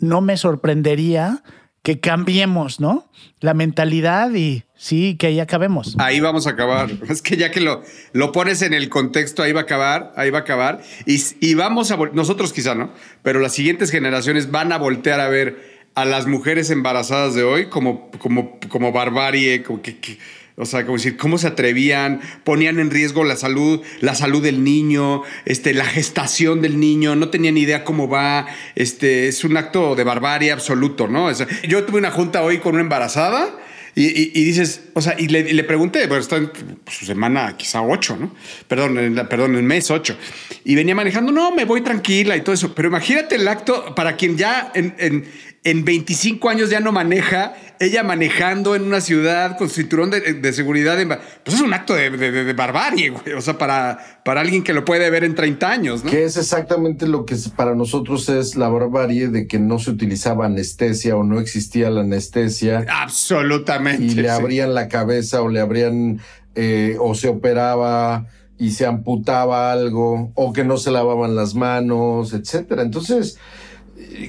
no 0.00 0.20
me 0.22 0.36
sorprendería 0.36 1.44
que 1.86 2.00
cambiemos, 2.00 2.80
¿no? 2.80 3.08
La 3.38 3.54
mentalidad 3.54 4.34
y 4.34 4.64
sí, 4.76 5.16
que 5.16 5.28
ahí 5.28 5.38
acabemos. 5.38 5.94
Ahí 6.00 6.18
vamos 6.18 6.48
a 6.48 6.50
acabar. 6.50 6.90
Es 7.08 7.22
que 7.22 7.36
ya 7.36 7.52
que 7.52 7.60
lo, 7.60 7.80
lo 8.12 8.32
pones 8.32 8.62
en 8.62 8.74
el 8.74 8.88
contexto, 8.88 9.44
ahí 9.44 9.52
va 9.52 9.60
a 9.60 9.62
acabar, 9.62 10.12
ahí 10.16 10.30
va 10.30 10.38
a 10.38 10.40
acabar. 10.40 10.82
Y, 11.06 11.22
y 11.38 11.54
vamos 11.54 11.92
a, 11.92 11.96
nosotros 12.12 12.52
quizá, 12.52 12.74
¿no? 12.74 12.90
Pero 13.22 13.38
las 13.38 13.52
siguientes 13.52 13.92
generaciones 13.92 14.50
van 14.50 14.72
a 14.72 14.78
voltear 14.78 15.20
a 15.20 15.28
ver 15.28 15.84
a 15.94 16.04
las 16.04 16.26
mujeres 16.26 16.70
embarazadas 16.70 17.36
de 17.36 17.44
hoy 17.44 17.66
como, 17.66 18.10
como, 18.18 18.58
como 18.68 18.90
barbarie, 18.90 19.62
como 19.62 19.80
que 19.80 20.18
o 20.56 20.64
sea, 20.64 20.84
como 20.84 20.96
decir, 20.96 21.18
cómo 21.18 21.36
se 21.36 21.48
atrevían, 21.48 22.20
ponían 22.42 22.80
en 22.80 22.90
riesgo 22.90 23.24
la 23.24 23.36
salud, 23.36 23.82
la 24.00 24.14
salud 24.14 24.42
del 24.42 24.64
niño, 24.64 25.22
este, 25.44 25.74
la 25.74 25.84
gestación 25.84 26.62
del 26.62 26.80
niño, 26.80 27.14
no 27.14 27.28
tenían 27.28 27.58
idea 27.58 27.84
cómo 27.84 28.08
va, 28.08 28.46
este, 28.74 29.28
es 29.28 29.44
un 29.44 29.58
acto 29.58 29.94
de 29.94 30.04
barbarie 30.04 30.52
absoluto, 30.52 31.08
¿no? 31.08 31.30
yo 31.68 31.84
tuve 31.84 31.98
una 31.98 32.10
junta 32.10 32.42
hoy 32.42 32.58
con 32.58 32.74
una 32.74 32.82
embarazada 32.82 33.54
y, 33.94 34.44
dices, 34.44 34.82
o 34.96 35.02
sea, 35.02 35.14
y 35.18 35.28
le, 35.28 35.62
pregunté, 35.64 36.08
pero 36.08 36.16
está 36.16 36.36
en 36.36 36.50
su 36.86 37.04
semana 37.04 37.54
quizá 37.58 37.82
ocho, 37.82 38.16
¿no? 38.16 38.34
Perdón, 38.66 38.98
en, 38.98 39.14
perdón, 39.28 39.54
el 39.54 39.62
mes 39.62 39.90
ocho. 39.90 40.16
Y 40.64 40.74
venía 40.74 40.94
manejando, 40.94 41.32
no, 41.32 41.54
me 41.54 41.66
voy 41.66 41.82
tranquila 41.82 42.34
y 42.34 42.40
todo 42.40 42.54
eso. 42.54 42.74
Pero 42.74 42.88
imagínate 42.88 43.34
el 43.34 43.46
acto 43.46 43.94
para 43.94 44.16
quien 44.16 44.38
ya 44.38 44.72
en, 44.74 44.94
en, 44.98 45.26
en 45.64 45.84
25 45.84 46.48
años 46.48 46.70
ya 46.70 46.80
no 46.80 46.92
maneja 46.92 47.54
ella 47.80 48.02
manejando 48.02 48.74
en 48.74 48.82
una 48.82 49.00
ciudad 49.00 49.58
con 49.58 49.68
cinturón 49.68 50.10
de, 50.10 50.52
seguridad, 50.52 50.96
pues 51.44 51.56
es 51.56 51.60
un 51.60 51.74
acto 51.74 51.94
de, 51.94 52.52
barbarie, 52.54 53.10
güey. 53.10 53.32
O 53.36 53.40
sea, 53.40 53.58
para, 53.58 54.22
para 54.24 54.40
alguien 54.40 54.62
que 54.62 54.72
lo 54.72 54.84
puede 54.84 55.10
ver 55.10 55.24
en 55.24 55.34
30 55.34 55.70
años, 55.70 56.04
¿no? 56.04 56.10
Que 56.10 56.24
es 56.24 56.36
exactamente 56.36 57.06
lo 57.06 57.26
que 57.26 57.36
para 57.54 57.74
nosotros 57.74 58.28
es 58.28 58.56
la 58.56 58.68
barbarie 58.68 59.28
de 59.28 59.46
que 59.46 59.58
no 59.58 59.78
se 59.78 59.90
utilizaba 59.90 60.46
anestesia 60.46 61.16
o 61.16 61.24
no 61.24 61.40
existía 61.40 61.90
la 61.90 62.00
anestesia. 62.02 62.86
Absolutamente. 62.88 64.04
Y 64.04 64.10
le 64.10 64.30
abrían 64.30 64.74
la 64.74 64.85
cabeza 64.88 65.42
o 65.42 65.48
le 65.48 65.60
abrían 65.60 66.20
eh, 66.54 66.96
o 67.00 67.14
se 67.14 67.28
operaba 67.28 68.26
y 68.58 68.70
se 68.70 68.86
amputaba 68.86 69.72
algo 69.72 70.32
o 70.34 70.52
que 70.52 70.64
no 70.64 70.78
se 70.78 70.90
lavaban 70.90 71.36
las 71.36 71.54
manos, 71.54 72.32
etcétera. 72.32 72.82
Entonces, 72.82 73.38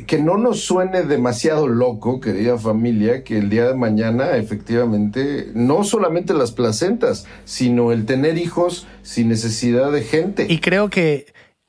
que 0.06 0.20
no 0.20 0.38
nos 0.38 0.62
suene 0.62 1.04
demasiado 1.04 1.68
loco, 1.68 2.20
querida 2.20 2.58
familia, 2.58 3.24
que 3.24 3.38
el 3.38 3.50
día 3.50 3.68
de 3.68 3.76
mañana 3.76 4.38
efectivamente 4.38 5.52
no 5.54 5.84
solamente 5.84 6.34
las 6.34 6.52
placentas, 6.52 7.26
sino 7.46 7.92
el 7.92 8.06
tener 8.06 8.38
hijos 8.38 8.88
sin 9.04 9.30
necesidad 9.30 9.92
de 9.92 10.04
gente. 10.04 10.48
Y 10.50 10.60
creo 10.60 10.90
que 10.90 11.28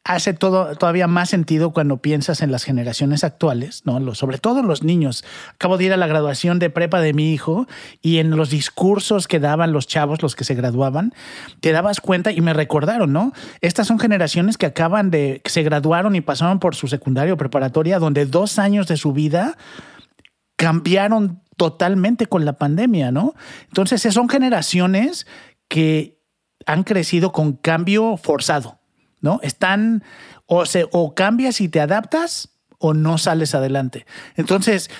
hace 0.09 0.33
todo 0.33 0.75
todavía 0.75 1.07
más 1.07 1.29
sentido 1.29 1.71
cuando 1.71 1.99
piensas 1.99 2.41
en 2.41 2.51
las 2.51 2.65
generaciones 2.65 3.25
actuales, 3.25 3.83
¿no? 3.85 4.15
sobre 4.15 4.39
todo 4.39 4.63
los 4.63 4.83
niños. 4.83 5.23
Acabo 5.53 5.77
de 5.77 5.85
ir 5.85 5.93
a 5.93 5.99
la 5.99 6.07
graduación 6.07 6.59
de 6.59 6.71
prepa 6.71 7.03
de 7.03 7.13
mi 7.13 7.35
hijo 7.35 7.69
y 8.01 8.17
en 8.17 8.31
los 8.31 8.49
discursos 8.49 9.29
que 9.29 9.39
daban 9.39 9.73
los 9.73 9.87
chavos, 9.87 10.23
los 10.23 10.35
que 10.35 10.45
se 10.45 10.55
graduaban, 10.55 11.13
te 11.61 11.73
dabas 11.73 12.01
cuenta 12.01 12.33
y 12.33 12.41
me 12.41 12.55
recordaron, 12.55 13.13
¿no? 13.13 13.35
Estas 13.61 13.87
son 13.87 13.99
generaciones 13.99 14.57
que 14.57 14.65
acaban 14.65 15.11
de, 15.11 15.43
que 15.45 15.51
se 15.51 15.63
graduaron 15.63 16.17
y 16.17 16.23
pasaron 16.23 16.59
por 16.59 16.75
su 16.75 16.89
secundario 16.89 17.37
preparatoria, 17.37 17.99
donde 17.99 18.25
dos 18.25 18.59
años 18.59 18.89
de 18.89 18.97
su 18.97 19.13
vida 19.13 19.59
cambiaron 20.57 21.43
totalmente 21.59 22.25
con 22.25 22.47
la 22.47 22.55
pandemia, 22.55 23.13
¿no? 23.13 23.35
Entonces, 23.67 24.01
son 24.15 24.31
generaciones 24.31 25.27
que 25.69 26.19
han 26.65 26.83
crecido 26.83 27.31
con 27.31 27.53
cambio 27.53 28.17
forzado. 28.17 28.78
¿No? 29.21 29.41
Están 29.43 30.03
o, 30.47 30.66
se, 30.66 30.87
o 30.93 31.14
cambias 31.14 31.61
y 31.61 31.69
te 31.69 31.81
adaptas 31.81 32.51
o 32.79 32.95
no 32.95 33.19
sales 33.19 33.55
adelante. 33.55 34.07
Entonces, 34.37 34.91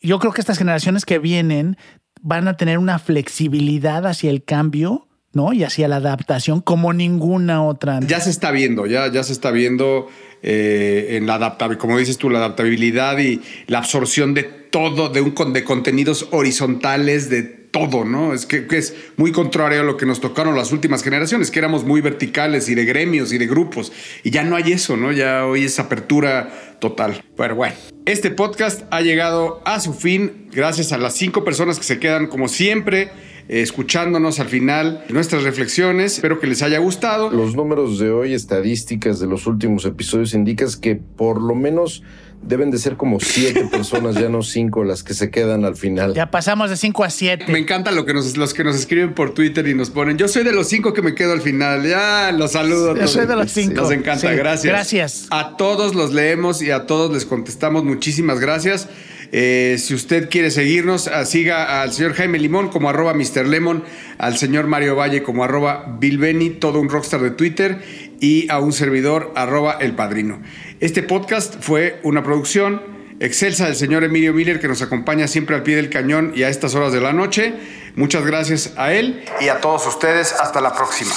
yo 0.00 0.18
creo 0.18 0.32
que 0.32 0.40
estas 0.40 0.58
generaciones 0.58 1.04
que 1.04 1.18
vienen 1.18 1.76
van 2.20 2.48
a 2.48 2.56
tener 2.56 2.78
una 2.78 2.98
flexibilidad 2.98 4.06
hacia 4.06 4.30
el 4.30 4.44
cambio, 4.44 5.08
¿no? 5.32 5.52
Y 5.52 5.64
hacia 5.64 5.88
la 5.88 5.96
adaptación 5.96 6.60
como 6.60 6.92
ninguna 6.92 7.64
otra. 7.64 8.00
Ya 8.00 8.20
se 8.20 8.30
está 8.30 8.50
viendo, 8.50 8.86
ya, 8.86 9.10
ya 9.10 9.24
se 9.24 9.32
está 9.32 9.50
viendo 9.50 10.08
eh, 10.42 11.16
en 11.16 11.26
la 11.26 11.34
adaptabilidad, 11.34 11.80
como 11.80 11.98
dices 11.98 12.18
tú, 12.18 12.30
la 12.30 12.38
adaptabilidad 12.38 13.18
y 13.18 13.40
la 13.66 13.78
absorción 13.78 14.34
de 14.34 14.44
todo, 14.44 15.08
de, 15.08 15.20
un, 15.20 15.34
de 15.52 15.64
contenidos 15.64 16.28
horizontales, 16.30 17.28
de 17.28 17.61
todo, 17.72 18.04
¿no? 18.04 18.34
Es 18.34 18.46
que, 18.46 18.66
es 18.70 18.94
muy 19.16 19.32
contrario 19.32 19.80
a 19.80 19.84
lo 19.84 19.96
que 19.96 20.06
nos 20.06 20.20
tocaron 20.20 20.54
las 20.54 20.70
últimas 20.70 21.02
generaciones, 21.02 21.50
que 21.50 21.58
éramos 21.58 21.84
muy 21.84 22.00
verticales 22.00 22.68
y 22.68 22.76
de 22.76 22.84
gremios 22.84 23.32
y 23.32 23.38
de 23.38 23.46
grupos. 23.46 23.92
Y 24.22 24.30
ya 24.30 24.44
no 24.44 24.54
hay 24.54 24.72
eso, 24.72 24.96
¿no? 24.96 25.10
Ya 25.10 25.46
hoy 25.46 25.64
es 25.64 25.80
apertura 25.80 26.76
total. 26.80 27.24
Pero 27.36 27.56
bueno, 27.56 27.74
este 28.04 28.30
podcast 28.30 28.82
ha 28.90 29.00
llegado 29.00 29.62
a 29.64 29.80
su 29.80 29.94
fin 29.94 30.48
gracias 30.52 30.92
a 30.92 30.98
las 30.98 31.14
cinco 31.14 31.44
personas 31.44 31.78
que 31.78 31.84
se 31.84 31.98
quedan 31.98 32.26
como 32.28 32.46
siempre 32.46 33.10
escuchándonos 33.48 34.38
al 34.38 34.48
final 34.48 35.04
nuestras 35.08 35.42
reflexiones. 35.42 36.14
Espero 36.14 36.38
que 36.38 36.46
les 36.46 36.62
haya 36.62 36.78
gustado. 36.78 37.30
Los 37.30 37.56
números 37.56 37.98
de 37.98 38.10
hoy, 38.10 38.34
estadísticas 38.34 39.18
de 39.18 39.26
los 39.26 39.46
últimos 39.46 39.84
episodios, 39.84 40.34
indican 40.34 40.68
que 40.80 40.96
por 40.96 41.40
lo 41.40 41.54
menos 41.54 42.02
deben 42.42 42.70
de 42.70 42.78
ser 42.78 42.96
como 42.96 43.20
siete 43.20 43.64
personas, 43.70 44.16
ya 44.16 44.28
no 44.28 44.42
cinco, 44.42 44.84
las 44.84 45.02
que 45.02 45.14
se 45.14 45.30
quedan 45.30 45.64
al 45.64 45.76
final. 45.76 46.14
Ya 46.14 46.30
pasamos 46.30 46.70
de 46.70 46.76
cinco 46.76 47.04
a 47.04 47.10
siete. 47.10 47.46
Me 47.50 47.58
encanta 47.58 47.90
lo 47.92 48.04
que 48.04 48.12
nos, 48.14 48.36
los 48.36 48.52
que 48.52 48.64
nos 48.64 48.76
escriben 48.76 49.14
por 49.14 49.32
Twitter 49.34 49.66
y 49.68 49.74
nos 49.74 49.90
ponen. 49.90 50.18
Yo 50.18 50.28
soy 50.28 50.44
de 50.44 50.52
los 50.52 50.68
cinco 50.68 50.92
que 50.92 51.02
me 51.02 51.14
quedo 51.14 51.32
al 51.32 51.40
final. 51.40 51.86
Ya 51.86 52.32
los 52.32 52.52
saludo. 52.52 52.96
Yo 52.96 53.06
soy 53.06 53.26
de 53.26 53.36
los 53.36 53.50
cinco. 53.50 53.82
Nos 53.82 53.90
encanta. 53.92 54.30
Sí, 54.30 54.36
Gracias. 54.36 54.72
gracias. 54.72 55.26
A 55.30 55.56
todos 55.56 55.94
los 55.94 56.12
leemos 56.12 56.62
y 56.62 56.70
a 56.70 56.86
todos 56.86 57.12
les 57.12 57.24
contestamos. 57.24 57.84
Muchísimas 57.84 58.40
gracias. 58.40 58.88
Eh, 59.34 59.76
si 59.78 59.94
usted 59.94 60.28
quiere 60.28 60.50
seguirnos, 60.50 61.08
ah, 61.08 61.24
siga 61.24 61.80
al 61.80 61.92
señor 61.92 62.12
Jaime 62.12 62.38
Limón 62.38 62.68
como 62.68 62.90
arroba 62.90 63.14
Mr. 63.14 63.46
Lemon, 63.46 63.82
al 64.18 64.36
señor 64.36 64.66
Mario 64.66 64.94
Valle 64.94 65.22
como 65.22 65.42
arroba 65.42 65.96
Bill 65.98 66.18
Benny, 66.18 66.50
todo 66.50 66.78
un 66.78 66.90
rockstar 66.90 67.20
de 67.20 67.30
Twitter, 67.30 67.78
y 68.20 68.50
a 68.50 68.58
un 68.58 68.74
servidor 68.74 69.32
arroba 69.34 69.78
El 69.80 69.94
Padrino. 69.94 70.42
Este 70.80 71.02
podcast 71.02 71.56
fue 71.60 71.98
una 72.02 72.22
producción 72.22 72.82
excelsa 73.20 73.66
del 73.66 73.76
señor 73.76 74.04
Emilio 74.04 74.34
Miller 74.34 74.60
que 74.60 74.68
nos 74.68 74.82
acompaña 74.82 75.26
siempre 75.26 75.56
al 75.56 75.62
pie 75.62 75.76
del 75.76 75.88
cañón 75.88 76.32
y 76.34 76.42
a 76.42 76.50
estas 76.50 76.74
horas 76.74 76.92
de 76.92 77.00
la 77.00 77.14
noche. 77.14 77.54
Muchas 77.96 78.26
gracias 78.26 78.74
a 78.76 78.92
él 78.92 79.24
y 79.40 79.48
a 79.48 79.60
todos 79.60 79.86
ustedes. 79.86 80.32
Hasta 80.32 80.60
la 80.60 80.74
próxima. 80.74 81.12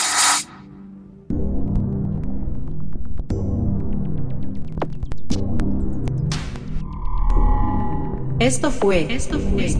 Esto 8.45 8.69
fue, 8.69 9.11
esto 9.11 9.39
fue, 9.39 9.75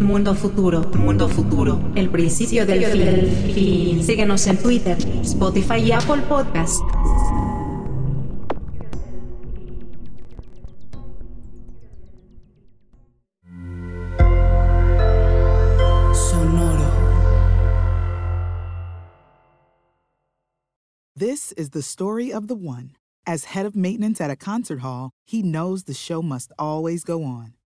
Mundo 0.00 0.34
Futuro, 0.34 0.80
Mundo 0.94 1.28
Futuro, 1.28 1.78
el 1.94 2.08
principio 2.08 2.64
del 2.64 2.86
fin. 3.52 4.02
Síguenos 4.02 4.46
en 4.46 4.56
Twitter, 4.56 4.96
Spotify 5.22 5.74
y 5.74 5.92
Apple 5.92 6.22
Podcast. 6.22 6.80
Sonoro. 16.14 16.90
This 21.14 21.52
is 21.58 21.72
the 21.72 21.82
story 21.82 22.32
of 22.32 22.46
the 22.46 22.54
one. 22.54 22.92
As 23.26 23.52
head 23.52 23.66
of 23.66 23.76
maintenance 23.76 24.18
at 24.18 24.30
a 24.30 24.36
concert 24.36 24.80
hall, 24.80 25.10
he 25.26 25.42
knows 25.42 25.84
the 25.84 25.92
show 25.92 26.22
must 26.22 26.50
always 26.58 27.04
go 27.04 27.22
on. 27.22 27.57